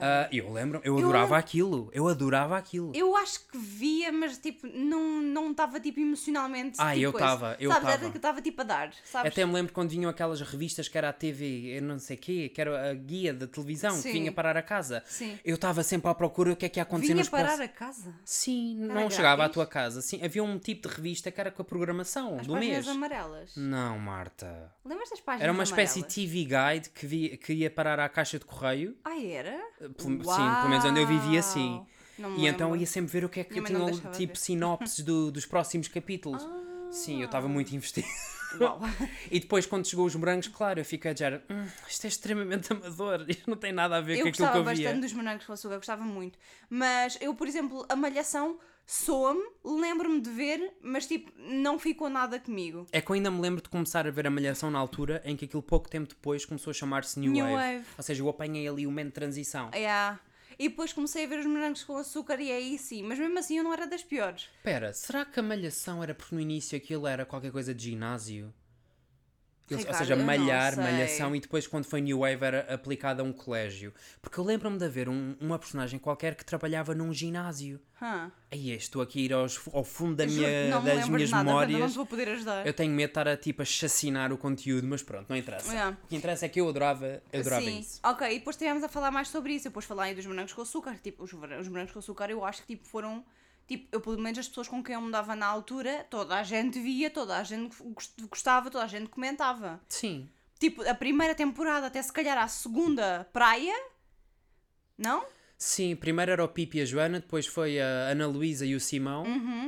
Ah, 0.00 0.28
eu 0.30 0.52
lembro, 0.52 0.80
eu 0.84 0.96
adorava 0.96 1.36
aquilo, 1.36 1.90
eu 1.92 2.06
adorava 2.06 2.56
aquilo. 2.56 2.92
Eu 2.94 3.15
acho 3.16 3.40
que 3.48 3.58
via, 3.58 4.12
mas 4.12 4.38
tipo, 4.38 4.66
não 4.66 5.20
não 5.22 5.50
estava 5.50 5.78
tipo 5.80 6.00
emocionalmente. 6.00 6.76
Ah, 6.80 6.90
tipo, 6.92 7.04
eu 7.04 7.12
coisa. 7.12 7.26
tava, 7.26 7.56
eu 7.58 7.70
sabes, 7.70 7.88
tava. 7.88 8.02
Era 8.04 8.10
que 8.10 8.16
estava 8.18 8.42
tipo 8.42 8.60
a 8.60 8.64
dar, 8.64 8.92
sabes? 9.04 9.32
Até 9.32 9.44
me 9.44 9.52
lembro 9.52 9.72
quando 9.72 9.90
vinham 9.90 10.10
aquelas 10.10 10.40
revistas 10.40 10.88
que 10.88 10.96
era 10.98 11.08
a 11.08 11.12
TV, 11.12 11.76
eu 11.78 11.82
não 11.82 11.98
sei 11.98 12.16
quê, 12.16 12.48
que 12.48 12.60
era 12.60 12.90
a 12.90 12.94
guia 12.94 13.32
da 13.34 13.46
televisão, 13.46 13.94
Sim. 13.96 14.02
que 14.02 14.12
vinha 14.12 14.32
parar 14.32 14.56
a 14.56 14.62
casa. 14.62 15.02
Sim. 15.06 15.38
Eu 15.44 15.54
estava 15.56 15.82
sempre 15.82 16.10
à 16.10 16.14
procura 16.14 16.50
do 16.50 16.56
que 16.56 16.66
é 16.66 16.68
que 16.68 16.78
ia 16.78 16.82
acontecer 16.82 17.08
Vinha 17.12 17.16
nos 17.16 17.28
parar 17.28 17.60
a 17.60 17.68
casa. 17.68 18.14
Sim, 18.24 18.76
não 18.80 18.94
grátis? 18.94 19.16
chegava 19.16 19.44
à 19.44 19.48
tua 19.48 19.66
casa. 19.66 20.00
Sim, 20.02 20.20
havia 20.24 20.42
um 20.44 20.58
tipo 20.58 20.88
de 20.88 20.94
revista 20.94 21.30
que 21.30 21.40
era 21.40 21.50
com 21.50 21.62
a 21.62 21.64
programação 21.64 22.38
As 22.38 22.46
do 22.46 22.52
páginas 22.54 22.84
mês. 22.86 22.88
amarelas. 22.88 23.56
Não, 23.56 23.98
Marta. 23.98 24.72
Lembras 24.84 25.10
das 25.10 25.20
páginas 25.20 25.42
Era 25.44 25.52
uma 25.52 25.62
espécie 25.64 26.02
de? 26.02 26.08
TV 26.08 26.44
guide 26.44 26.90
que, 26.90 27.06
vi- 27.06 27.36
que 27.36 27.52
ia 27.52 27.70
parar 27.70 27.98
à 28.00 28.08
caixa 28.08 28.38
de 28.38 28.44
correio. 28.44 28.96
Ah, 29.04 29.18
era? 29.20 29.58
Pelo- 29.78 30.24
Sim, 30.24 30.24
pelo 30.24 30.68
menos 30.68 30.84
onde 30.84 31.00
eu 31.00 31.06
vivia, 31.06 31.42
sim. 31.42 31.84
Uau! 32.18 32.30
Não 32.30 32.38
me 32.38 32.44
E 32.44 32.46
então 32.48 32.74
ia 32.76 32.86
sempre 32.86 33.10
ver 33.12 33.24
o 33.24 33.28
que 33.28 33.40
é 33.40 33.44
que 33.44 33.50
Minha 33.50 33.62
mãe 33.62 33.72
não 33.72 33.80
tinham, 33.86 33.94
deixava 33.96 34.16
tipo, 34.16 34.32
ver. 34.34 34.38
sinopses 34.40 35.00
do- 35.04 35.30
dos 35.30 35.46
próximos 35.46 35.88
capítulos. 35.88 36.46
Sim, 36.90 37.20
eu 37.20 37.26
estava 37.26 37.48
muito 37.48 37.74
investido. 37.74 38.06
Uau. 38.60 38.80
E 39.30 39.40
depois, 39.40 39.66
quando 39.66 39.86
chegou 39.86 40.06
os 40.06 40.14
morangos, 40.14 40.46
claro, 40.48 40.80
eu 40.80 40.84
fiquei 40.84 41.10
a 41.10 41.14
dizer: 41.14 41.42
hum, 41.50 41.66
isto 41.88 42.04
é 42.04 42.08
extremamente 42.08 42.72
amador, 42.72 43.24
isto 43.28 43.50
não 43.50 43.56
tem 43.56 43.72
nada 43.72 43.96
a 43.96 44.00
ver 44.00 44.18
Eu 44.18 44.22
com 44.22 44.28
aquilo 44.28 44.32
que 44.32 44.38
gostava 44.54 44.58
eu 44.58 44.74
via. 44.76 44.84
bastante 44.86 45.02
dos 45.02 45.12
morangos 45.12 45.44
com 45.44 45.52
açúcar, 45.52 45.76
gostava 45.76 46.04
muito. 46.04 46.38
Mas 46.70 47.18
eu, 47.20 47.34
por 47.34 47.48
exemplo, 47.48 47.84
a 47.88 47.96
malhação 47.96 48.58
soa-me, 48.86 49.42
lembro-me 49.64 50.20
de 50.20 50.30
ver, 50.30 50.74
mas 50.80 51.06
tipo, 51.08 51.32
não 51.36 51.76
ficou 51.76 52.08
nada 52.08 52.38
comigo. 52.38 52.86
É 52.92 53.00
que 53.00 53.10
eu 53.10 53.14
ainda 53.14 53.32
me 53.32 53.40
lembro 53.40 53.60
de 53.60 53.68
começar 53.68 54.06
a 54.06 54.10
ver 54.12 54.28
a 54.28 54.30
Malhação 54.30 54.70
na 54.70 54.78
altura 54.78 55.20
em 55.24 55.36
que 55.36 55.44
aquilo 55.44 55.60
pouco 55.62 55.90
tempo 55.90 56.08
depois 56.08 56.44
começou 56.44 56.70
a 56.70 56.74
chamar-se 56.74 57.18
New, 57.18 57.32
New 57.32 57.44
Wave. 57.44 57.56
Wave. 57.56 57.84
Ou 57.98 58.02
seja, 58.04 58.22
eu 58.22 58.28
apanhei 58.28 58.68
ali 58.68 58.86
o 58.86 58.90
momento 58.90 59.08
de 59.08 59.14
transição. 59.14 59.70
Yeah. 59.74 60.20
E 60.58 60.68
depois 60.68 60.92
comecei 60.92 61.24
a 61.24 61.28
ver 61.28 61.40
os 61.40 61.46
morangos 61.46 61.84
com 61.84 61.96
açúcar 61.96 62.40
e 62.40 62.50
aí 62.50 62.78
sim, 62.78 63.02
mas 63.02 63.18
mesmo 63.18 63.38
assim 63.38 63.58
eu 63.58 63.64
não 63.64 63.72
era 63.72 63.86
das 63.86 64.02
piores. 64.02 64.48
Espera, 64.56 64.92
será 64.94 65.24
que 65.24 65.38
a 65.38 65.42
Malhação 65.42 66.02
era 66.02 66.14
porque 66.14 66.34
no 66.34 66.40
início 66.40 66.76
aquilo 66.76 67.06
era 67.06 67.26
qualquer 67.26 67.52
coisa 67.52 67.74
de 67.74 67.90
ginásio? 67.90 68.52
Ou 69.74 69.78
Ricardo, 69.78 69.98
seja, 69.98 70.14
eu 70.14 70.18
não 70.18 70.24
malhar, 70.24 70.76
malhação 70.76 71.34
e 71.34 71.40
depois 71.40 71.66
quando 71.66 71.84
foi 71.86 72.00
New 72.00 72.20
Wave 72.20 72.44
era 72.44 72.72
aplicada 72.72 73.20
a 73.22 73.24
um 73.24 73.32
colégio. 73.32 73.92
Porque 74.22 74.38
eu 74.38 74.44
lembro-me 74.44 74.78
de 74.78 74.84
haver 74.84 75.08
um- 75.08 75.36
uma 75.40 75.58
personagem 75.58 75.98
qualquer 75.98 76.34
que 76.36 76.44
trabalhava 76.44 76.94
num 76.94 77.12
ginásio. 77.12 77.80
Hã. 78.00 78.30
Aí 78.52 78.70
estou 78.72 79.02
aqui 79.02 79.20
a 79.20 79.22
ir 79.22 79.32
aos- 79.32 79.60
ao 79.72 79.82
fundo 79.82 80.14
da 80.16 80.26
minha, 80.26 80.68
não 80.68 80.84
das 80.84 81.08
minhas 81.08 81.30
nada, 81.30 81.44
memórias. 81.44 81.80
não 81.80 81.88
vou 81.88 82.06
poder 82.06 82.28
ajudar. 82.28 82.66
Eu 82.66 82.72
tenho 82.74 82.92
medo 82.92 83.08
de 83.08 83.10
estar 83.12 83.26
a 83.26 83.36
tipo 83.36 83.62
a 83.62 83.64
chacinar 83.64 84.32
o 84.32 84.38
conteúdo, 84.38 84.86
mas 84.86 85.02
pronto, 85.02 85.26
não 85.28 85.36
interessa. 85.36 85.72
Yeah. 85.72 85.96
O 86.04 86.06
que 86.06 86.14
interessa 86.16 86.46
é 86.46 86.48
que 86.48 86.60
eu 86.60 86.68
adorava, 86.68 87.22
eu 87.32 87.40
adorava 87.40 87.62
Sim, 87.64 87.78
isso. 87.80 88.00
ok, 88.04 88.26
e 88.34 88.38
depois 88.38 88.54
estivemos 88.54 88.84
a 88.84 88.88
falar 88.88 89.10
mais 89.10 89.28
sobre 89.28 89.54
isso. 89.54 89.66
Eu 89.66 89.70
depois 89.70 89.84
falar 89.86 90.04
aí 90.04 90.14
dos 90.14 90.26
morangos 90.26 90.52
com 90.52 90.62
açúcar. 90.62 90.96
Tipo, 91.02 91.24
os, 91.24 91.32
os 91.32 91.68
morangos 91.68 91.92
com 91.92 91.98
açúcar 91.98 92.30
eu 92.30 92.44
acho 92.44 92.60
que 92.62 92.68
tipo, 92.76 92.86
foram. 92.86 93.24
Tipo, 93.66 93.88
eu 93.90 94.00
pelo 94.00 94.18
menos 94.18 94.38
as 94.38 94.46
pessoas 94.48 94.68
com 94.68 94.82
quem 94.82 94.94
eu 94.94 95.00
me 95.00 95.10
dava 95.10 95.34
na 95.34 95.46
altura, 95.46 96.06
toda 96.08 96.36
a 96.36 96.42
gente 96.42 96.78
via, 96.78 97.10
toda 97.10 97.36
a 97.36 97.42
gente 97.42 97.76
gost- 97.82 98.20
gostava, 98.30 98.70
toda 98.70 98.84
a 98.84 98.88
gente 98.88 99.08
comentava. 99.08 99.80
Sim. 99.88 100.28
Tipo, 100.58 100.88
a 100.88 100.94
primeira 100.94 101.34
temporada 101.34 101.86
até 101.88 102.00
se 102.00 102.12
calhar 102.12 102.38
à 102.38 102.46
segunda 102.48 103.26
praia. 103.32 103.74
Não? 104.96 105.24
Sim, 105.58 105.96
primeiro 105.96 106.30
era 106.32 106.44
o 106.44 106.48
Pipi 106.48 106.78
e 106.78 106.82
a 106.82 106.84
Joana, 106.84 107.18
depois 107.20 107.46
foi 107.46 107.80
a 107.80 107.86
Ana 108.10 108.26
Luísa 108.26 108.64
e 108.64 108.74
o 108.74 108.80
Simão. 108.80 109.24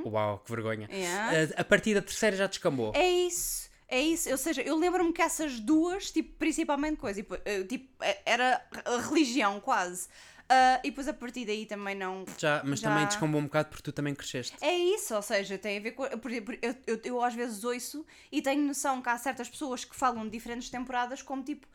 Uau, 0.06 0.38
que 0.38 0.50
vergonha. 0.50 0.88
Uhum. 0.90 0.96
Yeah. 0.96 1.52
A, 1.56 1.60
a 1.62 1.64
partir 1.64 1.94
da 1.94 2.02
terceira 2.02 2.36
já 2.36 2.46
descambou. 2.46 2.92
É 2.94 3.08
isso. 3.10 3.68
É 3.90 3.98
isso, 4.02 4.28
ou 4.30 4.36
seja, 4.36 4.60
eu 4.60 4.76
lembro-me 4.76 5.10
que 5.14 5.22
essas 5.22 5.58
duas, 5.60 6.10
tipo, 6.10 6.36
principalmente 6.38 6.98
coisa, 6.98 7.22
tipo, 7.22 7.38
eh, 7.42 7.64
tipo, 7.64 7.88
eh, 8.04 8.20
era 8.26 8.62
a 8.84 8.98
religião 9.00 9.58
quase. 9.60 10.08
Ah, 10.50 10.80
e 10.82 10.88
depois 10.90 11.06
a 11.06 11.12
partir 11.12 11.44
daí 11.44 11.66
também 11.66 11.94
não. 11.94 12.24
Já, 12.38 12.62
mas 12.64 12.80
Já. 12.80 12.88
também 12.88 13.06
descambou 13.06 13.40
um 13.40 13.44
bocado 13.44 13.68
porque 13.68 13.82
tu 13.82 13.92
também 13.92 14.14
cresceste. 14.14 14.56
É 14.62 14.74
isso, 14.74 15.14
ou 15.14 15.20
seja, 15.22 15.58
tem 15.58 15.76
a 15.78 15.80
ver 15.80 15.92
com. 15.92 16.04
Por 16.18 16.30
exemplo, 16.30 16.56
eu, 16.62 16.74
eu, 16.86 17.00
eu 17.04 17.22
às 17.22 17.34
vezes 17.34 17.62
ouço 17.64 18.04
e 18.32 18.40
tenho 18.40 18.62
noção 18.66 19.02
que 19.02 19.08
há 19.10 19.18
certas 19.18 19.48
pessoas 19.48 19.84
que 19.84 19.94
falam 19.94 20.24
de 20.24 20.30
diferentes 20.30 20.70
temporadas 20.70 21.20
como 21.20 21.42
tipo 21.42 21.66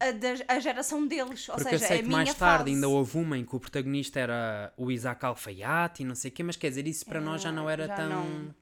a, 0.00 0.10
da- 0.10 0.44
a 0.54 0.58
geração 0.58 1.06
deles. 1.06 1.48
Ou 1.50 1.56
Porque 1.56 1.70
seja, 1.70 1.84
eu 1.84 1.88
sei 1.88 1.98
a 2.00 2.02
que 2.02 2.08
mais 2.08 2.28
tarde 2.34 2.58
fase. 2.64 2.70
ainda 2.70 2.88
houve 2.88 3.18
uma 3.18 3.36
em 3.36 3.44
que 3.44 3.54
o 3.54 3.60
protagonista 3.60 4.18
era 4.18 4.72
o 4.76 4.90
Isaac 4.90 5.22
Alfaiate 5.26 6.02
e 6.02 6.06
não 6.06 6.14
sei 6.14 6.30
o 6.30 6.34
quê, 6.34 6.42
mas 6.42 6.56
quer 6.56 6.70
dizer, 6.70 6.86
isso 6.86 7.04
para 7.04 7.20
nós 7.20 7.42
já 7.42 7.52
não 7.52 7.68
era 7.68 7.86
já 7.86 7.94
tão. 7.94 8.08
não. 8.08 8.54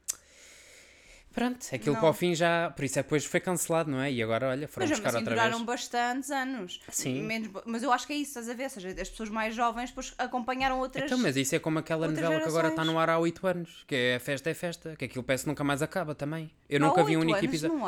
Pronto, 1.32 1.66
aquilo 1.72 1.94
Não. 1.94 2.00
para 2.00 2.10
o 2.10 2.12
fim 2.12 2.34
já. 2.34 2.70
Por 2.70 2.84
isso 2.84 2.98
é 2.98 3.02
que 3.02 3.06
depois 3.06 3.24
foi 3.24 3.40
cancelado, 3.40 3.90
não 3.90 4.00
é? 4.00 4.12
E 4.12 4.22
agora, 4.22 4.48
olha, 4.48 4.68
foram 4.68 4.86
Mas 4.86 4.98
buscar 4.98 5.08
assim 5.08 5.18
outra 5.18 5.34
duraram 5.34 5.52
vez. 5.58 5.66
bastantes 5.66 6.30
anos. 6.30 6.80
Sim. 6.90 7.22
Menos, 7.22 7.50
mas 7.64 7.82
eu 7.82 7.92
acho 7.92 8.06
que 8.06 8.12
é 8.12 8.16
isso, 8.16 8.30
estás 8.38 8.48
a 8.48 8.54
ver? 8.54 8.64
Ou 8.64 8.70
seja, 8.70 8.88
as 9.00 9.08
pessoas 9.08 9.30
mais 9.30 9.54
jovens 9.54 9.90
depois 9.90 10.12
acompanharam 10.18 10.78
outras. 10.78 11.04
Então, 11.06 11.18
mas 11.18 11.36
isso 11.36 11.54
é 11.54 11.58
como 11.58 11.78
aquela 11.78 12.06
novela 12.08 12.40
que 12.40 12.48
agora 12.48 12.68
está 12.68 12.82
gerações. 12.82 12.86
no 12.86 12.98
ar 12.98 13.10
há 13.10 13.18
8 13.18 13.46
anos, 13.46 13.84
que 13.86 13.94
é 13.94 14.16
a 14.16 14.20
festa 14.20 14.50
é 14.50 14.54
festa, 14.54 14.94
que 14.96 15.04
aquilo 15.06 15.24
parece 15.24 15.46
nunca 15.46 15.64
mais 15.64 15.82
acaba 15.82 16.14
também. 16.14 16.50
Eu 16.68 16.76
Há 16.84 16.88
nunca 16.88 17.02
vi 17.04 17.16
um 17.16 17.20
único 17.20 17.44
episódio. 17.44 17.80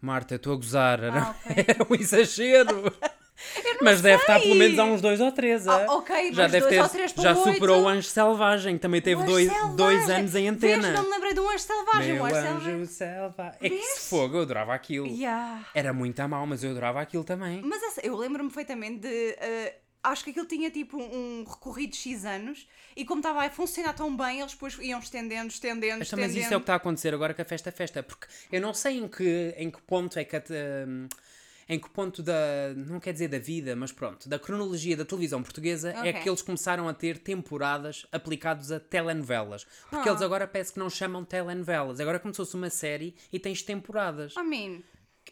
Marta, 0.00 0.34
estou 0.34 0.52
a 0.52 0.56
gozar, 0.56 1.02
Ah, 1.04 1.34
ok. 1.46 1.64
era 1.66 1.84
um 1.88 1.94
exagero. 1.94 2.92
mas 3.80 4.00
deve 4.00 4.20
estar 4.22 4.40
pelo 4.40 4.54
menos 4.54 4.78
há 4.78 4.84
uns 4.84 5.00
dois 5.00 5.20
ou 5.20 5.32
três. 5.32 5.66
Ah, 5.66 5.80
é? 5.80 5.86
ok, 5.90 6.32
já 6.32 6.46
deve 6.46 6.78
dois 6.78 6.92
ter, 6.92 7.08
já 7.22 7.36
oito. 7.36 7.52
superou 7.52 7.82
o 7.82 7.88
Anjo 7.88 8.08
Selvagem, 8.08 8.74
que 8.76 8.80
também 8.80 9.00
teve 9.00 9.22
dois, 9.24 9.48
dois 9.76 9.98
Selvagem. 10.00 10.16
anos 10.16 10.34
em 10.34 10.52
Vês, 10.54 10.78
antena. 10.78 10.92
não 10.92 11.04
me 11.04 11.10
lembrei 11.10 11.38
um 11.38 11.48
anjo 11.48 11.58
selvagem. 11.64 12.12
Meu 12.14 12.22
o 12.22 12.26
anjo 12.26 12.34
selvagem. 12.34 12.84
selvagem. 12.86 13.58
É 13.60 13.68
que 13.68 13.76
Vês? 13.76 13.88
se 13.94 14.08
fogo, 14.08 14.36
eu 14.36 14.42
adorava 14.42 14.74
aquilo. 14.74 15.06
Yeah. 15.06 15.66
Era 15.74 15.92
muito 15.92 16.20
a 16.20 16.28
mal, 16.28 16.46
mas 16.46 16.62
eu 16.62 16.70
adorava 16.70 17.00
aquilo 17.00 17.24
também. 17.24 17.62
Mas 17.62 17.80
eu 18.02 18.16
lembro-me 18.16 18.50
perfeitamente 18.50 19.00
de. 19.00 19.36
eh, 19.38 19.74
acho 20.02 20.24
que 20.24 20.30
aquilo 20.30 20.46
tinha 20.46 20.70
tipo 20.70 20.96
um 20.98 21.44
recorrido 21.44 21.92
de 21.92 21.98
X 21.98 22.24
anos 22.24 22.66
e 22.96 23.04
como 23.04 23.20
estava 23.20 23.44
a 23.44 23.50
funcionar 23.50 23.92
tão 23.92 24.16
bem, 24.16 24.40
eles 24.40 24.52
depois 24.52 24.78
iam 24.80 24.98
estendendo, 24.98 25.48
estendendo, 25.48 26.02
estendendo. 26.02 26.28
mas 26.28 26.36
isso 26.36 26.52
é 26.52 26.56
o 26.56 26.60
que 26.60 26.64
está 26.64 26.74
a 26.74 26.76
acontecer 26.76 27.14
agora 27.14 27.34
com 27.34 27.42
a 27.42 27.44
festa 27.44 27.70
festa, 27.70 28.02
porque 28.02 28.26
eu 28.50 28.60
não 28.60 28.72
sei 28.72 28.98
em 28.98 29.08
que, 29.08 29.54
em 29.56 29.70
que 29.70 29.80
ponto 29.82 30.18
é 30.18 30.24
que 30.24 30.36
a, 30.36 30.42
hum, 30.86 31.06
em 31.72 31.78
que 31.78 31.88
ponto 31.88 32.20
da, 32.22 32.34
não 32.76 32.98
quer 32.98 33.12
dizer 33.12 33.28
da 33.28 33.38
vida, 33.38 33.76
mas 33.76 33.92
pronto, 33.92 34.28
da 34.28 34.38
cronologia 34.40 34.96
da 34.96 35.04
televisão 35.04 35.40
portuguesa 35.40 35.90
é 35.92 36.10
Ok. 36.10 36.12
que 36.14 36.28
eles 36.28 36.42
começaram 36.42 36.88
a 36.88 36.92
ter 36.92 37.18
temporadas 37.18 38.06
aplicados 38.10 38.72
a 38.72 38.80
telenovelas. 38.80 39.64
Porque 39.88 40.08
Ah. 40.08 40.12
eles 40.12 40.20
agora 40.22 40.48
parece 40.48 40.72
que 40.72 40.80
não 40.80 40.90
chamam 40.90 41.24
telenovelas, 41.24 42.00
agora 42.00 42.18
começou-se 42.18 42.54
uma 42.56 42.68
série 42.70 43.14
e 43.32 43.38
tens 43.38 43.62
temporadas. 43.62 44.34
I 44.36 44.42
mean, 44.42 44.80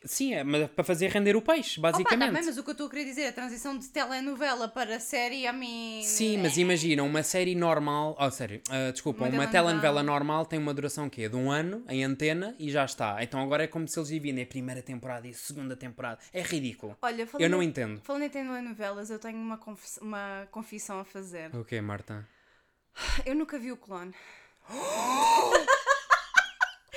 Sim, 0.04 0.34
é 0.34 0.44
mas 0.44 0.70
para 0.70 0.84
fazer 0.84 1.08
render 1.08 1.36
o 1.36 1.42
peixe, 1.42 1.78
opa, 1.80 1.92
tá 1.92 1.98
basicamente. 1.98 2.32
bem, 2.32 2.44
mas 2.44 2.58
o 2.58 2.62
que 2.62 2.70
eu 2.70 2.72
estou 2.72 2.86
a 2.86 2.90
querer 2.90 3.04
dizer, 3.04 3.26
a 3.26 3.32
transição 3.32 3.76
de 3.78 3.88
telenovela 3.88 4.68
para 4.68 5.00
série, 5.00 5.46
I 5.46 5.52
mean. 5.52 6.02
Sim, 6.02 6.38
mas 6.38 6.56
imagina, 6.56 7.02
uma 7.02 7.22
série 7.22 7.54
normal. 7.54 8.16
Oh, 8.18 8.30
sério, 8.30 8.60
ah, 8.70 8.90
desculpa, 8.90 9.24
Uma 9.24 9.34
uma, 9.34 9.46
telenovela. 9.46 10.02
normal 10.02 10.46
tem 10.46 10.58
uma 10.58 10.72
duração 10.74 11.08
quê? 11.10 11.28
De 11.28 11.36
um 11.36 11.50
ano 11.50 11.84
em 11.88 12.04
antena 12.04 12.54
e 12.58 12.70
já 12.70 12.84
está. 12.84 13.22
Então 13.22 13.40
agora 13.40 13.64
é 13.64 13.66
como 13.66 13.86
se 13.88 13.98
eles 13.98 14.08
dividem 14.08 14.42
a 14.42 14.46
primeira 14.46 14.82
temporada 14.82 15.26
e 15.26 15.30
a 15.30 15.34
segunda 15.34 15.76
temporada. 15.76 16.18
É 16.32 16.42
ridículo. 16.42 16.96
Olha, 17.02 17.26
falando, 17.26 17.44
Eu 17.44 17.50
não 17.50 17.62
entendo. 17.62 18.00
falando 18.02 18.22
em 18.22 18.30
telenovelas, 18.30 19.10
eu 19.10 19.18
tenho 19.18 19.38
uma, 19.38 19.58
uma 20.00 20.48
confissão 20.50 21.00
a 21.00 21.04
fazer. 21.04 21.54
O 21.54 21.64
quê, 21.64 21.80
Marta? 21.80 22.26
Eu 23.24 23.34
nunca 23.34 23.58
vi 23.58 23.70
o 23.72 23.76
clone. 23.76 24.12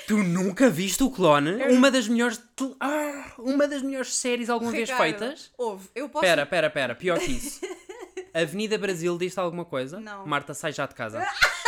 Tu 0.08 0.17
nunca 0.17 0.69
viste 0.69 1.04
o 1.04 1.12
Clone? 1.12 1.63
Uma 1.65 1.91
das 1.91 2.08
melhores. 2.08 2.41
Ah, 2.80 3.34
uma 3.38 3.67
das 3.67 3.82
melhores 3.82 4.13
séries 4.15 4.49
alguma 4.49 4.71
vez 4.71 4.89
Ricardo, 4.89 5.19
feitas? 5.19 5.51
Houve. 5.58 5.89
Eu 5.93 6.10
posso. 6.10 6.25
Pera, 6.25 6.45
pera, 6.45 6.69
pera, 6.69 6.95
pior 6.95 7.19
que 7.19 7.32
isso. 7.32 7.62
Avenida 8.34 8.77
Brasil 8.77 9.17
diz-te 9.17 9.39
alguma 9.39 9.65
coisa? 9.65 9.99
Não. 9.99 10.25
Marta, 10.25 10.54
sai 10.54 10.71
já 10.71 10.86
de 10.86 10.95
casa. 10.95 11.25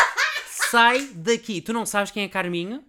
sai 0.71 1.09
daqui. 1.13 1.61
Tu 1.61 1.73
não 1.73 1.85
sabes 1.85 2.11
quem 2.11 2.23
é 2.23 2.29
Carminho? 2.29 2.83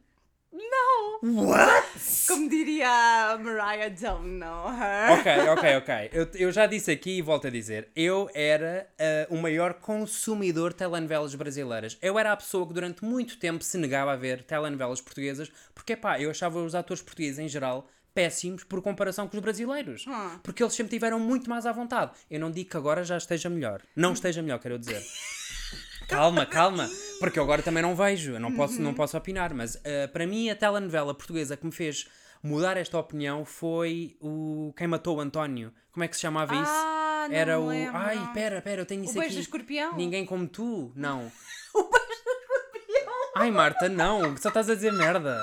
Como 2.26 2.48
diria 2.50 2.88
a 2.88 3.38
Mariah, 3.38 3.88
don't 3.88 4.28
know 4.28 4.68
her. 4.68 5.18
Ok, 5.18 5.48
ok, 5.48 5.76
ok. 5.76 6.10
Eu, 6.12 6.28
eu 6.34 6.52
já 6.52 6.66
disse 6.66 6.90
aqui 6.90 7.18
e 7.18 7.22
volto 7.22 7.46
a 7.46 7.50
dizer. 7.50 7.88
Eu 7.96 8.28
era 8.34 8.86
ah, 8.98 9.26
o 9.30 9.36
maior 9.36 9.74
consumidor 9.74 10.72
de 10.72 10.76
telenovelas 10.76 11.34
brasileiras. 11.34 11.96
Eu 12.02 12.18
era 12.18 12.32
a 12.32 12.36
pessoa 12.36 12.66
que 12.66 12.74
durante 12.74 13.04
muito 13.04 13.38
tempo 13.38 13.64
se 13.64 13.78
negava 13.78 14.12
a 14.12 14.16
ver 14.16 14.42
telenovelas 14.42 15.00
portuguesas 15.00 15.50
porque, 15.74 15.96
pá, 15.96 16.20
eu 16.20 16.30
achava 16.30 16.62
os 16.62 16.74
atores 16.74 17.02
portugueses 17.02 17.38
em 17.38 17.48
geral 17.48 17.88
péssimos 18.14 18.62
por 18.62 18.80
comparação 18.80 19.26
com 19.26 19.36
os 19.36 19.42
brasileiros. 19.42 20.06
Hum. 20.06 20.38
Porque 20.42 20.62
eles 20.62 20.74
sempre 20.74 20.90
tiveram 20.90 21.18
muito 21.18 21.50
mais 21.50 21.66
à 21.66 21.72
vontade. 21.72 22.12
Eu 22.30 22.38
não 22.38 22.50
digo 22.50 22.70
que 22.70 22.76
agora 22.76 23.02
já 23.02 23.16
esteja 23.16 23.48
melhor. 23.48 23.82
Não 23.96 24.12
esteja 24.12 24.40
melhor, 24.40 24.58
quero 24.60 24.78
dizer. 24.78 25.02
Calma, 26.08 26.44
calma, 26.44 26.88
porque 27.24 27.38
eu 27.38 27.42
agora 27.42 27.62
também 27.62 27.82
não 27.82 27.94
vejo, 27.96 28.32
eu 28.32 28.40
não 28.40 28.52
posso, 28.54 28.76
Uhum. 28.78 28.82
não 28.84 28.94
posso 28.94 29.16
opinar, 29.16 29.52
mas 29.54 29.76
ah, 29.76 30.08
para 30.12 30.26
mim 30.26 30.50
a 30.50 30.54
telenovela 30.56 31.14
portuguesa 31.14 31.56
que 31.56 31.64
me 31.66 31.72
fez 31.72 32.06
mudar 32.42 32.76
esta 32.76 32.98
opinião 32.98 33.44
foi 33.44 34.16
o 34.20 34.72
Quem 34.76 34.86
Matou 34.86 35.16
o 35.16 35.20
António. 35.20 35.72
Como 35.92 36.04
é 36.04 36.08
que 36.08 36.14
se 36.16 36.22
chamava 36.22 36.54
isso? 36.54 36.64
Ah, 36.66 37.26
não 37.28 37.34
Era 37.36 37.58
o. 37.58 37.66
lembro. 37.68 37.96
Ai, 37.96 38.30
pera, 38.34 38.60
pera, 38.60 38.82
eu 38.82 38.86
tenho 38.86 39.00
O 39.02 39.04
isso 39.04 39.14
beijo 39.14 39.26
aqui. 39.28 39.34
do 39.36 39.40
escorpião? 39.40 39.96
Ninguém 39.96 40.26
como 40.26 40.46
tu? 40.46 40.92
Não. 40.94 41.30
O 41.74 41.82
beijo 41.82 42.24
do 42.24 42.30
escorpião. 42.30 43.14
Ai, 43.36 43.50
Marta, 43.50 43.88
não, 43.88 44.36
só 44.36 44.48
estás 44.48 44.68
a 44.70 44.74
dizer 44.74 44.92
merda. 44.92 45.36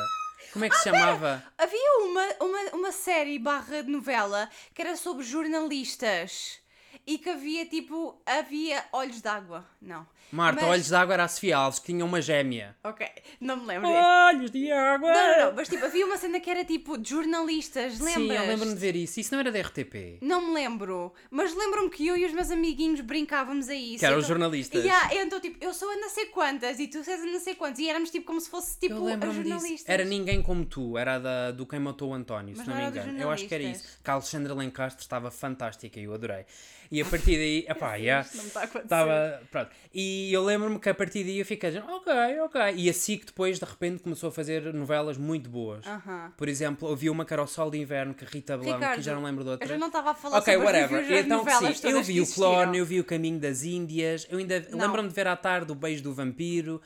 Como 0.53 0.63
é 0.65 0.69
que 0.69 0.75
se 0.75 0.89
Ah, 0.89 0.93
chamava? 0.93 1.43
Havia 1.57 1.91
uma, 2.03 2.25
uma, 2.45 2.59
uma 2.77 2.91
série 2.91 3.39
barra 3.39 3.81
de 3.81 3.89
novela 3.91 4.49
que 4.75 4.81
era 4.81 4.95
sobre 4.95 5.23
jornalistas 5.23 6.59
e 7.05 7.17
que 7.17 7.29
havia 7.29 7.65
tipo. 7.65 8.21
Havia 8.25 8.83
olhos 8.93 9.21
d'água. 9.21 9.65
Não. 9.81 10.05
Marta, 10.31 10.61
Mas- 10.61 10.69
Olhos 10.71 10.87
de 10.87 10.95
Água 10.95 11.13
era 11.15 11.23
a 11.25 11.27
Sofia 11.27 11.57
Alves, 11.57 11.77
que 11.79 11.87
tinha 11.87 12.05
uma 12.05 12.21
gêmea. 12.21 12.73
Ok, 12.85 13.05
não 13.41 13.57
me 13.57 13.65
lembro. 13.65 13.89
Olhos 13.89 14.49
de 14.49 14.71
Água! 14.71 15.11
Não, 15.11 15.27
não, 15.27 15.45
não, 15.47 15.55
mas 15.57 15.67
tipo, 15.67 15.83
havia 15.83 16.05
uma 16.05 16.15
cena 16.15 16.39
que 16.39 16.49
era 16.49 16.63
tipo 16.63 16.97
de 16.97 17.09
jornalistas, 17.09 17.99
lembras? 17.99 18.13
Sim, 18.13 18.31
eu 18.31 18.47
lembro-me 18.47 18.73
de 18.73 18.79
ver 18.79 18.95
isso. 18.95 19.19
Isso 19.19 19.33
não 19.33 19.41
era 19.41 19.51
da 19.51 19.59
RTP. 19.59 20.19
Não 20.21 20.39
me 20.47 20.53
lembro, 20.53 21.11
mas 21.29 21.53
lembro-me 21.53 21.89
que 21.89 22.07
eu 22.07 22.15
e 22.15 22.25
os 22.25 22.31
meus 22.31 22.49
amiguinhos 22.49 23.01
brincávamos 23.01 23.67
a 23.67 23.75
isso. 23.75 23.99
Que 23.99 24.05
eram 24.05 24.19
Então- 24.19 24.27
jornalistas. 24.29 24.85
Yeah, 24.85 25.15
então, 25.15 25.41
tipo, 25.41 25.57
eu 25.61 25.73
sou 25.73 25.89
a 25.91 25.97
não 25.97 26.09
sei 26.09 26.27
quantas 26.27 26.79
e 26.79 26.87
tu 26.87 26.99
és 26.99 27.09
a 27.09 27.17
não 27.25 27.39
sei 27.41 27.55
quantas. 27.55 27.79
E 27.79 27.89
éramos 27.89 28.09
tipo 28.09 28.25
como 28.25 28.39
se 28.39 28.49
fosse 28.49 28.79
tipo 28.79 29.05
a 29.05 29.09
jornalistas. 29.11 29.63
disso. 29.69 29.85
Era 29.87 30.05
ninguém 30.05 30.41
como 30.41 30.63
tu, 30.63 30.97
era 30.97 31.19
da, 31.19 31.51
do 31.51 31.65
Quem 31.65 31.79
Matou 31.79 32.11
o 32.11 32.13
António, 32.13 32.53
Mas 32.55 32.63
se 32.65 32.69
não, 32.69 32.77
não 32.77 32.83
me 32.83 32.89
engano. 32.89 33.19
Eu 33.21 33.29
acho 33.29 33.45
que 33.47 33.53
era 33.53 33.63
isso. 33.63 33.99
Que 34.01 34.09
a 34.09 34.13
Alexandra 34.13 34.53
Lencastre 34.53 35.01
estava 35.03 35.29
fantástica 35.29 35.99
e 35.99 36.03
eu 36.05 36.13
adorei. 36.13 36.45
E 36.91 37.01
a 37.01 37.05
partir 37.05 37.37
daí, 37.37 37.65
epá, 37.71 37.95
yeah, 37.95 38.25
Isto 38.25 38.37
não 38.37 38.45
está 38.45 38.61
a 38.61 38.65
estava. 38.65 39.41
Pronto. 39.49 39.71
E 39.93 40.31
eu 40.33 40.43
lembro-me 40.43 40.77
que 40.77 40.89
a 40.89 40.93
partir 40.93 41.23
daí 41.23 41.39
eu 41.39 41.45
fiquei 41.45 41.69
dizendo, 41.69 41.89
ok, 41.89 42.13
ok. 42.41 42.61
E 42.75 42.89
a 42.89 42.93
SIC 42.93 43.27
depois, 43.27 43.57
de 43.59 43.65
repente, 43.65 44.03
começou 44.03 44.27
a 44.27 44.31
fazer 44.31 44.73
novelas 44.73 45.17
muito 45.17 45.49
boas. 45.49 45.85
Aham. 45.87 46.33
Por 46.35 46.49
exemplo, 46.49 46.91
havia 46.91 47.11
uma 47.11 47.23
que 47.23 47.31
era 47.33 47.41
o 47.41 47.47
Sol 47.47 47.71
de 47.71 47.77
Inverno, 47.77 48.13
que 48.13 48.25
Rita 48.25 48.57
Blanco, 48.57 48.95
que 48.95 49.01
já 49.01 49.15
não 49.15 49.23
lembro 49.23 49.43
de 49.43 49.51
outra. 49.51 49.65
Eu 49.65 49.69
já 49.69 49.77
não 49.77 49.87
estava 49.87 50.11
a 50.11 50.13
falar 50.13 50.39
Ok, 50.39 50.53
sobre 50.53 50.67
whatever. 50.67 51.19
Então, 51.19 51.45
que 51.45 51.51
sim, 51.51 51.89
eu 51.89 51.97
que 51.97 52.03
vi 52.03 52.21
o. 52.21 52.27
Clone, 52.27 52.77
eu 52.77 52.85
vi 52.85 52.99
o 52.99 53.03
Caminho 53.03 53.39
das 53.39 53.63
Índias, 53.63 54.27
eu 54.29 54.37
ainda 54.37 54.65
lembro-me 54.71 55.07
de 55.07 55.15
ver 55.15 55.27
à 55.27 55.35
tarde 55.35 55.71
o 55.71 55.75
Beijo 55.75 56.03
do 56.03 56.13
Vampiro, 56.13 56.81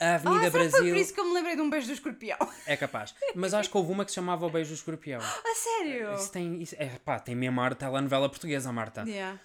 a 0.00 0.12
Ah, 0.12 0.14
Avenida 0.14 0.38
será 0.38 0.50
que 0.50 0.50
Brasil. 0.58 0.78
foi 0.78 0.88
por 0.90 0.96
isso 0.96 1.14
que 1.14 1.20
eu 1.20 1.24
me 1.26 1.34
lembrei 1.34 1.56
de 1.56 1.62
um 1.62 1.68
beijo 1.70 1.86
do 1.88 1.92
escorpião? 1.92 2.38
É 2.66 2.76
capaz. 2.76 3.14
Mas 3.34 3.52
acho 3.54 3.68
que 3.70 3.76
houve 3.76 3.92
uma 3.92 4.04
que 4.04 4.10
se 4.10 4.14
chamava 4.16 4.46
O 4.46 4.50
Beijo 4.50 4.70
do 4.70 4.74
Escorpião. 4.74 5.20
A 5.22 5.54
sério? 5.54 6.14
Isso 6.14 6.32
tem. 6.32 6.60
Isso, 6.62 6.74
é, 6.78 6.86
pá, 7.04 7.18
tem 7.18 7.34
mesmo 7.34 7.68
de 7.68 7.74
telenovela 7.76 8.28
portuguesa, 8.28 8.72
Marta. 8.72 9.02
Yeah. 9.06 9.38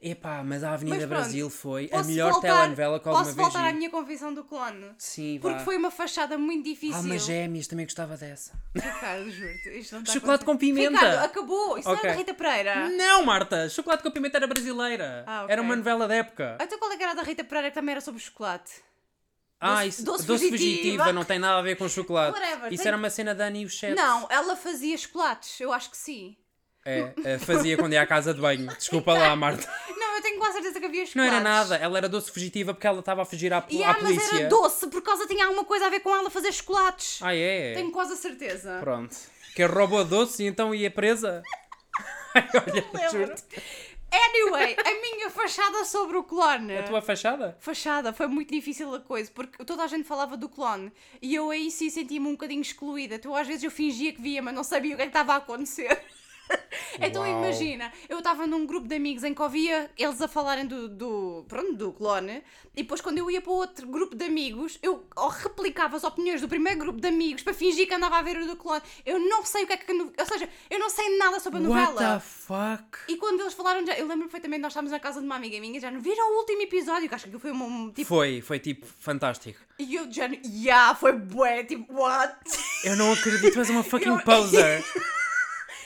Epá, 0.00 0.44
mas 0.44 0.62
a 0.62 0.74
Avenida 0.74 0.96
Mas 0.98 1.06
pronto, 1.08 1.20
Brasil 1.22 1.50
foi 1.50 1.86
a 1.86 1.96
Posso 1.96 2.08
melhor 2.08 2.30
voltar- 2.30 2.48
telenovela 2.54 3.00
que 3.00 3.08
alguma 3.08 3.24
Posso 3.24 3.34
vez 3.36 3.48
voltar 3.52 3.68
à 3.68 3.72
minha 3.72 3.90
confissão 3.90 4.32
do 4.32 4.44
clone? 4.44 4.92
Sim, 4.96 5.40
vá. 5.40 5.48
Porque 5.50 5.64
foi 5.64 5.76
uma 5.76 5.90
fachada 5.90 6.38
muito 6.38 6.64
difícil. 6.64 6.98
Almas 6.98 7.24
gêmeas, 7.24 7.66
também 7.66 7.84
gostava 7.84 8.16
dessa. 8.16 8.52
Ricardo, 8.76 9.28
juro-te, 9.28 9.68
isto 9.76 9.94
não 9.96 10.02
está 10.02 10.12
a 10.12 10.14
Chocolate 10.14 10.44
com 10.44 10.56
pimenta. 10.56 10.90
Ricardo, 11.00 11.24
acabou. 11.24 11.76
Isso 11.78 11.90
Ok. 11.90 12.00
não 12.04 12.10
é 12.10 12.12
da 12.12 12.16
Rita 12.18 12.32
Pereira. 12.34 12.88
Não, 12.90 13.24
Marta! 13.24 13.68
Chocolate 13.68 14.04
com 14.04 14.10
pimenta 14.12 14.36
era 14.38 14.46
brasileira. 14.46 15.24
Ah, 15.26 15.42
ok. 15.42 15.52
Era 15.52 15.62
uma 15.62 15.74
novela 15.74 16.06
da 16.06 16.14
época. 16.14 16.56
Então 16.60 16.78
qual 16.78 16.92
é 16.92 16.96
que 16.96 17.02
era 17.02 17.10
a 17.12 17.16
da 17.16 17.22
Rita 17.24 17.42
Pereira 17.42 17.68
que 17.70 17.74
também 17.74 17.90
era 17.90 18.00
sobre 18.00 18.20
chocolate? 18.20 18.70
Ah, 19.60 19.74
doce- 19.76 19.88
isso, 19.88 20.04
doce 20.04 20.24
doce, 20.26 20.48
fugitiva. 20.50 20.76
fugitiva. 20.80 21.12
não 21.12 21.24
tem 21.24 21.38
nada 21.38 21.58
a 21.58 21.62
ver 21.62 21.76
com 21.76 21.88
chocolate. 21.88 22.38
Whatever, 22.38 22.72
isso 22.72 22.82
tem- 22.82 22.88
era 22.88 22.96
uma 22.96 23.10
cena 23.10 23.34
da 23.34 23.46
Annie 23.46 23.62
e 23.62 23.66
o 23.66 23.68
Chet. 23.68 23.94
Não, 23.94 24.26
ela 24.30 24.54
fazia 24.56 24.96
chocolates, 24.96 25.60
eu 25.60 25.72
acho 25.72 25.90
que 25.90 25.96
sim. 25.96 26.36
É, 26.86 27.12
é, 27.24 27.38
fazia 27.38 27.76
quando 27.76 27.92
ia 27.92 28.00
à 28.00 28.06
casa 28.06 28.32
de 28.32 28.40
banho. 28.40 28.66
Desculpa 28.76 29.12
lá, 29.12 29.34
Marta. 29.36 29.68
Não, 29.96 30.16
eu 30.16 30.22
tenho 30.22 30.38
quase 30.38 30.54
certeza 30.54 30.80
que 30.80 30.86
havia 30.86 31.04
chocolates. 31.04 31.14
Não 31.16 31.24
era 31.24 31.40
nada. 31.40 31.76
Ela 31.76 31.98
era 31.98 32.08
doce 32.08 32.30
fugitiva 32.32 32.72
porque 32.72 32.86
ela 32.86 33.00
estava 33.00 33.22
a 33.22 33.24
fugir 33.26 33.52
à, 33.52 33.62
E 33.68 33.82
à 33.82 33.90
ah, 33.90 33.92
mas 34.00 34.02
polícia. 34.14 34.36
era 34.38 34.48
doce, 34.48 34.86
por 34.86 35.02
causa 35.02 35.26
tinha 35.26 35.44
alguma 35.44 35.64
coisa 35.64 35.86
a 35.86 35.90
ver 35.90 36.00
com 36.00 36.14
ela 36.16 36.30
fazer 36.30 36.52
chocolates. 36.52 37.18
Ah, 37.20 37.34
é? 37.34 37.74
Tenho 37.74 37.90
quase 37.90 38.12
a 38.12 38.16
certeza. 38.16 38.78
Pronto. 38.80 39.14
Que 39.54 39.64
roubou 39.66 40.04
doce 40.04 40.44
e 40.44 40.46
então 40.46 40.74
ia 40.74 40.90
presa? 40.90 41.42
Ai, 42.34 42.48
olha, 42.54 43.12
Lembro. 43.12 43.34
Anyway, 44.10 44.76
a 44.84 45.00
minha 45.00 45.30
fachada 45.30 45.84
sobre 45.84 46.16
o 46.16 46.22
clone. 46.22 46.78
A 46.78 46.82
tua 46.82 47.02
fachada? 47.02 47.56
Fachada, 47.60 48.12
foi 48.12 48.26
muito 48.26 48.52
difícil 48.52 48.94
a 48.94 49.00
coisa, 49.00 49.30
porque 49.34 49.64
toda 49.64 49.84
a 49.84 49.86
gente 49.86 50.04
falava 50.04 50.36
do 50.36 50.48
clone 50.48 50.92
e 51.20 51.34
eu 51.34 51.50
aí 51.50 51.70
sim 51.70 51.90
sentia-me 51.90 52.26
um 52.26 52.32
bocadinho 52.32 52.62
excluída. 52.62 53.16
Então 53.16 53.34
às 53.34 53.46
vezes 53.46 53.64
eu 53.64 53.70
fingia 53.70 54.12
que 54.12 54.20
via, 54.20 54.42
mas 54.42 54.54
não 54.54 54.64
sabia 54.64 54.94
o 54.94 54.96
que 54.96 55.02
é 55.02 55.06
que 55.06 55.10
estava 55.10 55.34
a 55.34 55.36
acontecer. 55.36 56.02
então 57.00 57.22
Uau. 57.22 57.30
imagina, 57.38 57.92
eu 58.08 58.18
estava 58.18 58.46
num 58.46 58.66
grupo 58.66 58.88
de 58.88 58.94
amigos 58.94 59.24
em 59.24 59.34
que 59.34 59.42
ouvia 59.42 59.90
eles 59.96 60.20
a 60.20 60.28
falarem 60.28 60.66
do, 60.66 60.88
do, 60.88 61.44
pronto, 61.48 61.74
do 61.74 61.92
clone 61.92 62.42
e 62.76 62.82
depois 62.82 63.00
quando 63.00 63.18
eu 63.18 63.30
ia 63.30 63.40
para 63.40 63.52
outro 63.52 63.86
grupo 63.86 64.14
de 64.14 64.24
amigos, 64.24 64.78
eu 64.82 65.04
replicava 65.42 65.96
as 65.96 66.04
opiniões 66.04 66.40
do 66.40 66.48
primeiro 66.48 66.78
grupo 66.78 67.00
de 67.00 67.08
amigos 67.08 67.42
para 67.42 67.52
fingir 67.52 67.88
que 67.88 67.94
andava 67.94 68.18
a 68.18 68.22
ver 68.22 68.36
o 68.38 68.46
do 68.46 68.56
clone. 68.56 68.82
Eu 69.04 69.18
não 69.18 69.44
sei 69.44 69.64
o 69.64 69.66
que 69.66 69.72
é 69.72 69.76
que... 69.76 69.92
Ou 69.92 70.26
seja, 70.26 70.48
eu 70.70 70.78
não 70.78 70.88
sei 70.88 71.16
nada 71.18 71.40
sobre 71.40 71.58
a 71.58 71.62
novela. 71.62 72.00
What 72.00 72.14
the 72.14 72.20
fuck? 72.20 72.98
E 73.08 73.16
quando 73.16 73.40
eles 73.40 73.54
falaram, 73.54 73.84
já, 73.84 73.94
eu 73.94 74.06
lembro 74.06 74.26
perfeitamente, 74.26 74.62
nós 74.62 74.72
estávamos 74.72 74.92
na 74.92 75.00
casa 75.00 75.20
de 75.20 75.26
uma 75.26 75.36
amiga 75.36 75.60
minha, 75.60 75.80
já 75.80 75.90
não 75.90 76.00
viram 76.00 76.32
o 76.34 76.38
último 76.38 76.62
episódio, 76.62 77.08
que 77.08 77.14
acho 77.14 77.28
que 77.28 77.38
foi 77.38 77.52
um, 77.52 77.90
tipo. 77.90 78.06
Foi, 78.06 78.40
foi 78.40 78.58
tipo 78.58 78.86
fantástico. 79.00 79.58
E 79.78 79.94
eu 79.94 80.10
já, 80.10 80.26
yeah, 80.44 80.94
foi 80.94 81.12
bué, 81.12 81.64
tipo, 81.64 81.92
what? 81.92 82.36
Eu 82.84 82.96
não 82.96 83.12
acredito, 83.12 83.58
és 83.58 83.70
uma 83.70 83.82
fucking 83.84 84.08
Eu- 84.08 84.20
poser. 84.20 84.84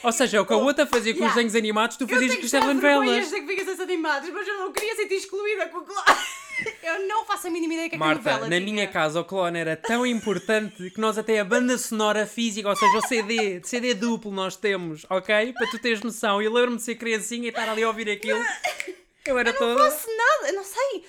Ou 0.03 0.11
seja, 0.11 0.41
o 0.41 0.45
que 0.45 0.53
a 0.53 0.57
outra 0.57 0.85
fazia 0.85 1.13
com 1.13 1.19
os 1.19 1.21
Yeah. 1.21 1.35
desenhos 1.35 1.55
animados, 1.55 1.97
tu 1.97 2.03
Eu 2.03 2.07
fazias 2.09 2.31
tenho 2.31 2.41
com 2.41 2.45
as 2.45 2.51
telenovelas. 2.51 3.29
de 3.29 3.41
que 3.41 3.55
ficas 3.55 3.79
animadas, 3.79 4.29
mas 4.31 4.47
eu 4.47 4.57
não 4.59 4.71
queria 4.73 4.95
sentir 4.95 5.15
excluída 5.15 5.67
com 5.69 5.77
o 5.79 5.81
claro. 5.83 6.19
Eu 6.83 7.07
não 7.07 7.25
faço 7.25 7.47
a 7.47 7.49
mínima 7.49 7.73
ideia 7.73 7.89
que 7.89 7.95
é 7.95 7.97
que 7.97 8.03
a 8.03 8.07
Marta, 8.07 8.21
novela 8.31 8.47
na 8.47 8.55
tinha. 8.57 8.61
minha 8.73 8.87
casa 8.87 9.19
o 9.19 9.25
clone 9.25 9.57
era 9.57 9.75
tão 9.75 10.05
importante 10.05 10.91
que 10.91 10.99
nós 11.01 11.17
até 11.17 11.39
a 11.39 11.43
banda 11.43 11.77
sonora 11.79 12.27
física, 12.27 12.69
ou 12.69 12.75
seja, 12.75 12.95
o 12.97 13.01
CD, 13.07 13.59
CD 13.63 13.95
duplo 13.95 14.31
nós 14.31 14.55
temos, 14.55 15.03
ok? 15.09 15.51
Para 15.53 15.67
tu 15.71 15.79
teres 15.79 16.01
noção. 16.01 16.39
E 16.41 16.45
eu 16.45 16.53
lembro-me 16.53 16.77
de 16.77 16.83
ser 16.83 16.95
criancinha 16.95 17.45
e 17.45 17.49
estar 17.49 17.67
ali 17.67 17.81
a 17.81 17.87
ouvir 17.87 18.09
aquilo. 18.09 18.39
Eu 19.25 19.39
era 19.39 19.51
Não 19.53 19.57
toda. 19.57 19.89
faço 19.89 20.07
nada, 20.17 20.49
eu 20.49 20.53
não 20.55 20.63
sei. 20.65 21.05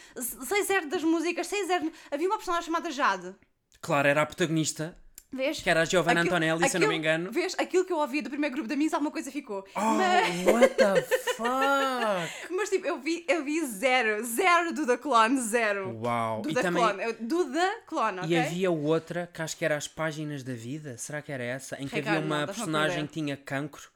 Sei 0.46 0.62
zero 0.62 0.86
das 0.88 1.02
músicas, 1.02 1.48
sei 1.48 1.66
zero. 1.66 1.90
Havia 2.12 2.28
uma 2.28 2.36
personagem 2.36 2.66
chamada 2.66 2.88
Jade. 2.92 3.34
Claro, 3.82 4.06
era 4.06 4.22
a 4.22 4.26
protagonista, 4.26 4.96
Vês? 5.34 5.60
que 5.60 5.68
era 5.68 5.82
a 5.82 5.84
Giovanna 5.84 6.20
Aquilo- 6.20 6.36
Antonelli, 6.36 6.68
se 6.68 6.76
eu 6.76 6.80
não 6.80 6.88
me 6.88 6.96
engano. 6.96 7.30
Vês? 7.32 7.54
Aquilo 7.58 7.84
que 7.84 7.92
eu 7.92 7.98
ouvia 7.98 8.22
do 8.22 8.30
primeiro 8.30 8.54
grupo 8.54 8.68
de 8.68 8.74
amigos, 8.74 8.94
alguma 8.94 9.10
coisa 9.10 9.30
ficou. 9.30 9.64
Oh, 9.74 9.80
Mas, 9.80 10.46
what 10.46 10.74
the 10.74 11.02
fuck? 11.34 12.48
mas, 12.54 12.70
tipo, 12.70 12.86
eu 12.86 12.98
vi, 12.98 13.24
eu 13.28 13.44
vi 13.44 13.64
zero. 13.66 14.24
Zero 14.24 14.72
do 14.72 14.86
The 14.86 14.96
Clone, 14.96 15.40
zero. 15.40 15.98
Uau. 16.02 16.42
Do 16.42 16.50
E 16.50 16.54
The 16.54 16.62
também. 16.62 16.82
Clone. 16.82 17.12
Do 17.20 17.52
The 17.52 17.70
Clone, 17.86 18.18
ok? 18.20 18.30
E 18.30 18.36
havia 18.38 18.70
outra, 18.70 19.28
que 19.32 19.42
acho 19.42 19.56
que 19.56 19.64
era 19.64 19.76
As 19.76 19.88
Páginas 19.88 20.42
da 20.42 20.54
Vida, 20.54 20.96
será 20.96 21.20
que 21.20 21.32
era 21.32 21.42
essa? 21.42 21.76
Em 21.80 21.88
que 21.88 21.96
Ricardo, 21.96 22.16
havia 22.18 22.26
uma 22.26 22.46
personagem 22.46 23.06
que 23.06 23.12
tinha 23.14 23.36
cancro, 23.36 23.88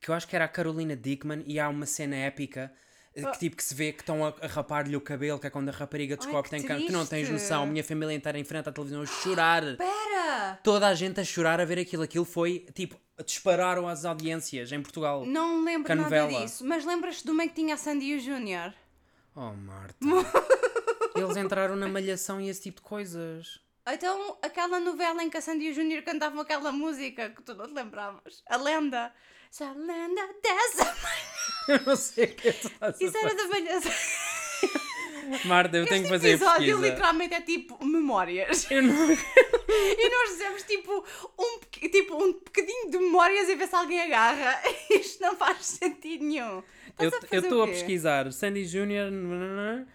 que 0.00 0.10
eu 0.10 0.14
acho 0.14 0.28
que 0.28 0.36
era 0.36 0.44
a 0.44 0.48
Carolina 0.48 0.94
Dickman, 0.94 1.42
e 1.46 1.58
há 1.58 1.68
uma 1.68 1.86
cena 1.86 2.16
épica 2.16 2.72
que 3.24 3.38
tipo 3.38 3.56
que 3.56 3.64
se 3.64 3.74
vê 3.74 3.92
que 3.92 4.02
estão 4.02 4.24
a, 4.24 4.34
a 4.40 4.46
rapar-lhe 4.46 4.96
o 4.96 5.00
cabelo, 5.00 5.38
que 5.38 5.46
é 5.46 5.50
quando 5.50 5.68
a 5.68 5.72
rapariga 5.72 6.16
descobre 6.16 6.50
que 6.50 6.56
que 6.56 6.62
tem 6.62 6.66
cancro. 6.66 6.86
Tu 6.86 6.92
não 6.92 7.06
tens 7.06 7.28
noção, 7.30 7.62
a 7.62 7.66
minha 7.66 7.82
família 7.82 8.14
inteira 8.14 8.38
em 8.38 8.44
frente 8.44 8.68
à 8.68 8.72
televisão 8.72 9.02
a 9.02 9.06
chorar. 9.06 9.62
Pera! 9.76 10.58
Toda 10.62 10.86
a 10.86 10.94
gente 10.94 11.20
a 11.20 11.24
chorar 11.24 11.60
a 11.60 11.64
ver 11.64 11.78
aquilo. 11.78 12.02
Aquilo 12.02 12.24
foi, 12.24 12.66
tipo, 12.74 12.96
dispararam 13.24 13.88
as 13.88 14.04
audiências 14.04 14.70
em 14.72 14.82
Portugal. 14.82 15.24
Não 15.24 15.64
lembro 15.64 15.88
nada 15.88 16.02
novela. 16.02 16.40
disso, 16.42 16.64
mas 16.66 16.84
lembras-te 16.84 17.24
do 17.24 17.34
meio 17.34 17.48
que 17.48 17.56
tinha 17.56 17.74
a 17.74 17.78
Sandy 17.78 18.06
e 18.06 18.16
o 18.16 18.20
Júnior? 18.20 18.74
Oh, 19.34 19.52
Marta. 19.52 19.96
Eles 21.16 21.36
entraram 21.36 21.76
na 21.76 21.88
malhação 21.88 22.40
e 22.40 22.48
esse 22.48 22.62
tipo 22.62 22.80
de 22.82 22.86
coisas. 22.86 23.60
Então, 23.88 24.36
aquela 24.42 24.80
novela 24.80 25.22
em 25.22 25.30
que 25.30 25.36
a 25.36 25.40
Sandy 25.40 25.66
e 25.66 25.70
o 25.70 25.74
Júnior 25.74 26.02
cantavam 26.02 26.40
aquela 26.40 26.72
música 26.72 27.30
que 27.30 27.42
tu 27.42 27.54
não 27.54 27.66
te 27.66 27.72
lembravas. 27.74 28.42
A 28.48 28.56
lenda. 28.56 29.12
Se 29.50 29.64
a 29.64 29.72
lenda 29.72 30.28
dessa... 30.42 30.96
Eu 31.68 31.80
não 31.84 31.96
sei 31.96 32.26
o 32.26 32.34
que 32.34 32.48
é 32.48 32.52
que 32.52 32.68
tu 32.68 32.72
Isso 33.00 33.16
era 33.16 33.34
da. 33.34 33.44
Marta, 35.44 35.76
eu 35.76 35.86
tenho 35.86 36.06
que 36.06 36.06
Este 36.06 36.08
fazer 36.08 36.28
episódio 36.30 36.66
pesquisa. 36.66 36.88
literalmente 36.88 37.34
é 37.34 37.40
tipo 37.40 37.84
memórias. 37.84 38.70
Eu 38.70 38.82
não... 38.82 38.94
E 39.68 40.08
nós 40.08 40.30
dizemos 40.30 40.62
tipo 40.62 41.04
um, 41.38 41.58
tipo 41.88 42.14
um 42.14 42.32
bocadinho 42.34 42.90
de 42.90 42.98
memórias 42.98 43.48
e 43.48 43.56
ver 43.56 43.66
se 43.66 43.74
alguém 43.74 44.00
agarra. 44.00 44.62
Isto 44.88 45.22
não 45.22 45.36
faz 45.36 45.66
sentido 45.66 46.24
nenhum. 46.24 46.62
Eu 46.98 47.08
Estás 47.08 47.24
fazer 47.28 47.42
estou 47.42 47.62
a 47.62 47.66
pesquisar 47.66 48.32
Sandy 48.32 48.64
Júnior, 48.64 49.10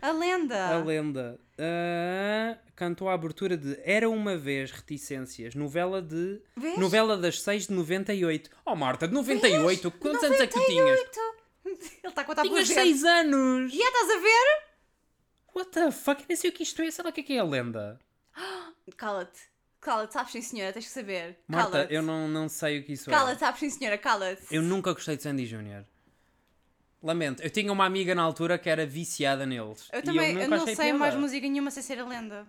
A 0.01 0.11
lenda. 0.11 0.67
a 0.67 0.77
lenda. 0.79 1.39
Ah, 1.63 2.57
cantou 2.75 3.07
a 3.07 3.13
abertura 3.13 3.55
de 3.55 3.79
Era 3.83 4.09
uma 4.09 4.35
vez 4.35 4.71
Reticências, 4.71 5.53
novela 5.53 6.01
de. 6.01 6.41
Vês? 6.57 6.77
Novela 6.79 7.15
das 7.15 7.39
6 7.41 7.67
de 7.67 7.73
98. 7.73 8.49
Oh, 8.65 8.75
Marta, 8.75 9.07
de 9.07 9.13
98? 9.13 9.91
Quantos 9.91 10.23
anos 10.23 10.39
é 10.39 10.47
que 10.47 10.53
tu 10.53 10.65
tinhas? 10.65 10.99
98. 10.99 11.21
Ele 11.63 11.77
está 12.03 12.21
a 12.21 12.25
contar 12.25 12.41
Tinhas 12.41 12.67
pelos 12.67 12.69
dedos. 12.69 13.01
6 13.01 13.03
anos! 13.03 13.73
E 13.73 13.81
é, 13.81 13.85
estás 13.87 14.09
a 14.09 14.19
ver? 14.19 14.71
What 15.55 15.71
the 15.71 15.91
fuck? 15.91 16.21
Eu 16.21 16.25
nem 16.29 16.35
sei 16.35 16.49
o 16.49 16.53
que 16.53 16.63
isto 16.63 16.81
é. 16.81 16.89
Sei 16.89 17.03
lá 17.03 17.09
o 17.11 17.13
que 17.13 17.21
é 17.21 17.23
que 17.23 17.33
é 17.33 17.39
a 17.39 17.43
lenda. 17.43 17.99
Cala-te. 18.97 19.39
Cala-te, 19.79 20.13
sabes 20.13 20.31
sim 20.31 20.41
senhora, 20.41 20.71
tens 20.73 20.85
que 20.85 20.91
saber. 20.91 21.39
Marta, 21.47 21.71
Cala-te. 21.71 21.93
eu 21.93 22.01
não, 22.03 22.27
não 22.27 22.47
sei 22.47 22.79
o 22.79 22.83
que 22.83 22.93
isso 22.93 23.09
Cala-te, 23.09 23.37
é. 23.37 23.39
sabes 23.39 23.59
sim 23.59 23.69
senhora, 23.69 23.97
cala-te. 23.97 24.43
Eu 24.51 24.61
nunca 24.61 24.93
gostei 24.93 25.17
de 25.17 25.23
Sandy 25.23 25.45
Júnior. 25.45 25.85
Lamento. 27.01 27.41
Eu 27.41 27.49
tinha 27.49 27.71
uma 27.71 27.85
amiga 27.85 28.13
na 28.13 28.21
altura 28.21 28.57
que 28.57 28.69
era 28.69 28.85
viciada 28.85 29.45
neles. 29.45 29.89
Eu 29.91 30.03
também, 30.03 30.33
eu, 30.33 30.41
eu, 30.41 30.49
não 30.49 30.65
sei 30.65 30.75
piada. 30.75 30.97
mais 30.97 31.15
música 31.15 31.47
nenhuma 31.47 31.71
sem 31.71 31.81
ser 31.81 31.99
a 31.99 32.05
lenda. 32.05 32.45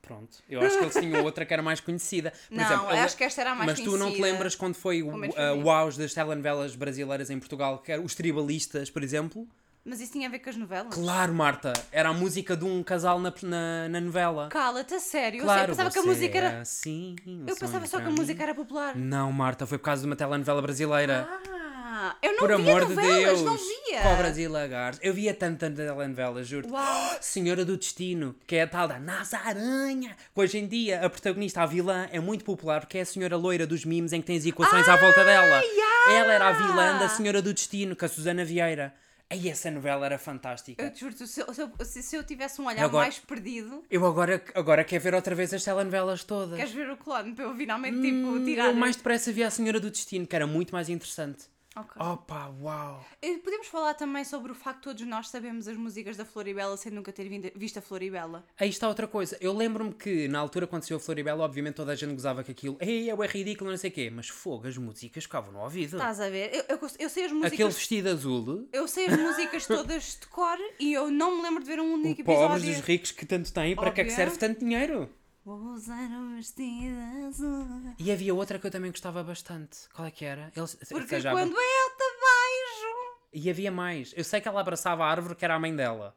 Pronto. 0.00 0.38
Eu 0.48 0.60
acho 0.60 0.76
que 0.78 0.84
eles 0.84 0.94
tinham 0.94 1.22
outra 1.24 1.46
que 1.46 1.52
era 1.52 1.62
mais 1.62 1.80
conhecida. 1.80 2.32
Por 2.48 2.56
não, 2.56 2.64
exemplo, 2.64 2.86
eu 2.90 2.96
eu 2.96 3.02
acho 3.02 3.16
que 3.16 3.24
esta 3.24 3.40
era 3.40 3.52
a 3.52 3.54
mais 3.54 3.70
Mas 3.70 3.80
tu 3.80 3.92
não 3.92 3.92
te 3.92 3.98
conhecida. 3.98 4.26
lembras 4.26 4.54
quando 4.54 4.74
foi 4.74 5.02
o, 5.02 5.08
uh, 5.08 5.64
o 5.64 5.70
auge 5.70 5.98
das 5.98 6.12
telenovelas 6.12 6.76
brasileiras 6.76 7.30
em 7.30 7.38
Portugal, 7.38 7.78
que 7.78 7.90
eram 7.90 8.04
os 8.04 8.14
tribalistas, 8.14 8.90
por 8.90 9.02
exemplo? 9.02 9.48
Mas 9.84 10.00
isso 10.00 10.12
tinha 10.12 10.28
a 10.28 10.30
ver 10.30 10.38
com 10.38 10.48
as 10.48 10.56
novelas? 10.56 10.94
Claro, 10.94 11.34
Marta, 11.34 11.72
era 11.92 12.08
a 12.08 12.12
música 12.12 12.56
de 12.56 12.64
um 12.64 12.82
casal 12.82 13.20
na, 13.20 13.32
na, 13.42 13.88
na 13.88 14.00
novela. 14.00 14.48
Cala-te, 14.48 14.94
a 14.94 15.00
sério. 15.00 15.40
Eu 15.40 15.44
claro, 15.44 15.68
pensava 15.68 15.90
que 15.90 15.98
a 15.98 16.02
música 16.02 16.38
é 16.38 16.40
era. 16.40 16.60
assim, 16.60 17.16
um 17.26 17.40
Eu 17.46 17.54
pensava 17.54 17.86
sonho 17.86 17.88
só 17.88 18.00
que 18.00 18.06
a 18.06 18.10
música 18.10 18.42
era 18.42 18.54
popular. 18.54 18.96
Não, 18.96 19.30
Marta, 19.30 19.66
foi 19.66 19.76
por 19.76 19.84
causa 19.84 20.00
de 20.00 20.06
uma 20.06 20.16
telenovela 20.16 20.62
brasileira. 20.62 21.28
Ah, 21.30 21.73
eu 22.22 22.32
não 22.32 22.38
por 22.38 22.48
via 22.48 22.56
amor 22.56 22.86
de 22.86 22.94
novelas, 22.94 23.24
Deus! 23.26 23.42
não 23.42 23.56
via. 23.56 24.00
Cobras 24.02 24.38
e 24.38 24.48
lagartos. 24.48 25.00
Eu 25.02 25.14
via 25.14 25.32
tanta 25.34 25.70
telenovela, 25.70 26.42
juro. 26.44 26.68
Uau. 26.70 27.16
Senhora 27.20 27.64
do 27.64 27.76
Destino, 27.76 28.34
que 28.46 28.56
é 28.56 28.62
a 28.62 28.66
tal 28.66 28.88
da 28.88 28.98
Nazaranha. 28.98 30.16
Que 30.34 30.40
hoje 30.40 30.58
em 30.58 30.66
dia 30.66 31.04
a 31.04 31.10
protagonista, 31.10 31.62
a 31.62 31.66
vilã, 31.66 32.08
é 32.12 32.20
muito 32.20 32.44
popular 32.44 32.80
porque 32.80 32.98
é 32.98 33.02
a 33.02 33.06
senhora 33.06 33.36
loira 33.36 33.66
dos 33.66 33.84
memes 33.84 34.12
em 34.12 34.20
que 34.20 34.26
tem 34.26 34.36
as 34.36 34.46
equações 34.46 34.88
à 34.88 34.96
volta 34.96 35.24
dela. 35.24 35.62
yeah! 35.62 36.12
Ela 36.18 36.32
era 36.34 36.48
a 36.48 36.52
vilã 36.52 36.98
da 36.98 37.08
Senhora 37.08 37.40
do 37.40 37.52
Destino, 37.54 37.96
com 37.96 38.04
a 38.04 38.08
Susana 38.08 38.44
Vieira. 38.44 38.92
Aí 39.30 39.48
essa 39.48 39.70
novela 39.70 40.04
era 40.04 40.18
fantástica. 40.18 40.82
Eu 40.84 40.90
te 40.92 41.00
juro, 41.00 41.14
se 41.26 41.40
eu, 41.40 41.54
se, 41.54 41.62
eu, 41.62 41.70
se- 41.84 42.02
se 42.02 42.14
eu 42.14 42.22
tivesse 42.22 42.60
um 42.60 42.66
olhar 42.66 42.84
Agora- 42.84 43.04
mais 43.04 43.18
perdido, 43.18 43.82
Eu 43.90 44.04
agora, 44.06 44.40
agora 44.54 44.84
quero 44.84 45.02
ver 45.02 45.14
outra 45.14 45.34
vez 45.34 45.52
as 45.54 45.64
telenovelas 45.64 46.22
todas. 46.24 46.56
queres 46.58 46.72
ver 46.74 46.90
o 46.90 46.96
clone 46.98 47.32
para 47.32 47.46
eu 47.46 47.56
finalmente 47.56 48.00
tipo, 48.02 48.16
Hum, 48.28 48.44
tirar. 48.44 48.66
Eu 48.66 48.74
mais 48.74 48.96
depressa 48.96 49.32
vi 49.32 49.42
a 49.42 49.50
Senhora 49.50 49.80
do 49.80 49.90
Destino, 49.90 50.26
que 50.26 50.36
era 50.36 50.46
muito 50.46 50.72
mais 50.72 50.90
interessante. 50.90 51.46
Ok. 51.76 52.00
Opa, 52.00 52.48
uau. 52.60 53.04
Eh, 53.20 53.38
Podemos 53.38 53.66
falar 53.66 53.94
também 53.94 54.24
sobre 54.24 54.52
o 54.52 54.54
facto 54.54 54.78
de 54.78 54.84
todos 54.84 55.06
nós 55.06 55.28
sabemos 55.28 55.66
as 55.66 55.76
músicas 55.76 56.16
da 56.16 56.24
Floribela 56.24 56.76
sem 56.76 56.92
nunca 56.92 57.12
ter 57.12 57.28
vindo- 57.28 57.50
visto 57.56 57.78
a 57.78 57.82
Floribela. 57.82 58.44
Aí 58.58 58.68
está 58.68 58.86
outra 58.86 59.08
coisa. 59.08 59.36
Eu 59.40 59.52
lembro-me 59.52 59.92
que 59.92 60.28
na 60.28 60.38
altura 60.38 60.66
quando 60.68 60.84
saiu 60.84 60.98
a 60.98 61.00
Floribela, 61.00 61.44
obviamente 61.44 61.74
toda 61.74 61.90
a 61.92 61.94
gente 61.96 62.12
gozava 62.12 62.44
com 62.44 62.52
aquilo. 62.52 62.76
Ei, 62.80 63.10
é 63.10 63.16
bué 63.16 63.26
ridículo, 63.26 63.70
não 63.70 63.76
sei 63.76 63.90
o 63.90 63.92
quê. 63.92 64.08
Mas 64.08 64.28
fogo, 64.28 64.68
as 64.68 64.76
músicas 64.78 65.24
ficavam 65.24 65.52
no 65.52 65.60
ouvido. 65.60 65.96
Estás 65.96 66.20
a 66.20 66.28
ver? 66.30 66.50
Eu, 66.54 66.76
eu, 66.76 66.88
eu 66.98 67.08
sei 67.08 67.24
as 67.24 67.32
músicas. 67.32 67.52
Aquele 67.52 67.70
vestido 67.70 68.08
azul, 68.08 68.68
Eu 68.72 68.86
sei 68.86 69.06
as 69.06 69.18
músicas 69.18 69.66
todas 69.66 70.18
de 70.20 70.26
cor 70.28 70.58
e 70.78 70.92
eu 70.92 71.10
não 71.10 71.36
me 71.38 71.42
lembro 71.42 71.60
de 71.62 71.66
ver 71.68 71.80
um 71.80 71.94
único 71.94 72.22
o 72.22 72.24
pobres 72.24 72.44
episódio. 72.62 72.72
dos 72.76 72.84
ricos 72.86 73.10
que 73.10 73.26
tanto 73.26 73.52
têm, 73.52 73.74
para 73.74 73.90
que 73.90 74.00
é 74.00 74.04
que 74.04 74.10
Óbvio. 74.10 74.24
serve 74.24 74.38
tanto 74.38 74.60
dinheiro? 74.60 75.08
Vou 75.44 75.58
usar 75.74 76.08
um 76.10 76.36
vestido 76.36 76.96
azul. 77.28 77.94
E 77.98 78.10
havia 78.10 78.34
outra 78.34 78.58
que 78.58 78.66
eu 78.66 78.70
também 78.70 78.90
gostava 78.90 79.22
bastante. 79.22 79.88
Qual 79.92 80.08
é 80.08 80.10
que 80.10 80.24
era? 80.24 80.50
Eles, 80.56 80.74
Porque 80.88 81.06
seja, 81.08 81.32
quando 81.32 81.50
eu 81.52 81.56
te 81.56 82.04
vejo. 82.20 82.94
E 83.32 83.50
havia 83.50 83.70
mais. 83.70 84.14
Eu 84.16 84.24
sei 84.24 84.40
que 84.40 84.48
ela 84.48 84.60
abraçava 84.60 85.04
a 85.04 85.10
árvore 85.10 85.34
que 85.34 85.44
era 85.44 85.54
a 85.54 85.58
mãe 85.58 85.74
dela. 85.74 86.14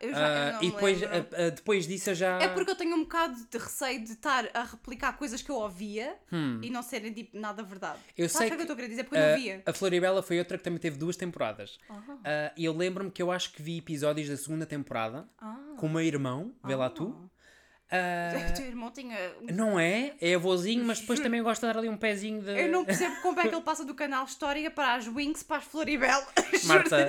Eu 0.00 0.10
já, 0.12 0.18
Ah, 0.18 0.48
eu 0.48 0.52
não 0.52 0.62
e 0.62 0.70
depois, 0.70 1.02
ah, 1.02 1.06
ah, 1.08 1.50
depois 1.50 1.86
disso 1.88 2.10
eu 2.10 2.14
já. 2.14 2.38
É 2.40 2.48
porque 2.48 2.70
eu 2.70 2.76
tenho 2.76 2.94
um 2.94 3.00
bocado 3.02 3.34
de 3.50 3.58
receio 3.58 4.04
de 4.04 4.12
estar 4.12 4.48
a 4.54 4.62
replicar 4.64 5.16
coisas 5.16 5.42
que 5.42 5.50
eu 5.50 5.56
ouvia 5.56 6.16
Hum. 6.32 6.60
e 6.62 6.70
não 6.70 6.82
serem 6.82 7.12
tipo 7.12 7.36
nada 7.36 7.62
verdade. 7.64 7.98
Eu 8.16 8.28
Sabes 8.28 8.36
sei 8.38 8.46
o 8.46 8.50
que, 8.50 8.56
que, 8.56 8.60
eu 8.60 8.64
estou 8.64 8.74
a 8.74 8.76
querer 8.76 8.88
dizer? 8.90 9.04
Porque 9.04 9.16
eu 9.16 9.20
não 9.26 9.32
Ah, 9.32 9.36
via. 9.36 9.62
a 9.66 9.72
Floribela 9.72 10.22
foi 10.22 10.38
outra 10.38 10.56
que 10.58 10.62
também 10.62 10.78
teve 10.78 10.96
duas 10.98 11.16
temporadas. 11.16 11.78
Ah, 12.24 12.52
E 12.56 12.64
eu 12.64 12.76
lembro-me 12.76 13.10
que 13.10 13.20
eu 13.22 13.32
acho 13.32 13.52
que 13.52 13.60
vi 13.62 13.78
episódios 13.78 14.28
da 14.28 14.36
segunda 14.36 14.66
temporada 14.66 15.28
Ah. 15.40 15.56
com 15.78 15.86
o 15.86 15.90
meu 15.90 16.02
irmão, 16.02 16.54
vê 16.62 16.76
lá 16.76 16.88
tu. 16.90 17.28
Ah, 17.90 18.32
O 18.50 18.54
teu 18.54 18.66
irmão 18.66 18.90
tinha. 18.90 19.16
não 19.52 19.78
é? 19.80 20.12
É 20.20 20.34
avôzinho, 20.34 20.84
mas 20.84 21.00
depois 21.00 21.20
também 21.20 21.42
gosta 21.42 21.66
de 21.66 21.72
dar 21.72 21.78
ali 21.78 21.88
um 21.88 21.96
pezinho 21.96 22.42
de. 22.42 22.50
Eu 22.60 22.68
não 22.68 22.84
percebo 22.84 23.16
como 23.22 23.40
é 23.40 23.48
que 23.48 23.54
ele 23.54 23.62
passa 23.62 23.84
do 23.84 23.94
canal 23.94 24.24
História 24.24 24.70
para 24.70 24.94
as 24.94 25.06
Wings 25.08 25.42
para 25.42 25.56
as 25.58 25.64
Floribel. 25.64 26.22
Marta, 26.64 27.08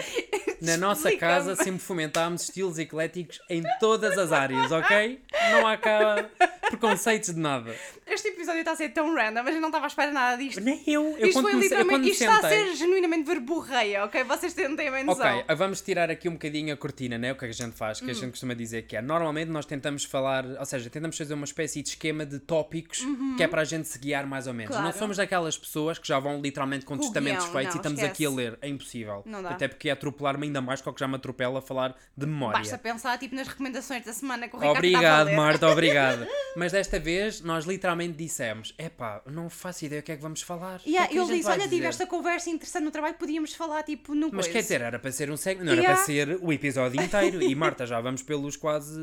na 0.62 0.78
nossa 0.78 1.16
casa 1.18 1.56
sempre 1.56 1.80
fomentámos 1.82 2.44
estilos 2.44 2.78
ecléticos 2.78 3.42
em 3.50 3.62
todas 3.80 4.18
as 4.18 4.32
áreas, 4.32 4.72
ok? 4.72 5.22
Não 5.52 5.68
há 5.68 5.76
cá 5.78 6.30
preconceitos 6.70 7.34
de 7.34 7.40
nada. 7.40 7.76
Este 8.06 8.30
episódio 8.30 8.60
está 8.60 8.72
a 8.72 8.76
ser 8.76 8.90
tão 8.90 9.14
random, 9.14 9.44
mas 9.44 9.56
eu 9.56 9.62
não 9.62 9.70
estava 9.70 9.86
à 9.86 9.88
espera 9.88 10.12
nada 10.12 10.38
disto. 10.38 10.62
Nem 10.62 10.82
eu. 10.88 11.16
Eu 11.18 11.28
isto 11.28 11.42
foi 11.42 11.54
eu 11.54 11.60
literalmente. 11.60 12.00
me 12.02 12.12
Isto 12.12 12.24
está 12.24 12.38
a 12.48 12.50
ser 12.50 12.76
genuinamente 12.76 13.24
verborreia, 13.26 14.06
ok? 14.06 14.24
Vocês 14.24 14.54
têm 14.54 14.76
bem 14.76 15.04
noção. 15.04 15.40
Ok, 15.40 15.56
vamos 15.56 15.82
tirar 15.82 16.10
aqui 16.10 16.28
um 16.30 16.34
bocadinho 16.34 16.74
a 16.74 16.78
cortina, 16.78 17.18
né? 17.18 17.32
O 17.32 17.36
que 17.36 17.46
é 17.46 17.48
que 17.48 17.54
a 17.54 17.66
gente 17.66 17.76
faz, 17.76 18.02
Hum. 18.02 18.06
que 18.06 18.12
a 18.12 18.14
gente 18.14 18.30
costuma 18.32 18.54
dizer 18.54 18.84
que 18.84 18.96
é. 18.96 19.02
Normalmente 19.02 19.50
nós 19.50 19.66
tentamos 19.66 20.04
falar, 20.06 20.46
seja, 20.70 20.90
tentamos 20.90 21.18
fazer 21.18 21.34
uma 21.34 21.46
espécie 21.46 21.82
de 21.82 21.90
esquema 21.90 22.26
de 22.26 22.40
tópicos 22.40 23.00
que 23.38 23.44
é 23.44 23.48
para 23.48 23.62
a 23.62 23.66
gente 23.66 23.88
se 23.88 23.98
guiar 24.00 24.26
mais 24.28 24.48
ou 24.48 24.54
menos. 24.54 24.76
Uhum. 24.76 24.82
Claro. 24.82 24.94
Não 24.94 25.00
somos 25.00 25.18
daquelas 25.18 25.58
pessoas 25.58 25.98
que 25.98 26.08
já 26.08 26.20
vão 26.20 26.42
literalmente 26.42 26.86
com 26.86 26.98
testamentos 26.98 27.46
feitos 27.46 27.70
não, 27.70 27.76
e 27.76 27.78
estamos 27.78 28.00
esquece. 28.00 28.12
aqui 28.12 28.26
a 28.26 28.30
ler. 28.30 28.58
É 28.62 28.68
impossível. 28.68 29.24
Até 29.50 29.68
porque 29.68 29.90
é 29.90 29.92
atropelar-me 29.92 30.48
ainda 30.48 30.62
mais 30.62 30.82
com 30.82 30.90
o 30.90 30.94
que 30.94 31.00
já 31.00 31.08
me 31.08 31.16
atropela 31.16 31.60
a 31.60 31.62
falar 31.62 31.96
de 32.16 32.26
memória. 32.26 32.60
Basta 32.60 32.78
pensar 32.78 33.18
tipo, 33.18 33.36
nas 33.36 33.48
recomendações 33.48 34.06
da 34.06 34.14
semana 34.14 34.48
que 34.48 34.56
o 34.56 34.60
Ricardo 34.60 34.78
Obrigado. 34.78 35.32
Marta, 35.34 35.68
obrigado. 35.70 36.28
Mas 36.56 36.72
desta 36.72 37.00
vez 37.00 37.42
nós 37.42 37.66
literalmente 37.66 38.14
dissemos: 38.18 38.74
epá, 38.78 39.22
não 39.26 39.50
faço 39.50 39.86
ideia 39.86 40.00
o 40.02 40.04
que 40.04 40.12
é 40.12 40.16
que 40.16 40.22
vamos 40.22 40.42
falar. 40.42 40.82
Yeah, 40.86 41.08
que 41.08 41.18
é 41.18 41.22
que 41.22 41.28
gente 41.28 41.38
disse: 41.38 41.50
Olha, 41.50 41.64
tive 41.64 41.76
dizer?" 41.76 41.88
esta 41.88 42.06
conversa 42.08 42.50
interessante 42.50 42.84
no 42.84 42.92
trabalho, 42.92 43.16
podíamos 43.16 43.54
falar 43.54 43.84
tipo 43.84 44.14
no 44.14 44.28
Mas 44.28 44.46
coisa. 44.46 44.50
quer 44.52 44.62
dizer, 44.62 44.82
era 44.82 45.00
para 45.00 45.12
ser 45.12 45.32
um 45.32 45.38
segmento, 45.38 45.66
não 45.66 45.74
era 45.74 45.82
Yeah. 45.82 45.96
para 45.98 46.06
ser 46.06 46.40
o 46.42 46.52
episódio 46.54 47.02
inteiro. 47.02 47.42
E 47.42 47.56
Marta, 47.56 47.86
já 47.86 48.00
vamos 48.02 48.22
pelos 48.22 48.56
quase 48.58 49.00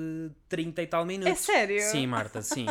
30 0.48 0.82
e 0.82 0.86
tal 0.86 1.04
minutos. 1.04 1.32
É 1.32 1.34
sério? 1.56 1.80
Sim, 1.82 2.06
Marta, 2.06 2.42
sim. 2.42 2.66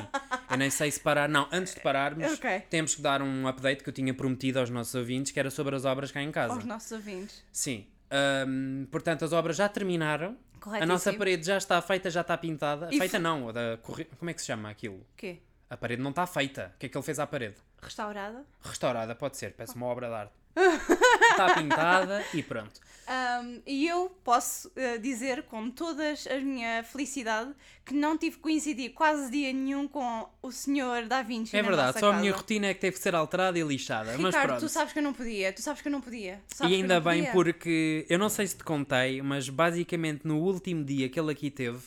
Eu 0.50 0.58
nem 0.58 0.70
sei 0.70 0.92
se 0.92 1.00
parar. 1.00 1.28
Não, 1.30 1.48
antes 1.52 1.74
de 1.76 1.82
pararmos, 1.82 2.34
Ok. 2.34 2.62
temos 2.70 2.96
que 2.96 3.02
dar 3.02 3.22
um 3.22 3.48
update 3.48 3.84
que 3.84 3.90
eu 3.90 3.94
tinha 3.94 4.14
prometido 4.14 4.60
aos 4.60 4.70
nossos 4.70 4.94
ouvintes, 4.96 5.32
que 5.32 5.40
era 5.40 5.50
sobre 5.50 5.76
as 5.76 5.86
obras 5.86 6.12
cá 6.12 6.22
em 6.22 6.32
casa. 6.32 6.54
Aos 6.54 6.66
nossos 6.66 6.92
ouvintes. 6.92 7.44
Sim. 7.52 7.88
Ahm, 8.12 8.86
portanto, 8.92 9.26
as 9.26 9.34
obras 9.34 9.56
já 9.56 9.68
terminaram. 9.68 10.38
A 10.82 10.86
nossa 10.86 11.14
parede 11.14 11.46
já 11.46 11.58
está 11.58 11.80
feita, 11.82 12.10
já 12.10 12.22
está 12.22 12.36
pintada. 12.38 12.90
E 12.92 12.98
feita 12.98 13.18
fo- 13.18 13.24
não, 13.24 13.54
da 13.54 13.78
corre... 13.84 14.06
como 14.18 14.32
é 14.32 14.34
que 14.34 14.42
se 14.42 14.48
chama 14.48 14.70
aquilo? 14.70 14.96
O 14.96 15.06
quê? 15.16 15.38
A 15.70 15.78
parede 15.78 16.02
não 16.02 16.10
está 16.12 16.26
feita. 16.26 16.72
O 16.76 16.80
que 16.80 16.86
é 16.88 16.90
que 16.90 16.98
ele 16.98 17.04
fez 17.06 17.20
à 17.20 17.28
parede? 17.28 17.56
Restaurada? 17.82 18.44
Restaurada, 18.64 19.14
pode 19.16 19.38
ser. 19.38 19.54
Parece 19.54 19.76
uma 19.76 19.86
obra 19.86 20.08
de 20.08 20.14
arte. 20.14 20.34
Está 20.56 21.56
pintada 21.56 22.24
e 22.34 22.42
pronto. 22.42 22.86
Um, 23.08 23.62
e 23.68 23.88
eu 23.88 24.10
posso 24.24 24.68
uh, 24.70 25.00
dizer 25.00 25.44
com 25.44 25.70
toda 25.70 26.16
a 26.28 26.40
minha 26.40 26.84
felicidade 26.84 27.52
que 27.86 27.94
não 27.94 28.18
tive 28.18 28.38
que 28.38 28.42
coincidir 28.42 28.94
quase 28.94 29.30
dia 29.30 29.54
nenhum 29.54 29.88
com 29.88 30.28
o 30.42 30.52
senhor 30.52 31.06
Da 31.06 31.22
Vinci 31.22 31.56
É 31.56 31.62
verdade, 31.62 32.00
só 32.00 32.08
a 32.08 32.12
casa. 32.12 32.22
minha 32.22 32.34
rotina 32.34 32.66
é 32.66 32.74
que 32.74 32.80
teve 32.80 32.98
que 32.98 33.04
ser 33.04 33.14
alterada 33.14 33.60
e 33.60 33.62
lixada. 33.62 34.14
mas 34.18 34.34
Ricardo, 34.34 34.48
pronto. 34.48 34.60
tu 34.62 34.70
sabes 34.70 34.92
que 34.92 34.98
eu 34.98 35.04
não 35.04 35.14
podia, 35.14 35.54
tu 35.54 35.62
sabes 35.62 35.84
que 35.84 35.88
eu 35.88 35.92
não 35.92 36.02
podia. 36.02 36.42
E 36.62 36.74
ainda 36.74 37.00
bem 37.00 37.26
podia. 37.26 37.32
porque 37.32 38.08
eu 38.10 38.18
não 38.18 38.28
sei 38.28 38.48
se 38.48 38.58
te 38.58 38.64
contei, 38.64 39.22
mas 39.22 39.50
basicamente 39.50 40.26
no 40.26 40.40
último 40.40 40.84
dia 40.84 41.08
que 41.08 41.20
ele 41.20 41.32
aqui 41.32 41.52
teve, 41.52 41.84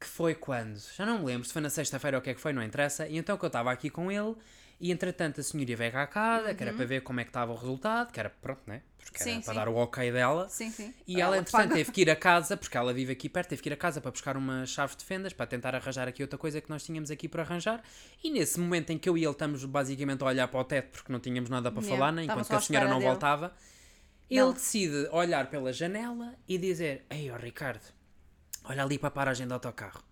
que 0.00 0.06
foi 0.08 0.34
quando? 0.34 0.82
Já 0.96 1.06
não 1.06 1.20
me 1.20 1.26
lembro 1.26 1.46
se 1.46 1.52
foi 1.52 1.62
na 1.62 1.70
sexta-feira 1.70 2.16
ou 2.16 2.20
o 2.20 2.24
que 2.24 2.30
é 2.30 2.34
que 2.34 2.40
foi, 2.40 2.52
não 2.52 2.64
interessa. 2.64 3.06
E 3.06 3.16
então 3.16 3.38
que 3.38 3.44
eu 3.44 3.48
estava 3.48 3.70
aqui 3.70 3.88
com 3.88 4.10
ele 4.10 4.34
e 4.82 4.92
entretanto 4.92 5.40
a 5.40 5.44
senhoria 5.44 5.76
veio 5.76 5.92
cá 5.92 6.02
à 6.02 6.06
casa, 6.08 6.54
que 6.54 6.62
era 6.62 6.72
para 6.74 6.84
ver 6.86 7.02
como 7.02 7.20
é 7.20 7.24
que 7.24 7.30
estava 7.30 7.52
o 7.52 7.56
resultado, 7.56 8.12
que 8.12 8.20
era 8.20 8.30
pronto, 8.30 8.62
né? 8.66 8.82
Porque 9.04 9.22
era 9.22 9.30
Uhum. 9.30 9.40
Sim, 9.40 9.42
para 9.42 9.54
sim. 9.54 9.60
dar 9.60 9.68
o 9.68 9.76
ok 9.76 10.12
dela. 10.12 10.48
Sim, 10.48 10.70
sim. 10.70 10.94
E 11.06 11.20
ela, 11.20 11.36
entretanto, 11.38 11.68
paga- 11.68 11.74
teve 11.74 11.90
que 11.92 12.02
ir 12.02 12.10
a 12.10 12.16
casa, 12.16 12.56
porque 12.56 12.76
ela 12.76 12.92
vive 12.92 13.12
aqui 13.12 13.28
perto, 13.28 13.50
teve 13.50 13.62
que 13.62 13.68
ir 13.68 13.72
a 13.72 13.76
casa 13.76 14.00
para 14.00 14.10
buscar 14.10 14.36
umas 14.36 14.70
chaves 14.70 14.96
de 14.96 15.04
fendas, 15.04 15.32
para 15.32 15.46
tentar 15.46 15.74
arranjar 15.74 16.08
aqui 16.08 16.22
outra 16.22 16.38
coisa 16.38 16.60
que 16.60 16.70
nós 16.70 16.84
tínhamos 16.84 17.10
aqui 17.10 17.28
para 17.28 17.42
arranjar. 17.42 17.82
E 18.22 18.30
nesse 18.30 18.58
momento 18.60 18.90
em 18.90 18.98
que 18.98 19.08
eu 19.08 19.18
e 19.18 19.22
ele 19.24 19.32
estamos 19.32 19.64
basicamente 19.64 20.22
a 20.22 20.26
olhar 20.26 20.48
para 20.48 20.60
o 20.60 20.64
teto, 20.64 20.90
porque 20.92 21.12
não 21.12 21.20
tínhamos 21.20 21.50
nada 21.50 21.70
para 21.72 21.82
Yeah, 21.82 21.96
falar, 21.96 22.12
né, 22.12 22.24
enquanto 22.24 22.48
que 22.48 22.54
a 22.54 22.60
senhora 22.60 22.88
não 22.88 22.98
dele. 22.98 23.10
voltava, 23.10 23.52
Não. 24.30 24.48
ele 24.48 24.52
decide 24.54 25.08
olhar 25.12 25.50
pela 25.50 25.72
janela 25.72 26.34
e 26.48 26.58
dizer: 26.58 27.04
Ei, 27.10 27.30
ó 27.30 27.36
Ricardo, 27.36 27.84
olha 28.64 28.82
ali 28.84 28.98
para 28.98 29.08
a 29.08 29.12
paragem 29.12 29.46
do 29.46 29.54
autocarro. 29.54 30.02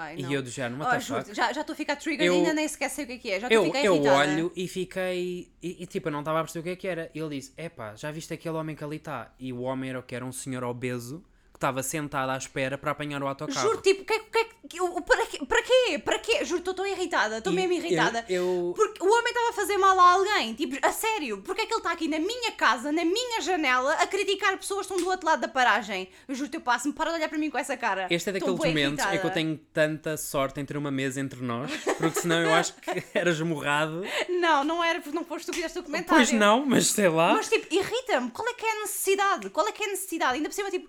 Ai, 0.00 0.14
E 0.16 0.32
eu 0.32 0.40
do 0.40 0.48
género, 0.48 0.80
Oh, 0.80 0.84
what 0.84 0.98
the 0.98 1.04
juro, 1.04 1.34
já 1.34 1.52
já 1.52 1.60
estou 1.62 1.72
a 1.72 1.76
ficar 1.76 1.96
triggered 1.96 2.24
Eu- 2.28 2.34
ainda 2.34 2.54
nem 2.54 2.68
sequer 2.68 2.88
sei 2.88 3.02
o 3.02 3.06
que 3.08 3.12
é 3.14 3.18
que 3.18 3.30
é. 3.32 3.40
Já 3.40 3.48
Eu, 3.50 3.64
ficar 3.64 3.84
eu 3.84 4.00
olho 4.04 4.52
e 4.54 4.68
fiquei. 4.68 5.50
E, 5.60 5.82
e, 5.82 5.86
tipo, 5.86 6.06
eu 6.06 6.12
não 6.12 6.20
estava 6.20 6.38
a 6.38 6.42
perceber 6.44 6.60
o 6.60 6.62
que 6.62 6.70
é 6.70 6.76
que 6.76 6.86
era. 6.86 7.10
Ele 7.12 7.36
disse: 7.36 7.52
Epá, 7.56 7.96
já 7.96 8.12
viste 8.12 8.32
aquele 8.32 8.54
homem 8.56 8.76
que 8.76 8.84
ali 8.84 8.96
está? 8.96 9.32
E 9.40 9.52
o 9.52 9.62
homem 9.62 9.90
era 9.90 9.98
o 9.98 10.02
que 10.04 10.14
era 10.14 10.24
um 10.24 10.30
senhor 10.30 10.62
obeso 10.62 11.24
estava 11.58 11.82
sentado 11.82 12.30
à 12.30 12.36
espera 12.36 12.78
para 12.78 12.92
apanhar 12.92 13.20
o 13.20 13.26
autocarro. 13.26 13.68
Juro, 13.68 13.82
tipo, 13.82 14.04
que, 14.04 14.16
que, 14.20 14.44
que, 14.68 14.80
o- 14.80 15.02
para, 15.02 15.26
quê? 15.26 15.44
para 15.44 15.60
quê? 15.62 15.98
Para 15.98 16.18
quê? 16.20 16.44
Juro, 16.44 16.60
estou 16.60 16.72
tão 16.72 16.86
irritada, 16.86 17.38
estou 17.38 17.52
mesmo 17.52 17.72
irritada. 17.72 18.24
Eu, 18.28 18.44
eu- 18.68 18.72
Porque 18.76 19.02
o 19.02 19.06
homem 19.06 19.26
estava 19.28 19.50
a 19.50 19.52
fazer 19.52 19.76
mal 19.76 19.98
a 19.98 20.12
alguém, 20.12 20.54
tipo, 20.54 20.78
a 20.86 20.92
sério, 20.92 21.42
porque 21.42 21.62
é 21.62 21.66
que 21.66 21.72
ele 21.74 21.80
está 21.80 21.90
aqui 21.92 22.06
na 22.06 22.20
minha 22.20 22.52
casa, 22.52 22.92
na 22.92 23.04
minha 23.04 23.40
janela, 23.40 23.92
a 23.94 24.06
criticar 24.06 24.56
pessoas 24.56 24.86
que 24.86 24.92
estão 24.92 25.04
do 25.04 25.10
outro 25.10 25.26
lado 25.26 25.40
da 25.40 25.48
paragem? 25.48 26.08
Eu 26.28 26.34
juro, 26.36 26.48
teu 26.48 26.60
passo-me, 26.60 26.94
para 26.94 27.10
de 27.10 27.16
olhar 27.16 27.28
para 27.28 27.38
mim 27.38 27.50
com 27.50 27.58
essa 27.58 27.76
cara. 27.76 28.06
Este 28.08 28.30
é 28.30 28.32
daqueles 28.34 28.56
momentos 28.56 29.04
é 29.04 29.18
que 29.18 29.26
eu 29.26 29.30
tenho 29.32 29.58
tanta 29.72 30.16
sorte 30.16 30.60
em 30.60 30.64
ter 30.64 30.76
uma 30.76 30.92
mesa 30.92 31.20
entre 31.20 31.42
nós, 31.42 31.70
porque 31.98 32.20
senão 32.20 32.40
eu 32.40 32.54
acho 32.54 32.74
que 32.74 33.02
era 33.12 33.30
esmurrado. 33.30 34.04
Não, 34.28 34.62
não 34.62 34.84
era 34.84 35.00
porque 35.00 35.16
não 35.16 35.24
foste 35.24 35.46
tu 35.46 35.50
que 35.50 35.56
fizeste 35.56 35.80
o 35.80 35.82
comentário. 35.82 36.24
Pois 36.24 36.30
não, 36.30 36.64
mas 36.64 36.86
sei 36.86 37.08
lá. 37.08 37.34
Mas 37.34 37.48
tipo, 37.48 37.66
irrita-me, 37.74 38.30
qual 38.30 38.46
é 38.48 38.54
que 38.54 38.64
é 38.64 38.70
a 38.70 38.80
necessidade? 38.82 39.50
Qual 39.50 39.66
é 39.66 39.72
que 39.72 39.82
é 39.82 39.86
a 39.86 39.90
necessidade? 39.90 40.34
Ainda 40.34 40.48
por 40.48 40.54
cima, 40.54 40.70
tipo, 40.70 40.88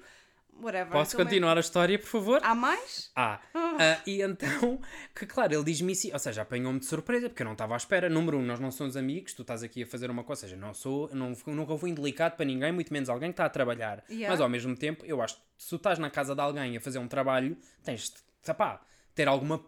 whatever. 0.62 0.92
Posso 0.92 1.12
estou 1.12 1.20
meio- 1.20 1.28
continuar 1.30 1.58
a 1.58 1.60
história, 1.60 1.98
por 1.98 2.08
favor? 2.08 2.40
Há 2.44 2.54
mais? 2.56 3.12
Ah, 3.16 3.40
ah, 3.54 4.02
e 4.06 4.22
então, 4.22 4.80
que 5.16 5.26
claro, 5.26 5.54
ele 5.54 5.64
diz-me 5.64 5.94
isso, 5.94 6.10
ou 6.12 6.20
seja, 6.20 6.42
apanhou-me 6.42 6.80
de 6.80 6.86
surpresa, 6.86 7.30
porque 7.30 7.42
eu 7.42 7.46
não 7.46 7.54
estava 7.54 7.74
à 7.74 7.78
espera. 7.78 8.10
Número 8.10 8.38
um, 8.38 8.42
nós 8.44 8.60
não 8.60 8.72
somos 8.72 8.96
amigos, 8.98 9.34
tu 9.34 9.42
estás 9.42 9.64
aqui 9.64 9.84
a 9.84 9.88
fazer 9.88 10.10
uma 10.10 10.24
coisa, 10.24 10.46
ou 10.46 10.50
seja, 10.50 10.60
não 10.60 10.74
sou, 10.74 11.10
não, 11.14 11.34
nunca 11.48 11.78
fui 11.78 11.90
indelicado 11.90 12.36
para 12.36 12.46
ninguém, 12.46 12.72
muito 12.72 12.92
menos 12.94 13.10
alguém 13.10 13.30
que 13.30 13.34
está 13.34 13.46
a 13.46 13.50
trabalhar. 13.50 14.04
Yeah. 14.10 14.30
Mas 14.30 14.42
ao 14.42 14.50
mesmo 14.50 14.76
tempo, 14.76 15.06
eu 15.06 15.22
acho 15.22 15.36
que 15.36 15.42
se 15.58 15.70
tu 15.70 15.76
estás 15.76 16.00
na 16.00 16.10
casa 16.10 16.34
de 16.36 16.42
alguém 16.42 16.78
a 16.78 16.82
fazer 16.82 17.00
um 17.00 17.08
trabalho, 17.08 17.58
tens 17.84 18.14
de, 18.46 18.54
pá, 18.54 18.82
ter 19.16 19.28
alguma, 19.28 19.62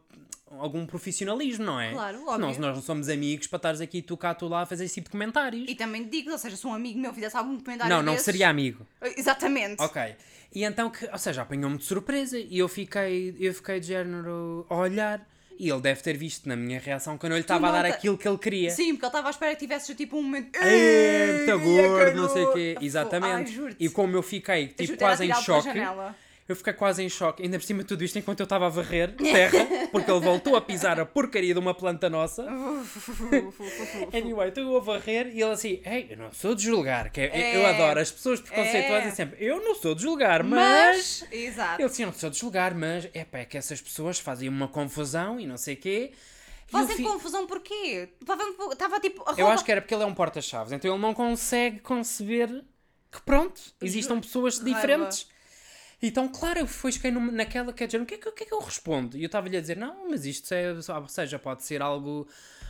algum 0.59 0.85
profissionalismo, 0.85 1.65
não 1.65 1.79
é? 1.79 1.91
Claro, 1.91 2.23
óbvio. 2.27 2.53
se 2.53 2.59
nós 2.59 2.75
não 2.75 2.81
somos 2.81 3.09
amigos 3.09 3.47
para 3.47 3.57
estares 3.57 3.81
aqui 3.81 4.01
tu 4.01 4.15
cá, 4.17 4.33
tu 4.33 4.47
lá 4.47 4.61
a 4.61 4.65
fazer 4.65 4.85
esse 4.85 4.95
tipo 4.95 5.05
de 5.07 5.11
comentários. 5.11 5.69
E 5.69 5.75
também 5.75 6.07
digo, 6.07 6.31
ou 6.31 6.37
seja, 6.37 6.55
se 6.57 6.65
um 6.67 6.73
amigo 6.73 6.99
meu 6.99 7.13
fizesse 7.13 7.37
algum 7.37 7.57
comentário 7.59 7.89
não, 7.93 8.01
não 8.03 8.13
desses- 8.13 8.25
seria 8.25 8.49
amigo. 8.49 8.85
Exatamente. 9.17 9.81
Ok. 9.81 10.01
E 10.53 10.63
então 10.63 10.89
que, 10.89 11.05
ou 11.09 11.17
seja, 11.17 11.41
apanhou-me 11.43 11.77
de 11.77 11.85
surpresa 11.85 12.37
e 12.37 12.57
eu 12.57 12.67
fiquei, 12.67 13.35
eu 13.39 13.53
fiquei 13.53 13.79
de 13.79 13.87
género 13.87 14.65
a 14.69 14.75
olhar 14.75 15.25
e 15.57 15.69
ele 15.69 15.79
deve 15.79 16.01
ter 16.01 16.17
visto 16.17 16.49
na 16.49 16.55
minha 16.55 16.79
reação 16.79 17.17
quando 17.17 17.33
eu 17.33 17.37
lhe 17.37 17.41
estava 17.43 17.69
a 17.69 17.71
dar 17.71 17.85
aquilo 17.85 18.17
que 18.17 18.27
ele 18.27 18.37
queria. 18.37 18.71
Sim, 18.71 18.93
porque 18.93 19.05
ele 19.05 19.09
estava 19.09 19.27
à 19.27 19.31
espera 19.31 19.53
que 19.53 19.59
tivesses 19.61 19.95
tipo 19.95 20.17
um 20.17 20.23
momento. 20.23 20.55
É, 20.57 21.45
muito 21.45 21.59
gordo, 21.63 22.15
não 22.21 22.29
sei 22.29 22.43
o 22.43 22.51
quê. 22.53 22.75
Ai, 22.79 22.85
Exatamente. 22.85 23.51
juro-te. 23.51 23.83
E 23.83 23.87
como 23.89 24.15
eu 24.17 24.23
fiquei 24.23 24.67
tipo, 24.67 24.97
quase 24.97 25.23
em 25.25 25.33
choque, 25.35 25.65
janela. 25.69 26.15
Eu 26.51 26.55
fiquei 26.55 26.73
quase 26.73 27.03
em 27.03 27.09
choque, 27.09 27.43
ainda 27.43 27.57
por 27.57 27.65
cima 27.65 27.79
de 27.81 27.87
tudo 27.87 28.03
isto 28.03 28.17
enquanto 28.19 28.39
eu 28.39 28.43
estava 28.45 28.65
a 28.65 28.69
varrer 28.69 29.15
terra, 29.15 29.87
porque 29.91 30.09
ele 30.11 30.19
voltou 30.19 30.55
a 30.55 30.61
pisar 30.61 30.99
a 30.99 31.05
porcaria 31.05 31.53
de 31.53 31.59
uma 31.59 31.73
planta 31.73 32.09
nossa. 32.09 32.45
Anyway, 34.13 34.49
estou 34.49 34.63
eu 34.63 34.77
a 34.77 34.79
varrer 34.79 35.27
e 35.27 35.41
ele 35.41 35.51
assim, 35.51 35.81
ei, 35.85 36.07
eu 36.09 36.17
não 36.17 36.31
sou 36.31 36.53
de 36.55 36.63
julgar, 36.63 37.09
que 37.09 37.21
é- 37.21 37.55
eu 37.57 37.61
É. 37.61 37.69
adoro 37.75 37.99
as 37.99 38.11
pessoas 38.11 38.39
preconceituosas 38.39 39.05
É. 39.05 39.07
e 39.07 39.11
sempre, 39.11 39.43
eu 39.45 39.63
não 39.63 39.75
sou 39.75 39.95
de 39.95 40.01
julgar, 40.01 40.43
mas... 40.43 41.21
Mas. 41.21 41.25
Exato. 41.31 41.81
Ele 41.81 41.89
disse, 41.89 42.01
eu 42.01 42.07
não 42.07 42.13
sou 42.13 42.29
de 42.29 42.37
julgar, 42.39 42.73
mas 42.73 43.09
é 43.13 43.23
pá, 43.23 43.39
é 43.39 43.45
que 43.45 43.57
essas 43.57 43.81
pessoas 43.81 44.19
fazem 44.19 44.47
uma 44.49 44.67
confusão 44.67 45.39
e 45.39 45.45
não 45.47 45.57
sei 45.57 45.75
o 45.75 45.77
quê. 45.77 46.11
Eu, 46.13 46.79
Fazem 46.79 46.95
fi- 46.97 47.03
confusão 47.03 47.45
porquê? 47.47 48.07
Estava 48.71 48.99
tipo. 48.99 49.21
A 49.27 49.31
eu 49.31 49.35
roupa- 49.37 49.53
acho 49.53 49.65
que 49.65 49.71
era 49.71 49.81
porque 49.81 49.93
ele 49.93 50.03
é 50.03 50.05
um 50.05 50.13
porta-chaves, 50.13 50.71
então 50.71 50.89
ele 50.93 51.01
não 51.01 51.13
consegue 51.13 51.79
conceber 51.79 52.47
que 53.11 53.21
pronto, 53.25 53.59
existam 53.81 54.21
pessoas 54.21 54.57
Raiva. 54.57 54.79
Então, 56.01 56.27
claro, 56.27 56.59
eu 56.59 56.67
fui 56.67 56.91
fiquei 56.91 57.11
naquela 57.11 57.71
que 57.71 57.83
é 57.83 57.87
dizer, 57.87 58.01
o 58.01 58.05
que 58.05 58.15
é 58.15 58.17
que, 58.17 58.27
o 58.27 58.31
que 58.31 58.43
é 58.43 58.45
que 58.47 58.53
eu 58.53 58.59
respondo? 58.59 59.17
E 59.17 59.21
eu 59.21 59.27
estava-lhe 59.27 59.55
a 59.55 59.61
dizer, 59.61 59.77
não, 59.77 60.09
mas 60.09 60.25
isto 60.25 60.51
é, 60.53 60.73
ou 60.73 61.07
seja, 61.07 61.37
pode 61.37 61.63
ser 61.63 61.81
algo, 61.81 62.27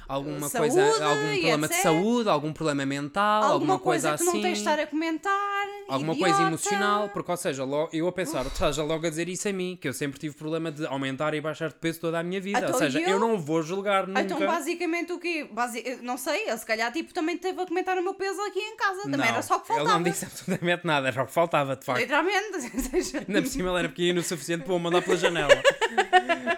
alguma 0.08 0.50
Saúde 0.50 0.74
coisa, 0.74 1.06
algum 1.06 1.32
problema 1.32 1.68
de 1.68 1.76
saúde, 1.76 2.30
algum 2.30 2.54
problema 2.54 2.86
mental, 2.86 3.44
alguma, 3.44 3.80
coisa, 3.80 4.10
que 4.10 4.16
assim. 4.16 4.26
não 4.26 4.34
tens 4.34 4.58
de 4.58 4.60
estar 4.60 4.80
a 4.80 4.86
comentar. 4.88 5.68
Alguma 5.88 6.14
idiota. 6.14 6.34
coisa 6.34 6.48
emocional, 6.48 7.10
porque, 7.10 7.32
ou 7.32 7.38
seja, 7.38 7.64
lo- 7.66 7.90
eu 7.92 8.08
a 8.08 8.12
pensar, 8.12 8.46
estás 8.46 8.78
logo 8.78 9.06
a 9.06 9.10
dizer 9.10 9.28
isso 9.28 9.48
a 9.50 9.54
mim, 9.54 9.78
que 9.80 9.88
eu 9.88 9.94
sempre 9.94 10.20
tive 10.20 10.36
problema 10.36 10.72
de 10.72 10.86
aumentar 10.86 11.34
e 11.34 11.42
baixar 11.42 11.70
de 11.70 11.76
peso 11.76 12.00
toda 12.00 12.20
a 12.20 12.24
minha 12.24 12.40
vida. 12.40 12.60
Então, 12.60 12.72
ou 12.72 12.78
seja, 12.78 13.00
eu? 13.00 13.10
eu 13.10 13.20
não 13.20 13.38
vou 13.38 13.62
julgar 13.62 14.08
nunca. 14.08 14.22
Então, 14.22 14.40
basicamente, 14.40 15.12
o 15.12 15.20
quê? 15.20 15.48
Basi 15.52 15.84
eu 15.86 16.02
não 16.02 16.18
sei, 16.18 16.48
ele 16.48 16.58
se 16.58 16.66
calhar 16.66 16.92
tipo, 16.92 17.14
também 17.14 17.38
teve 17.38 17.62
a 17.62 17.66
comentar 17.66 17.98
o 17.98 18.04
meu 18.04 18.14
peso 18.14 18.40
aqui 18.42 18.60
em 18.60 18.76
casa. 18.78 19.02
Também 19.04 19.18
não, 19.18 19.26
era 19.26 19.42
só 19.42 19.58
o 19.58 19.60
que 19.60 19.68
faltava. 19.68 19.90
Ele 19.90 19.98
não 19.98 20.04
disse 20.04 20.26
absolutamente 20.26 20.88
nada, 20.88 21.08
era 21.08 21.24
o 21.24 21.26
que 21.26 21.34
faltava, 21.34 21.76
de 21.76 21.86
facto. 21.86 22.00
Literalmente. 22.00 22.72
ou 22.74 22.84
seja, 22.84 23.21
Ainda 23.28 23.42
por 23.42 23.48
cima 23.48 23.70
ele 23.70 23.80
era 23.80 23.90
pequeno 23.90 24.20
o 24.20 24.24
suficiente 24.24 24.64
para 24.64 24.74
o 24.74 24.80
mandar 24.80 25.02
pela 25.02 25.18
janela. 25.18 25.62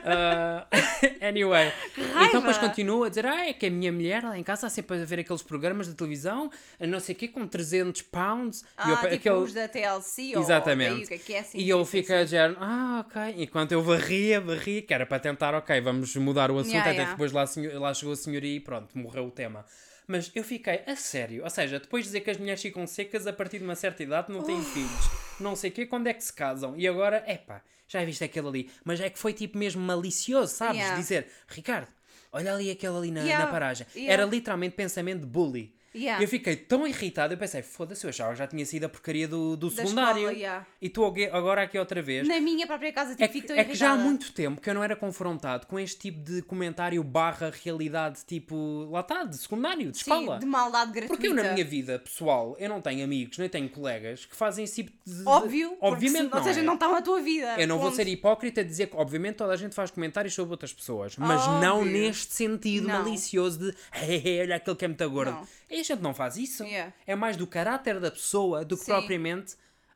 Ah, 0.06 0.68
anyway, 1.22 1.72
então 1.98 2.40
depois 2.40 2.58
continua 2.58 3.08
a 3.08 3.10
dizer: 3.10 3.26
Ah, 3.26 3.48
é 3.48 3.54
que 3.54 3.66
a 3.66 3.70
minha 3.70 3.92
mulher 3.92 4.24
lá 4.24 4.38
em 4.38 4.44
casa 4.44 4.68
está 4.68 4.70
sempre 4.70 5.02
a 5.02 5.06
ver 5.06 5.20
aqueles 5.20 5.42
programas 5.42 5.88
de 5.88 5.94
televisão, 5.94 6.50
a 6.80 6.86
não 6.86 7.00
sei 7.00 7.16
o 7.16 7.18
quê, 7.18 7.28
com 7.28 7.48
300 7.48 8.02
pounds. 8.04 8.64
Ah, 8.78 8.90
eu, 8.90 8.96
tipo 8.98 9.14
aquele- 9.16 9.36
os 9.36 9.54
da 9.54 9.68
TLC 9.68 10.36
ou 10.36 10.42
Exatamente. 10.42 11.08
daí, 11.08 11.18
o 11.18 11.20
que 11.22 11.34
é 11.34 11.38
é 11.38 11.40
assim. 11.40 11.58
E 11.58 11.62
sim, 11.62 11.86
sim, 11.86 11.86
fico 11.86 12.14
a 12.14 12.24
dizer, 12.24 12.56
ah, 12.60 13.06
ok. 13.08 13.44
Enquanto 13.44 13.72
eu 13.72 13.82
varria, 13.82 14.40
varria, 14.42 14.82
que 14.82 14.94
era 14.94 15.06
para 15.06 15.20
tentar, 15.20 15.54
ok, 15.56 15.80
vamos 15.82 16.16
mudar 16.16 16.52
o 16.52 16.60
assunto. 16.60 16.74
Yeah, 16.74 16.90
até 16.90 16.98
yeah. 17.00 17.12
depois 17.12 17.32
lá, 17.32 17.46
lá 17.80 17.94
chegou 17.94 18.14
a 18.14 18.18
senhoria 18.18 18.56
e 18.56 18.60
pronto, 18.60 18.98
morreu 18.98 19.26
o 19.26 19.32
tema. 19.32 19.66
Mas 20.08 20.32
eu 20.36 20.44
fiquei 20.44 20.82
a 20.86 20.96
sério, 20.96 21.44
ou 21.44 21.50
seja, 21.50 21.80
depois 21.80 22.04
de 22.04 22.10
dizer 22.10 22.22
que 22.22 22.30
as 22.32 22.38
mulheres 22.38 22.62
ficam 22.62 22.86
secas 22.86 23.26
a 23.28 23.34
partir 23.34 23.60
de 23.60 23.64
uma 23.64 23.76
certa 23.76 24.04
idade, 24.04 24.32
não 24.32 24.44
têm 24.44 24.62
filhos, 24.64 25.10
não 25.40 25.56
sei 25.56 25.70
o 25.70 25.74
quê, 25.74 25.86
quando 25.86 26.08
é 26.08 26.14
que 26.14 26.24
se 26.24 26.34
casam? 26.34 26.76
E 26.78 26.88
agora, 26.88 27.24
epá, 27.28 27.62
já 27.88 28.04
viste 28.04 28.24
aquele 28.24 28.48
ali. 28.48 28.72
Mas 28.84 29.00
é 29.00 29.10
que 29.10 29.18
foi 29.20 29.34
tipo 29.34 29.58
mesmo 29.58 29.82
malicioso, 29.82 30.54
sabes? 30.54 30.78
Yeah. 30.78 30.98
Dizer, 30.98 31.28
Ricardo, 31.48 31.88
olha 32.32 32.54
ali 32.54 32.70
aquele 32.72 32.98
ali 32.98 33.12
na, 33.12 33.22
Yeah, 33.22 33.46
na 33.46 33.52
paragem. 33.52 33.88
yeah. 33.96 34.14
Era 34.14 34.26
literalmente 34.26 34.76
pensamento 34.76 35.22
de 35.22 35.28
bully. 35.28 35.76
Yeah. 35.96 36.24
Eu 36.24 36.28
fiquei 36.28 36.56
tão 36.56 36.88
irritado, 36.88 37.34
eu 37.34 37.38
pensei, 37.38 37.62
foda-se, 37.62 38.04
eu 38.06 38.10
achava 38.10 38.32
que 38.34 38.40
já 38.40 38.48
tinha 38.48 38.66
sido 38.66 38.86
a 38.86 38.90
porcaria 38.90 39.28
do, 39.28 39.56
do 39.56 39.70
Da 39.70 39.76
secundário. 39.84 40.18
escola, 40.22 40.32
yeah. 40.38 40.66
E 40.82 40.88
estou 40.88 41.06
ag- 41.08 41.30
agora 41.32 41.62
aqui 41.64 41.78
outra 41.78 42.02
vez. 42.02 42.28
Na 42.28 42.40
minha 42.40 42.66
própria 42.66 42.92
casa, 42.92 43.12
tipo, 43.12 43.24
É 43.24 43.28
fico 43.28 43.42
que, 43.42 43.48
tão 43.54 43.58
é 43.58 43.64
que 43.64 43.76
já 43.76 43.92
há 43.92 43.96
muito 43.96 44.32
tempo 44.34 44.60
que 44.60 44.70
eu 44.70 44.74
não 44.74 44.84
era 44.84 44.96
confrontado 44.96 45.68
com 45.68 45.80
este 45.80 46.00
tipo 46.00 46.20
de 46.24 46.42
comentário 46.42 47.04
barra 47.04 47.52
realidade, 47.64 48.22
tipo, 48.26 48.88
lá 48.92 49.02
está, 49.02 49.24
de 49.24 49.38
secundário, 49.38 49.92
de 49.92 49.98
Sim, 49.98 50.12
escola. 50.12 50.40
de 50.40 50.46
maldade 50.46 50.92
gratuita. 50.92 51.08
Porque 51.16 51.28
eu 51.28 51.34
na 51.36 51.54
minha 51.54 51.66
vida 51.66 52.00
pessoal, 52.00 52.56
eu 52.60 52.68
não 52.70 52.82
tenho 52.82 53.04
amigos, 53.04 53.38
nem 53.38 53.48
tenho 53.48 53.70
colegas 53.70 54.26
que 54.26 54.36
fazem 54.36 54.64
esse 54.66 54.84
tipo 54.84 54.92
de... 55.06 55.24
Óbvio. 55.28 55.78
Obviamente 55.80 56.24
se- 56.24 56.30
não 56.32 56.38
Ou 56.40 56.44
seja, 56.44 56.60
é. 56.60 56.64
não 56.64 56.74
estão 56.74 56.92
na 56.92 57.02
tua 57.02 57.22
vida. 57.22 57.56
Eu 57.60 57.68
não 57.68 57.78
vou 57.78 57.88
ponto. 57.88 57.96
ser 57.98 58.08
hipócrita 58.08 58.62
a 58.62 58.64
dizer 58.64 58.88
que, 58.88 58.96
obviamente, 58.96 59.36
toda 59.36 59.54
a 59.54 59.58
gente 59.58 59.76
faz 59.76 59.92
comentários 59.92 60.34
sobre 60.34 60.52
outras 60.54 60.74
pessoas, 60.74 61.16
mas 61.18 61.46
não 61.62 61.80
Óbvio. 61.82 61.92
neste 61.94 62.34
sentido 62.34 62.88
Não. 62.88 63.04
malicioso 63.04 63.60
de 63.60 63.76
"Hey, 63.94 64.42
olha 64.42 64.56
aquele 64.56 64.76
que 64.76 64.86
é 64.86 64.88
muito 64.88 65.10
gordo. 65.10 65.32
Não. 65.32 65.48
A 65.92 65.96
gente 65.96 66.02
não 66.02 66.14
faz 66.14 66.38
isso. 66.38 66.64
Yeah. 66.64 66.94
É 67.06 67.16
mais 67.16 67.36
do 67.38 67.46
caráter 67.46 68.00
da 68.00 68.10
pessoa 68.12 68.64
do 68.66 68.78
que 68.78 68.84
Sim. 68.86 68.92
propriamente. 68.94 69.56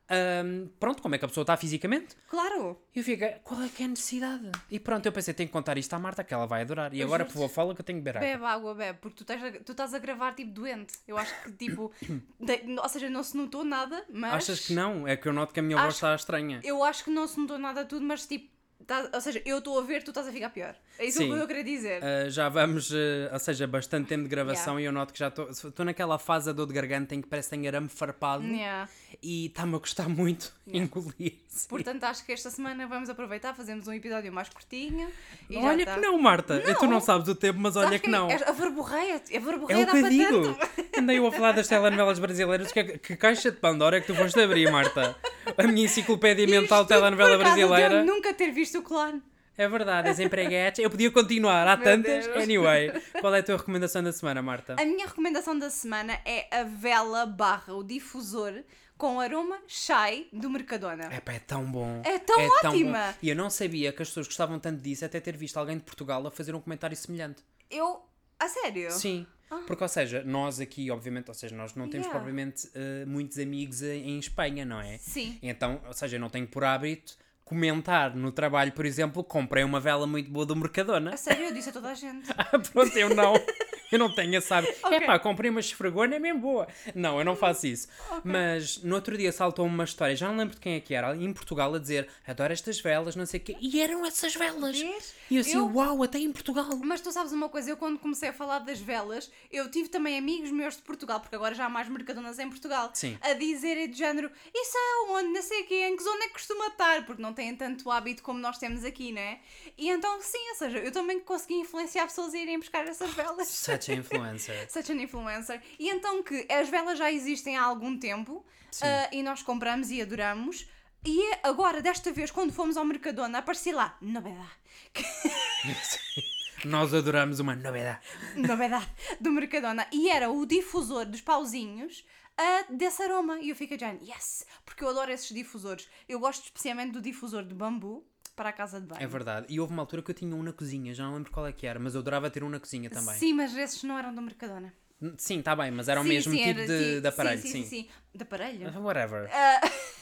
ahm, 0.10 0.68
pronto, 0.80 1.02
como 1.02 1.16
é 1.16 1.18
que 1.18 1.26
a 1.26 1.28
pessoa 1.28 1.44
está 1.44 1.58
fisicamente. 1.58 2.16
Claro. 2.30 2.80
E 2.96 3.00
eu 3.00 3.04
fico, 3.04 3.26
qual 3.44 3.62
é 3.62 3.68
que 3.68 3.84
é 3.84 3.86
a 3.86 3.90
necessidade? 3.90 4.50
E 4.72 4.80
pronto, 4.80 5.06
eu 5.06 5.12
pensei, 5.12 5.34
tenho 5.34 5.50
que 5.50 5.54
contar 5.54 5.78
isto 5.78 5.94
à 5.94 6.00
Marta, 6.00 6.24
que 6.24 6.34
ela 6.34 6.46
vai 6.48 6.62
adorar. 6.62 6.94
E 6.94 7.02
agora, 7.04 7.26
por 7.26 7.34
favor, 7.34 7.50
fala 7.50 7.76
que 7.76 7.82
eu 7.82 7.86
tenho 7.86 8.00
que 8.00 8.04
beber 8.06 8.18
água. 8.20 8.30
Bebe 8.30 8.46
água, 8.46 8.74
bebe, 8.76 9.00
porque 9.02 9.18
tu 9.18 9.24
estás, 9.24 9.44
a, 9.44 9.52
tu 9.60 9.72
estás 9.74 9.94
a 9.94 10.00
gravar 10.00 10.34
tipo 10.34 10.52
doente. 10.52 10.94
Eu 11.08 11.18
acho 11.18 11.34
que 11.44 11.52
tipo. 11.52 11.92
de- 12.40 12.80
ou 12.82 12.88
seja, 12.90 13.10
não 13.10 13.22
se 13.22 13.36
notou 13.36 13.66
nada, 13.66 14.02
mas. 14.10 14.34
Achas 14.36 14.66
que 14.68 14.74
não? 14.74 15.06
É 15.06 15.18
que 15.18 15.28
eu 15.28 15.34
noto 15.34 15.54
que 15.54 15.60
a 15.60 15.64
minha 15.64 15.76
voz 15.76 15.88
Acho- 15.90 15.96
está 15.98 16.16
estranha. 16.16 16.62
Eu 16.64 16.84
acho 16.86 17.04
que 17.04 17.10
não 17.10 17.28
se 17.28 17.38
notou 17.38 17.58
nada 17.58 17.84
tudo, 17.84 18.06
mas 18.06 18.26
tipo. 18.26 18.56
Tá- 18.86 19.10
ou 19.14 19.22
seja, 19.22 19.42
eu 19.46 19.58
estou 19.60 19.80
a 19.80 19.84
ver, 19.84 20.04
tu 20.04 20.12
estás 20.12 20.28
a 20.28 20.32
ficar 20.32 20.50
pior. 20.50 20.76
É 21.00 21.06
isso 21.06 21.20
Sim. 21.20 21.32
que 21.32 21.40
eu 21.40 21.48
queria 21.48 21.64
dizer. 21.64 22.02
Uh, 22.02 22.30
já 22.30 22.50
vamos, 22.50 22.92
uh, 22.92 22.96
ou 23.32 23.40
seja, 23.40 23.66
bastante 23.68 24.08
tempo 24.08 24.24
de 24.24 24.30
gravação 24.30 24.80
e 24.80 24.86
eu 24.86 24.92
noto 24.92 25.14
que 25.14 25.20
já 25.20 25.28
estou 25.30 25.50
estou 25.50 25.86
naquela 25.86 26.18
fase 26.20 26.48
da 26.48 26.52
dor 26.52 26.68
de 26.68 26.74
garganta 26.74 27.16
em 27.16 27.22
que 27.22 27.28
parece 27.28 27.50
que 27.50 27.56
tenho 27.56 27.68
arame 27.68 27.90
farpado 27.90 28.44
Yeah. 28.44 28.90
E 29.22 29.48
está-me 29.48 29.76
a 29.76 29.80
custar 29.80 30.08
muito 30.10 30.54
engolir. 30.68 31.34
sim. 31.48 31.68
Portanto, 31.68 32.04
acho 32.04 32.26
que 32.26 32.32
esta 32.32 32.50
semana 32.50 32.86
vamos 32.88 33.10
aproveitar, 33.10 33.54
fazemos 33.54 33.88
um 33.88 33.94
episódio 33.94 34.32
mais 34.32 34.50
curtinho. 34.50 35.10
Olha 35.56 35.86
tá. 35.86 35.96
que 35.96 36.00
não, 36.02 36.18
Marta. 36.20 36.60
Tu 36.62 36.84
não 36.86 36.92
Não. 36.94 37.00
sabes 37.02 37.28
o 37.28 37.36
tempo, 37.36 37.60
mas 37.60 37.76
olha 37.76 37.98
que 38.00 38.10
não. 38.10 38.30
É 38.30 38.36
a 38.48 38.52
verborreia, 38.52 39.16
a 39.16 39.36
É 39.36 39.40
verborreia 39.40 39.84
o 39.84 39.86
dá 39.86 39.92
que 39.92 39.98
eu 39.98 40.10
digo. 40.10 40.54
tanto. 40.54 40.90
Andei 41.00 41.18
eu 41.18 41.28
a 41.28 41.32
falar 41.32 41.52
das 41.54 41.68
telenovelas 41.68 42.20
brasileiras. 42.20 42.72
Que, 42.72 42.84
que 42.98 43.16
caixa 43.16 43.52
de 43.52 43.58
Pandora 43.58 43.98
é 43.98 44.02
que 44.02 44.08
tu 44.08 44.16
foste 44.16 44.40
abrir, 44.40 44.72
Marta? 44.72 45.16
A 45.58 45.64
minha 45.64 45.86
enciclopédia 45.86 46.46
mental 46.48 46.86
de 46.86 46.94
Isto 46.94 47.00
telenovela 47.00 47.38
por 47.38 47.44
causa 47.44 47.56
de 47.56 47.62
eu 47.62 47.68
brasileira. 47.70 48.04
nunca 48.04 48.34
ter 48.34 48.52
visto 48.52 48.80
o 48.80 48.82
clã. 48.82 49.22
É 49.60 49.68
verdade, 49.68 50.08
as 50.10 50.20
empreguetes. 50.20 50.84
Eu 50.84 50.90
podia 50.92 51.10
continuar, 51.10 51.68
há 51.68 51.76
Meu 51.76 51.84
tantas. 51.84 52.26
Deus. 52.28 52.44
Anyway, 52.44 52.92
qual 53.20 53.34
é 53.34 53.40
a 53.40 53.44
tua 53.44 53.58
recomendação 53.58 54.04
da 54.04 54.12
semana, 54.14 54.40
Marta? 54.40 54.76
A 54.80 54.86
minha 54.86 55.08
recomendação 55.08 55.58
da 55.58 55.72
semana 55.72 56.14
é 56.24 56.46
a 56.56 56.64
vela 56.64 57.26
barra, 57.26 57.74
o 57.74 57.84
difusor 57.84 58.54
com 58.98 59.20
aroma 59.20 59.60
chai 59.68 60.28
do 60.34 60.50
Mercadona. 60.50 61.14
Epá, 61.14 61.34
é 61.34 61.40
tão 61.40 61.64
bom. 61.72 62.02
É 62.04 62.18
tão 62.20 62.36
ótima. 62.64 63.12
bom. 63.12 63.18
E 63.22 63.30
eu 63.30 63.36
não 63.36 63.50
sabia 63.50 63.92
que 63.92 64.02
as 64.02 64.08
pessoas 64.10 64.28
gostavam 64.28 64.60
tanto 64.60 64.82
disso 64.82 65.06
até 65.06 65.20
ter 65.20 65.38
visto 65.38 65.58
alguém 65.58 65.78
de 65.78 65.84
Portugal 65.84 66.26
a 66.26 66.32
fazer 66.32 66.56
um 66.56 66.62
comentário 66.62 66.96
semelhante. 66.98 67.44
Eu. 67.70 68.02
A 68.40 68.48
sério? 68.48 68.92
Sim. 68.92 69.26
Porque, 69.66 69.82
ou 69.82 69.88
seja, 69.88 70.24
nós 70.26 70.60
aqui, 70.60 70.92
obviamente, 70.92 71.30
ou 71.30 71.34
seja, 71.34 71.56
nós 71.56 71.74
não 71.74 71.90
temos 71.90 72.08
Ah. 72.08 72.10
Yeah. 72.10 72.20
propriamente 72.20 72.70
eh, 72.76 73.06
muitos 73.06 73.40
amigos 73.40 73.82
em 73.82 74.10
em 74.12 74.20
Espanha, 74.20 74.66
não 74.66 74.80
é? 74.82 74.98
Sim. 74.98 75.40
Então, 75.42 75.82
ou 75.88 75.94
seja, 75.94 76.18
eu 76.18 76.20
não 76.20 76.30
tenho 76.30 76.46
por 76.48 76.64
hábito 76.66 77.16
comentar 77.46 78.14
no 78.14 78.30
trabalho, 78.30 78.74
por 78.74 78.86
exemplo, 78.86 79.24
comprei 79.24 79.64
uma 79.64 79.80
vela 79.80 80.06
muito 80.06 80.30
boa 80.30 80.46
do 80.46 80.54
Mercadona. 80.54 81.14
A 81.14 81.18
sério, 81.18 81.46
eu 81.46 81.54
disse 81.54 81.70
a 81.70 81.72
toda 81.72 81.90
a 81.90 81.94
gente. 81.94 82.28
Ah, 82.38 82.60
Pronto, 82.60 82.98
eu 82.98 83.16
não. 83.16 83.34
Eu 83.92 84.00
não 84.00 84.14
tenho, 84.14 84.42
sabe? 84.42 84.68
Ok. 84.84 84.98
É 84.98 85.02
pá, 85.06 85.18
comprei 85.20 85.50
uma 85.50 85.60
esfregona, 85.60 86.16
é 86.16 86.20
mesmo 86.20 86.40
boa. 86.42 86.68
Não, 86.94 87.20
eu 87.20 87.26
não 87.26 87.36
faço 87.36 87.68
isso. 87.68 87.88
Mas 88.24 88.78
no 88.84 88.96
outro 88.96 89.18
dia 89.18 89.32
saltou-me 89.32 89.74
uma 89.74 89.84
história, 89.84 90.16
já 90.16 90.28
não 90.28 90.38
lembro 90.38 90.56
de 90.56 90.62
quem 90.62 90.76
é 90.76 90.80
que 90.80 90.94
era, 90.94 91.16
em 91.16 91.32
Portugal 91.34 91.74
a 91.74 91.80
dizer 91.80 92.08
adoro 92.28 92.52
estas 92.52 92.80
velas, 92.82 93.16
não 93.16 93.26
sei 93.26 93.40
o 93.40 93.44
quê. 93.44 93.56
E 93.60 93.80
eram 93.82 94.06
essas 94.06 94.36
velas. 94.36 94.78
Vês? 94.80 95.16
E 95.30 95.36
eu 95.36 95.42
assim, 95.42 95.58
Eu- 95.58 95.72
uau, 95.74 96.04
até 96.04 96.20
em 96.20 96.32
Portugal. 96.32 96.66
Mas 96.84 97.02
tu 97.02 97.12
sabes 97.12 97.32
uma 97.32 97.50
coisa, 97.50 97.70
eu 97.70 97.78
quando 97.78 97.98
comecei 98.00 98.30
a 98.30 98.34
falar 98.34 98.60
das 98.60 98.80
velas, 98.80 99.32
eu 99.52 99.70
tive 99.72 99.90
também 99.90 100.18
amigos 100.18 100.52
meus 100.52 100.76
de 100.76 100.82
Portugal, 100.82 101.20
porque 101.20 101.36
agora 101.36 101.56
já 101.56 101.66
há 101.66 101.70
mais 101.70 101.88
mercadonas 101.88 102.40
em 102.40 102.50
Portugal, 102.50 102.92
Sim. 102.94 103.18
a 103.22 103.34
dizerem 103.34 103.90
de 103.90 103.98
género, 103.98 104.30
isso 104.54 104.78
é 104.78 105.12
onde, 105.12 105.30
não 105.30 105.42
sei 105.42 105.62
o 105.62 105.66
quê, 105.68 105.86
em 105.88 105.96
que 105.96 106.04
zona 106.04 106.24
é 106.26 106.28
que 106.28 106.34
costuma 106.34 106.68
estar, 106.68 107.06
porque 107.06 107.22
não 107.22 107.34
têm 107.34 107.56
tanto 107.56 107.90
hábito 107.90 108.22
como 108.24 108.40
nós 108.40 108.58
temos 108.58 108.84
aqui, 108.84 109.12
né? 109.12 109.40
E 109.78 109.90
então, 109.90 110.20
sim, 110.22 110.50
ou 110.50 110.56
seja, 110.56 110.78
eu 110.80 110.92
também 110.92 111.20
consegui 111.20 111.56
influenciar 111.56 112.06
pessoas 112.08 112.34
a 112.34 112.38
irem 112.38 112.60
buscar 112.60 112.86
essas 112.88 113.12
velas. 113.14 113.48
Such 113.80 113.92
a 113.92 113.96
influencer. 113.96 114.68
Such 114.72 114.92
an 114.92 115.02
influencer. 115.02 115.62
E 115.80 115.90
então 115.90 116.24
que 116.24 116.48
as 116.52 116.70
velas 116.70 116.98
já 116.98 117.12
existem 117.12 117.58
há 117.58 117.64
algum 117.64 117.98
tempo 117.98 118.46
ah, 118.82 119.10
e 119.12 119.24
nós 119.24 119.42
compramos 119.42 119.92
e 119.92 120.02
adoramos. 120.02 120.68
E 121.06 121.32
agora, 121.44 121.82
desta 121.82 122.12
vez, 122.12 122.32
quando 122.32 122.52
fomos 122.52 122.76
ao 122.76 122.84
Mercadona, 122.84 123.40
aparecia 123.40 123.76
lá, 123.76 123.98
novidade. 124.02 124.52
Nós 126.66 126.92
adoramos 126.92 127.40
uma 127.40 127.56
novidade. 127.56 128.00
novidade 128.36 128.90
do 129.22 129.32
Mercadona. 129.32 129.88
E 129.92 130.10
era 130.10 130.30
o 130.32 130.46
difusor 130.46 131.06
dos 131.06 131.22
pauzinhos 131.22 132.04
ah, 132.36 132.66
desse 132.70 133.04
aroma. 133.04 133.40
E 133.40 133.50
eu 133.50 133.56
fiquei 133.56 133.78
já, 133.78 133.92
yes! 133.92 134.46
Porque 134.66 134.84
eu 134.84 134.90
adoro 134.90 135.12
esses 135.12 135.34
difusores. 135.34 135.88
Eu 136.10 136.20
gosto 136.20 136.46
especialmente 136.46 136.94
do 136.94 137.02
difusor 137.02 137.44
de 137.44 137.54
bambu 137.54 138.04
para 138.38 138.50
a 138.50 138.54
casa 138.54 138.80
de 138.80 138.86
banho. 138.88 139.02
É 139.02 139.08
verdade. 139.08 139.48
E 139.50 139.60
houve 139.60 139.74
uma 139.74 139.82
altura 139.82 140.02
que 140.02 140.12
eu 140.12 140.16
tinha 140.16 140.34
um 140.34 140.42
na 140.44 140.54
cozinha, 140.54 140.94
já 140.94 141.04
não 141.04 141.16
lembro 141.16 141.32
qual 141.32 141.46
é 141.46 141.52
que 141.52 141.68
era, 141.68 141.78
mas 141.80 141.94
eu 141.96 142.00
adorava 142.02 142.30
ter 142.30 142.44
um 142.44 142.50
na 142.50 142.60
cozinha 142.60 142.90
também. 142.90 143.16
Sim, 143.16 143.34
mas 143.34 143.54
esses 143.58 143.84
não 143.84 143.98
eram 143.98 144.14
do 144.16 144.22
Mercadona. 144.22 144.72
Sim, 145.18 145.40
está 145.40 145.56
bem, 145.56 145.70
mas 145.72 145.90
era 145.90 146.00
o 146.00 146.04
Sim, 146.04 146.10
mesmo 146.10 146.32
sim, 146.34 146.38
tipo 146.40 146.50
era 146.60 146.66
de, 146.68 146.96
ti- 146.96 147.02
de 147.02 147.08
aparelho, 147.08 147.42
sim. 147.42 147.52
sim. 147.52 147.64
Sim, 147.64 147.70
sim. 147.70 147.90
De 148.16 148.24
aparelho? 148.24 148.80
Whatever. 148.82 149.30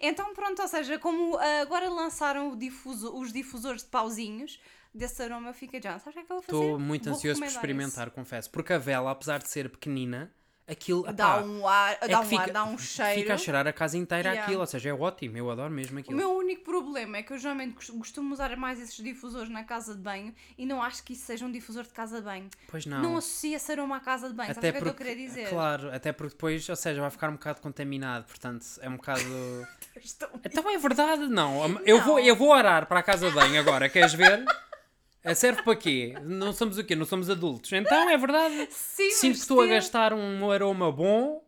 Então 0.00 0.32
pronto, 0.34 0.60
ou 0.62 0.68
seja, 0.68 0.98
como 0.98 1.36
ah, 1.36 1.60
agora 1.60 1.88
lançaram 1.90 2.56
difuso- 2.56 3.14
os 3.14 3.30
difusores 3.32 3.82
de 3.82 3.88
pauzinhos 3.90 4.58
desse 4.94 5.22
aroma, 5.22 5.50
eu 5.50 5.54
fiquei 5.54 5.80
já, 5.82 5.98
sabes 5.98 6.06
o 6.06 6.12
que 6.12 6.18
é 6.20 6.22
que 6.24 6.32
eu 6.32 6.36
vou 6.36 6.42
fazer? 6.42 6.56
Estou 6.56 6.78
muito 6.78 7.04
Vou 7.04 7.12
ansioso 7.14 7.40
por 7.40 7.46
experimentar, 7.46 8.10
confesso. 8.10 8.50
Porque 8.50 8.72
a 8.72 8.78
vela, 8.78 9.10
apesar 9.10 9.38
de 9.38 9.48
ser 9.50 9.68
pequenina, 9.68 10.32
aquilo. 10.68 11.04
Dá 11.12 11.38
epá, 11.38 11.42
um 11.42 11.66
ar, 11.68 11.98
é 12.00 12.08
dá 12.08 12.20
um 12.20 12.38
ar, 12.38 12.50
dá 12.50 12.64
um 12.64 12.76
cheiro. 12.78 13.20
Fica 13.20 13.34
a 13.34 13.38
cheirar 13.38 13.66
a 13.66 13.72
casa 13.72 13.96
inteira 13.96 14.28
Yeah. 14.30 14.42
aquilo, 14.44 14.60
ou 14.60 14.66
seja, 14.66 14.88
é 14.90 14.92
ótimo, 14.92 15.36
eu 15.38 15.50
adoro 15.50 15.70
mesmo 15.70 15.96
O 15.96 16.00
aquilo. 16.00 16.16
meu 16.16 16.30
único 16.36 16.64
problema 16.64 17.18
é 17.18 17.22
que 17.22 17.32
eu 17.32 17.38
geralmente 17.38 17.74
cos- 17.74 17.90
costumo 17.90 18.32
usar 18.32 18.56
mais 18.56 18.80
esses 18.80 18.96
difusores 18.96 19.48
na 19.48 19.62
casa 19.64 19.94
de 19.94 20.00
banho 20.00 20.34
e 20.58 20.66
não 20.66 20.82
acho 20.82 21.02
que 21.04 21.12
isso 21.12 21.24
seja 21.26 21.44
um 21.44 21.50
difusor 21.52 21.84
de 21.84 21.90
casa 21.90 22.16
de 22.18 22.24
banho. 22.24 22.48
Pois 22.68 22.84
não. 22.86 23.00
Não, 23.02 23.16
associa 23.16 23.56
esse 23.56 23.70
aroma 23.72 23.96
à 23.96 24.00
casa 24.00 24.28
de 24.28 24.34
banho, 24.34 24.48
sabes 24.54 24.58
o 24.58 24.72
que 24.72 24.78
é 24.78 24.82
que 24.82 24.88
eu 24.88 24.94
queria 24.94 25.16
dizer? 25.16 25.48
Claro, 25.48 25.94
até 25.94 26.12
porque 26.12 26.34
depois, 26.34 26.68
ou 26.68 26.76
seja, 26.76 27.00
vai 27.00 27.10
ficar 27.10 27.28
um 27.28 27.34
bocado 27.34 27.60
contaminado, 27.60 28.24
portanto, 28.26 28.64
é 28.80 28.88
um 28.88 28.96
bocado. 28.96 29.20
Então 30.44 30.68
é 30.70 30.76
verdade, 30.78 31.26
não. 31.26 31.80
Eu, 31.84 32.00
Vou, 32.02 32.18
eu 32.20 32.36
vou 32.36 32.50
orar 32.50 32.86
para 32.86 33.00
a 33.00 33.02
casa 33.02 33.28
de 33.28 33.34
banho 33.34 33.58
agora, 33.58 33.88
queres 33.88 34.12
ver? 34.12 34.44
Eh, 35.26 35.34
Serve 35.34 35.62
para 35.62 35.76
quê? 35.76 36.14
Não 36.24 36.52
somos 36.52 36.78
o 36.78 36.84
quê? 36.84 36.94
Não 36.94 37.04
somos 37.04 37.28
adultos. 37.28 37.72
Então 37.72 38.08
é 38.08 38.16
verdade. 38.16 38.68
Sim, 38.70 39.10
Sinto 39.10 39.34
que 39.34 39.40
estou 39.40 39.60
a 39.60 39.66
gastar 39.66 40.12
um 40.12 40.50
aroma 40.50 40.90
bom 40.92 41.44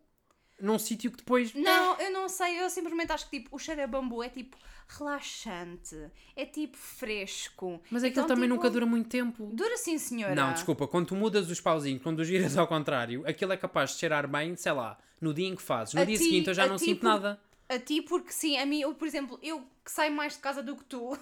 num 0.61 0.79
sítio 0.79 1.11
que 1.11 1.19
depois. 1.19 1.55
Não, 1.55 1.97
eu 2.01 2.11
não 2.11 2.29
sei, 2.29 2.61
eu 2.61 2.69
simplesmente 2.69 3.13
acho 3.13 3.29
que 3.31 3.39
tipo, 3.41 3.55
o 3.55 3.59
cheiro 3.59 3.83
a 3.83 3.87
bambu 3.87 4.23
é 4.23 4.29
tipo 4.29 4.57
relaxante, 4.89 5.97
é 6.35 6.45
tipo 6.45 6.77
fresco. 6.77 7.81
Mas 7.91 8.03
aquilo 8.03 8.25
Então, 8.25 8.35
também 8.35 8.49
tipo, 8.49 8.57
nunca 8.57 8.71
dura 8.71 8.87
muito 8.87 9.09
tempo. 9.09 9.51
Dura 9.53 9.77
sim, 9.77 9.99
senhora. 9.99 10.35
Não, 10.35 10.53
desculpa, 10.53 10.87
quando 10.89 11.07
tu 11.07 11.15
mudas 11.17 11.49
os 11.51 11.61
pauzinhos, 11.61 12.03
quando 12.03 12.17
tu 12.19 12.25
giras 12.25 12.57
ao 12.57 12.67
contrário, 12.67 13.23
aquilo 13.27 13.53
é 13.53 13.57
capaz 13.57 13.91
de 13.93 13.99
cheirar 13.99 14.27
bem, 14.27 14.57
sei 14.57 14.73
lá, 14.73 14.99
no 15.21 15.33
dia 15.33 15.47
em 15.47 15.55
que 15.55 15.63
fazes. 15.63 15.95
No 15.95 16.01
A 16.01 16.05
dia 16.05 16.17
ti- 16.17 16.25
seguinte 16.25 16.49
eu 16.49 16.55
já 16.55 16.67
não 16.67 16.79
sinto 16.79 17.01
por- 17.01 17.07
nada. 17.07 17.41
A 17.69 17.79
ti, 17.79 18.01
porque 18.01 18.33
sim, 18.33 18.57
a 18.57 18.65
mim, 18.65 18.81
eu, 18.81 18.95
por 18.95 19.07
exemplo, 19.07 19.39
eu 19.43 19.61
que 19.85 19.91
saio 19.93 20.11
mais 20.13 20.33
de 20.35 20.39
casa 20.41 20.63
do 20.63 20.75
que 20.75 20.85
tu, 20.85 21.17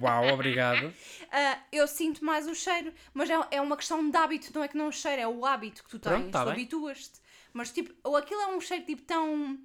Uau, 0.00 0.28
obrigado. 0.32 0.92
ah, 1.30 1.58
eu 1.72 1.86
sinto 1.86 2.24
mais 2.24 2.46
o 2.46 2.54
cheiro. 2.54 2.92
Mas 3.12 3.28
é, 3.30 3.34
é 3.50 3.60
uma 3.60 3.76
questão 3.76 4.08
de 4.08 4.16
hábito, 4.16 4.50
não 4.54 4.62
é 4.62 4.68
que 4.68 4.76
não 4.76 4.88
o 4.88 4.92
cheiro, 4.92 5.20
é 5.22 5.28
o 5.28 5.44
hábito 5.44 5.84
que 5.84 5.90
tu 5.90 5.98
tens. 5.98 6.10
Pronto, 6.12 6.30
tá 6.30 6.44
tu 6.44 6.50
habituas-te. 6.50 7.20
Mas 7.52 7.70
tipo, 7.70 7.92
ou 8.04 8.16
aquilo 8.16 8.40
é 8.40 8.46
um 8.48 8.60
cheiro 8.60 8.84
tipo 8.84 9.02
tão. 9.02 9.58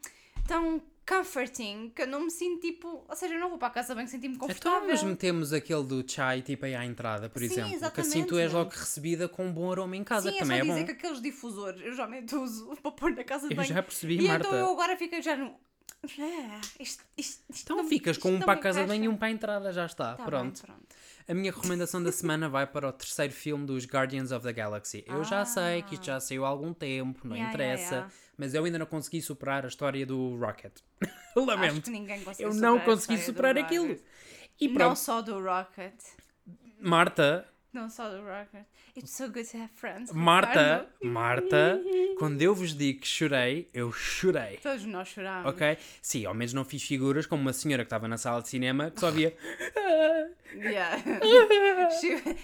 tão 0.47 0.81
comforting 1.07 1.91
que 1.95 2.01
eu 2.01 2.07
não 2.07 2.21
me 2.21 2.31
sinto 2.31 2.61
tipo. 2.61 3.05
Ou 3.07 3.15
seja, 3.15 3.35
eu 3.35 3.39
não 3.39 3.49
vou 3.49 3.59
para 3.59 3.67
a 3.67 3.71
casa 3.71 3.93
bem 3.93 4.07
sentir-me 4.07 4.35
Então, 4.35 4.47
confortável. 4.47 4.89
mas 4.89 5.03
metemos 5.03 5.53
aquele 5.53 5.83
do 5.83 6.03
chai 6.11 6.41
tipo 6.41 6.65
aí 6.65 6.73
à 6.73 6.83
entrada, 6.83 7.29
por 7.29 7.39
Sim, 7.39 7.45
exemplo. 7.45 7.91
Que 7.91 8.01
assim 8.01 8.23
tu 8.23 8.39
exatamente. 8.39 8.39
és 8.39 8.51
logo 8.53 8.69
recebida 8.71 9.29
com 9.29 9.45
um 9.45 9.53
bom 9.53 9.71
aroma 9.71 9.95
em 9.95 10.03
casa, 10.03 10.29
Sim, 10.29 10.37
que 10.37 10.37
é 10.39 10.41
também 10.41 10.57
é 10.57 10.61
dizer 10.63 10.79
bom. 10.79 10.85
que 10.87 10.91
aqueles 10.93 11.21
difusores 11.21 11.79
eu 11.81 11.91
geralmente 11.93 12.35
uso 12.35 12.75
para 12.81 12.91
pôr 12.91 13.11
na 13.11 13.23
casa 13.23 13.47
de 13.47 13.53
Eu 13.53 13.57
banho. 13.57 13.69
já 13.69 13.83
percebi, 13.83 14.17
e 14.17 14.27
Marta. 14.27 14.47
então 14.47 14.57
eu 14.59 14.71
agora 14.71 14.97
fico 14.97 15.21
já 15.21 15.35
no. 15.37 15.53
Ah, 16.19 16.61
isto, 16.79 17.03
isto, 17.17 17.43
isto 17.49 17.63
Então 17.63 17.77
não- 17.77 17.87
ficas 17.87 18.17
com 18.17 18.31
um 18.33 18.39
para 18.39 18.53
a 18.53 18.57
casa 18.57 18.81
de 18.81 18.87
banho 18.87 19.05
e 19.05 19.07
um 19.07 19.15
para 19.17 19.27
a 19.27 19.31
entrada, 19.31 19.71
já 19.73 19.85
está. 19.85 20.11
Tá 20.11 20.17
bem, 20.17 20.25
pronto. 20.25 20.61
pronto. 20.61 20.95
A 21.27 21.33
minha 21.33 21.51
recomendação 21.51 22.03
da 22.03 22.11
semana 22.11 22.47
vai 22.47 22.67
para 22.67 22.87
o 22.87 22.91
terceiro 22.93 23.33
filme 23.33 23.65
dos 23.65 23.85
Guardians 23.85 24.31
of 24.31 24.45
the 24.45 24.53
Galaxy. 24.53 25.03
Eu 25.07 25.23
já 25.23 25.43
sei 25.43 25.81
que 25.81 25.95
isto 25.95 26.05
já 26.05 26.19
saiu 26.19 26.45
há 26.45 26.47
algum 26.49 26.71
tempo, 26.73 27.21
não 27.27 27.33
Ah. 27.33 27.37
Yeah, 27.37 27.53
interessa, 27.53 27.81
yeah, 27.81 27.95
yeah. 27.97 28.13
mas 28.37 28.53
eu 28.53 28.63
ainda 28.63 28.77
não 28.77 28.85
consegui 28.85 29.21
superar 29.21 29.65
a 29.65 29.67
história 29.67 30.05
do 30.05 30.35
Rocket. 30.37 30.73
Lamento. 31.35 31.89
Eu 32.39 32.53
não 32.53 32.79
consegui 32.79 33.17
superar 33.17 33.57
aquilo. 33.57 33.97
E 34.59 34.67
Não 34.67 34.75
pronto, 34.75 34.97
só 34.99 35.21
do 35.21 35.41
Rocket. 35.43 35.95
Marta, 36.79 37.47
Não 37.75 37.89
só 37.89 38.09
do 38.09 38.21
Rocket. 38.23 38.63
It's 38.95 39.11
so 39.11 39.27
good 39.27 39.43
to 39.51 39.57
have 39.57 39.69
friends. 39.75 40.09
Marta. 40.13 40.87
Marta, 41.03 41.81
quando 42.17 42.41
eu 42.41 42.55
vos 42.55 42.73
digo 42.73 43.01
que 43.01 43.07
chorei, 43.07 43.67
eu 43.73 43.91
chorei. 43.91 44.57
Todos 44.63 44.85
nós 44.85 45.09
chorámos. 45.09 45.49
Ok? 45.51 45.77
Sim, 46.01 46.25
ao 46.25 46.33
menos 46.33 46.53
não 46.53 46.63
fiz 46.63 46.81
figuras 46.83 47.25
como 47.25 47.41
uma 47.41 47.51
senhora 47.51 47.83
que 47.83 47.87
estava 47.87 48.07
na 48.07 48.17
sala 48.17 48.41
de 48.41 48.47
cinema 48.47 48.91
que 48.91 49.01
só 49.01 49.11
via. 49.11 49.35
Yeah. 50.55 50.95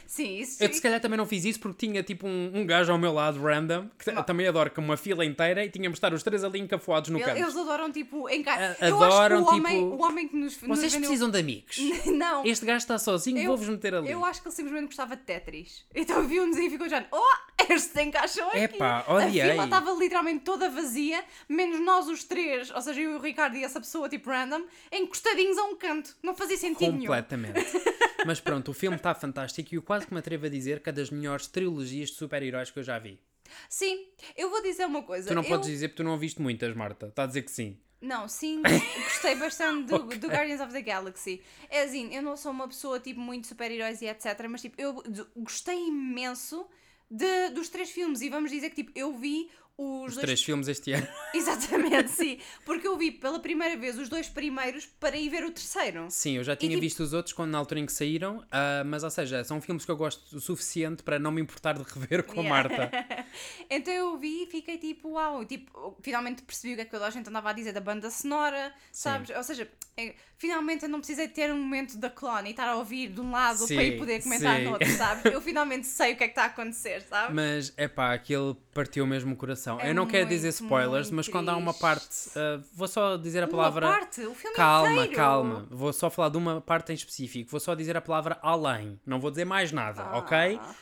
Sim, 0.05 0.37
isso. 0.39 0.61
Eu 0.61 0.73
se 0.73 0.81
calhar 0.81 0.99
também 0.99 1.17
não 1.17 1.25
fiz 1.25 1.45
isso 1.45 1.59
porque 1.61 1.87
tinha 1.87 2.03
tipo 2.03 2.27
um, 2.27 2.51
um 2.55 2.65
gajo 2.65 2.91
ao 2.91 2.97
meu 2.97 3.13
lado, 3.13 3.41
random, 3.41 3.87
que 3.97 4.11
também 4.23 4.45
adoro, 4.47 4.69
com 4.71 4.81
uma 4.81 4.97
fila 4.97 5.23
inteira 5.23 5.63
e 5.63 5.69
tínhamos 5.69 5.95
de 5.95 5.99
estar 5.99 6.13
os 6.13 6.21
três 6.21 6.43
ali 6.43 6.59
encafuados 6.59 7.09
no 7.09 7.19
canto. 7.21 7.37
Eles 7.37 7.55
adoram, 7.55 7.89
tipo, 7.89 8.27
em 8.27 8.43
casa. 8.43 8.75
A- 8.81 8.89
Eu 8.89 9.01
acho 9.01 9.07
que 9.17 9.23
adoram, 9.23 9.43
o 9.43 9.47
homem, 9.47 9.79
tipo, 9.83 9.95
o 9.95 10.01
homem 10.03 10.27
que 10.27 10.35
nos, 10.35 10.61
nos 10.61 10.77
Vocês 10.79 10.91
vendeu- 10.93 11.07
precisam 11.09 11.29
de 11.29 11.39
amigos. 11.39 11.77
Não. 12.07 12.45
Este 12.45 12.65
gajo 12.65 12.79
está 12.79 12.97
sozinho, 12.99 13.45
vou-vos 13.47 13.69
meter 13.69 13.95
ali. 13.95 14.11
Eu 14.11 14.25
acho 14.25 14.41
que 14.41 14.47
ele 14.49 14.55
simplesmente 14.55 14.85
gostava 14.87 15.15
de 15.21 15.25
Tetris. 15.27 15.85
Então 15.93 16.27
viu-nos 16.27 16.57
e 16.57 16.69
ficou 16.69 16.89
já, 16.89 17.05
oh, 17.11 17.71
este 17.71 18.01
encaixou 18.01 18.47
aqui. 18.47 18.59
Epá, 18.59 19.05
A 19.07 19.13
odiei. 19.13 19.51
fila 19.51 19.63
estava 19.63 19.91
literalmente 19.91 20.43
toda 20.43 20.69
vazia, 20.69 21.23
menos 21.47 21.79
nós 21.79 22.07
os 22.07 22.23
três, 22.23 22.69
ou 22.71 22.81
seja, 22.81 22.99
eu 23.01 23.11
e 23.11 23.15
o 23.15 23.19
Ricardo 23.19 23.55
e 23.55 23.63
essa 23.63 23.79
pessoa 23.79 24.09
tipo 24.09 24.29
random, 24.29 24.65
encostadinhos 24.91 25.57
a 25.57 25.63
um 25.63 25.75
canto. 25.75 26.15
Não 26.21 26.35
fazia 26.35 26.57
sentido 26.57 26.91
nenhum. 26.91 27.07
Completamente. 27.07 27.59
Mas 28.25 28.39
pronto, 28.39 28.71
o 28.71 28.73
filme 28.73 28.97
está 28.97 29.15
fantástico 29.15 29.73
e 29.73 29.77
eu 29.77 29.81
quase 29.81 30.05
que 30.05 30.13
me 30.13 30.19
atrevo 30.19 30.45
a 30.45 30.49
dizer 30.49 30.81
que 30.81 30.89
é 30.89 30.93
das 30.93 31.09
melhores 31.09 31.47
trilogias 31.47 32.09
de 32.09 32.15
super-heróis 32.15 32.69
que 32.69 32.79
eu 32.79 32.83
já 32.83 32.99
vi. 32.99 33.19
Sim, 33.67 34.07
eu 34.37 34.49
vou 34.49 34.61
dizer 34.61 34.85
uma 34.85 35.03
coisa. 35.03 35.27
Tu 35.27 35.35
não 35.35 35.43
eu... 35.43 35.49
podes 35.49 35.67
dizer 35.67 35.89
porque 35.89 36.03
tu 36.03 36.05
não 36.05 36.17
viste 36.17 36.41
muitas, 36.41 36.75
Marta. 36.75 37.07
Está 37.07 37.23
a 37.23 37.27
dizer 37.27 37.41
que 37.41 37.51
sim. 37.51 37.77
Não, 38.01 38.27
sim, 38.27 38.63
gostei 39.03 39.35
bastante 39.35 39.85
do, 39.85 39.99
do 39.99 40.27
Guardians 40.27 40.59
of 40.59 40.73
the 40.73 40.81
Galaxy. 40.81 41.41
É 41.69 41.83
assim, 41.83 42.13
eu 42.13 42.23
não 42.23 42.35
sou 42.35 42.51
uma 42.51 42.67
pessoa 42.67 42.99
tipo 42.99 43.19
muito 43.19 43.45
super-heróis 43.45 44.01
e 44.01 44.07
etc, 44.07 44.47
mas 44.49 44.61
tipo, 44.61 44.81
eu 44.81 45.03
gostei 45.37 45.87
imenso 45.87 46.65
de, 47.09 47.49
dos 47.49 47.69
três 47.69 47.91
filmes 47.91 48.21
e 48.21 48.29
vamos 48.29 48.49
dizer 48.49 48.69
que 48.69 48.77
tipo, 48.77 48.91
eu 48.95 49.13
vi 49.13 49.51
os, 49.77 50.09
Os 50.09 50.13
dois 50.15 50.25
três 50.25 50.43
filmes 50.43 50.67
este 50.67 50.91
ano. 50.93 51.07
Exatamente, 51.33 52.09
sim. 52.11 52.39
Porque 52.65 52.87
eu 52.87 52.97
vi 52.97 53.11
pela 53.11 53.39
primeira 53.39 53.75
vez 53.77 53.97
os 53.97 54.09
dois 54.09 54.27
primeiros 54.29 54.85
para 54.85 55.15
ir 55.17 55.29
ver 55.29 55.43
o 55.43 55.51
terceiro. 55.51 56.05
Sim, 56.09 56.37
eu 56.37 56.43
já 56.43 56.55
tinha 56.55 56.69
tipo- 56.71 56.81
visto 56.81 56.99
os 57.01 57.13
outros 57.13 57.33
quando, 57.33 57.51
na 57.51 57.57
altura 57.57 57.79
em 57.79 57.85
que 57.85 57.91
saíram, 57.93 58.43
ah, 58.51 58.83
mas 58.85 59.03
ou 59.03 59.09
seja, 59.09 59.43
são 59.43 59.59
filmes 59.61 59.83
que 59.85 59.91
eu 59.91 59.97
gosto 59.97 60.35
o 60.35 60.39
suficiente 60.41 61.01
para 61.03 61.17
não 61.17 61.31
me 61.31 61.41
importar 61.41 61.73
de 61.77 61.83
rever 61.83 62.23
com 62.23 62.39
a 62.39 62.43
Yeah. 62.43 62.49
Marta. 62.69 62.91
Então 63.69 63.93
eu 63.93 64.17
vi 64.17 64.43
e 64.43 64.47
fiquei 64.47 64.77
tipo, 64.77 65.11
uau, 65.11 65.45
tipo, 65.45 65.97
finalmente 66.01 66.41
percebi 66.41 66.73
o 66.73 66.75
que 66.75 66.81
é 66.81 66.85
que 66.85 66.91
toda 66.91 67.07
a 67.07 67.09
gente 67.09 67.29
andava 67.29 67.49
a 67.49 67.53
dizer 67.53 67.71
da 67.71 67.79
banda 67.79 68.09
sonora, 68.11 68.73
sabes? 68.91 69.29
Ou 69.35 69.43
seja, 69.43 69.69
é, 69.95 70.13
finalmente 70.37 70.83
eu 70.83 70.89
não 70.89 70.99
precisei 70.99 71.27
ter 71.29 71.51
um 71.51 71.57
momento 71.57 71.97
da 71.97 72.09
clone 72.09 72.49
e 72.49 72.51
estar 72.51 72.67
a 72.67 72.75
ouvir 72.75 73.07
de 73.09 73.21
um 73.21 73.31
lado 73.31 73.59
Sim, 73.59 73.75
para 73.75 73.83
ir 73.85 73.97
poder 73.97 74.21
comentar 74.21 74.57
sim. 74.57 74.65
no 74.65 74.71
outro, 74.71 74.89
sabes? 74.97 75.25
Eu 75.31 75.39
finalmente 75.41 75.87
sei 75.87 76.13
o 76.13 76.17
que 76.17 76.23
é 76.25 76.27
que 76.27 76.31
está 76.33 76.43
a 76.43 76.47
acontecer, 76.47 77.01
sabes? 77.03 77.33
Mas 77.33 77.73
é 77.77 77.87
pá, 77.87 78.13
aquilo 78.13 78.55
partiu 78.73 79.05
mesmo 79.07 79.33
o 79.33 79.37
coração. 79.37 79.60
É 79.79 79.89
eu 79.89 79.95
não 79.95 80.05
quero 80.07 80.27
dizer 80.27 80.47
muito, 80.47 80.63
spoilers, 80.63 81.07
muito 81.11 81.15
mas 81.17 81.27
quando 81.27 81.49
há 81.49 81.55
uma 81.57 81.73
triste. 81.73 81.81
parte. 81.81 82.31
ah, 82.35 82.59
vou 82.73 82.87
só 82.87 83.17
dizer 83.17 83.43
a 83.43 83.45
Uma 83.45 83.51
palavra. 83.51 83.87
parte, 83.87 84.21
o 84.21 84.33
filme 84.35 84.55
Calma, 84.55 84.91
inteiro. 84.91 85.13
calma. 85.15 85.67
Vou 85.69 85.91
só 85.93 86.09
falar 86.09 86.29
de 86.29 86.37
uma 86.37 86.61
parte 86.61 86.91
em 86.91 86.95
específico. 86.95 87.49
Vou 87.51 87.59
só 87.59 87.75
dizer 87.75 87.95
a 87.97 88.01
palavra 88.01 88.37
além. 88.41 88.99
Não 89.05 89.19
vou 89.19 89.29
dizer 89.31 89.45
mais 89.45 89.71
nada, 89.71 90.03
ok? 90.17 90.59
Ah. 90.61 90.75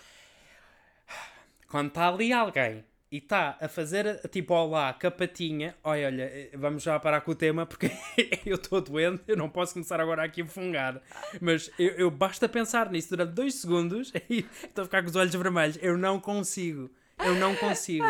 Quando 1.68 1.90
está 1.90 2.08
ali 2.08 2.34
alguém 2.34 2.84
e 3.12 3.18
está 3.18 3.58
a 3.60 3.68
fazer 3.68 4.20
tipo 4.30 4.54
olá 4.54 4.94
com 4.94 5.08
a 5.08 5.12
patinha, 5.12 5.76
olha, 5.84 6.08
olha, 6.08 6.24
eh, 6.24 6.50
vamos 6.56 6.84
já 6.84 7.00
parar 7.00 7.22
com 7.22 7.32
o 7.32 7.36
tema 7.36 7.66
porque 7.66 7.92
eu 8.46 8.56
estou 8.56 8.82
doente, 8.82 9.24
eu 9.28 9.36
não 9.38 9.50
posso 9.50 9.74
começar 9.74 10.00
agora 10.00 10.24
aqui 10.24 10.42
a 10.42 10.46
fungar. 10.46 11.00
Mas 11.42 11.70
eu, 11.78 11.90
eu 11.92 12.12
basta 12.12 12.48
pensar 12.50 12.92
nisso 12.92 13.10
durante 13.10 13.34
dois 13.34 13.56
segundos 13.56 14.12
e 14.30 14.46
estou 14.64 14.82
a 14.84 14.86
ficar 14.86 15.02
com 15.04 15.10
os 15.10 15.16
olhos 15.16 15.34
vermelhos. 15.34 15.78
Eu 15.82 15.98
não 15.98 16.20
consigo. 16.20 16.90
Eu 17.20 17.36
não 17.36 17.56
consigo. 17.56 18.06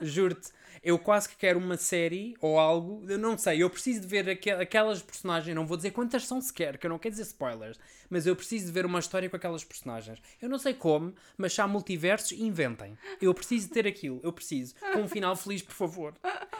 Juro-te. 0.00 0.50
Eu 0.82 0.98
quase 0.98 1.28
que 1.28 1.36
quero 1.36 1.58
uma 1.58 1.76
série 1.76 2.34
ou 2.40 2.58
algo, 2.58 3.04
eu 3.06 3.18
não 3.18 3.36
sei, 3.36 3.62
eu 3.62 3.68
preciso 3.68 4.00
de 4.00 4.06
ver 4.06 4.30
aqu 4.30 4.48
aquelas 4.62 5.02
personagens, 5.02 5.54
não 5.54 5.66
vou 5.66 5.76
dizer 5.76 5.90
quantas 5.90 6.26
são 6.26 6.40
sequer, 6.40 6.78
que 6.78 6.86
eu 6.86 6.88
não 6.88 6.98
quero 6.98 7.12
dizer 7.12 7.24
spoilers, 7.24 7.78
mas 8.08 8.26
eu 8.26 8.34
preciso 8.34 8.66
de 8.66 8.72
ver 8.72 8.86
uma 8.86 8.98
história 8.98 9.28
com 9.28 9.36
aquelas 9.36 9.62
personagens. 9.62 10.18
Eu 10.40 10.48
não 10.48 10.58
sei 10.58 10.72
como, 10.72 11.14
mas 11.36 11.52
se 11.52 11.60
há 11.60 11.68
multiversos, 11.68 12.32
inventem. 12.32 12.96
Eu 13.20 13.34
preciso 13.34 13.68
de 13.68 13.74
ter 13.74 13.86
aquilo, 13.86 14.20
eu 14.22 14.32
preciso. 14.32 14.74
Com 14.94 15.00
um 15.02 15.08
final 15.08 15.36
feliz, 15.36 15.60
por 15.60 15.74
favor. 15.74 16.14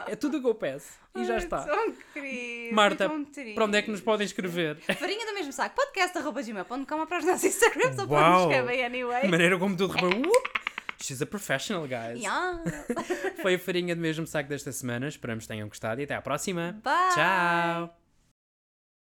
É 0.06 0.14
tudo 0.14 0.36
o 0.36 0.40
que 0.42 0.46
eu 0.48 0.54
peço. 0.54 0.98
E 1.16 1.24
já 1.24 1.38
está. 1.38 1.66
Querido, 2.12 2.74
Marta, 2.74 3.08
para 3.54 3.64
onde 3.64 3.78
é 3.78 3.82
que 3.82 3.90
nos 3.90 4.02
podem 4.02 4.26
escrever? 4.26 4.76
Farinha 4.98 5.26
do 5.26 5.34
mesmo 5.34 5.52
saco, 5.52 5.74
podcast.gmail.com 5.74 7.06
para 7.06 7.18
os 7.18 7.24
nossos 7.24 7.44
Instagrams 7.44 7.98
ou 7.98 8.06
para 8.06 8.30
nos 8.30 8.42
escrever 8.42 8.84
anyway. 8.84 9.26
A 9.26 9.28
maneira 9.28 9.58
como 9.58 9.74
tudo 9.76 9.94
repara. 9.94 10.59
She's 11.02 11.22
a 11.22 11.26
professional, 11.26 11.86
guys. 11.86 12.20
Yeah. 12.20 12.62
Foi 13.42 13.54
a 13.54 13.58
farinha 13.58 13.94
do 13.96 14.02
mesmo 14.02 14.26
saco 14.26 14.48
desta 14.48 14.70
semana. 14.70 15.08
Esperamos 15.08 15.44
que 15.44 15.48
tenham 15.48 15.68
gostado 15.68 16.00
e 16.00 16.04
até 16.04 16.14
à 16.14 16.20
próxima. 16.22 16.78
Bye. 16.84 17.14
Tchau. 17.14 17.99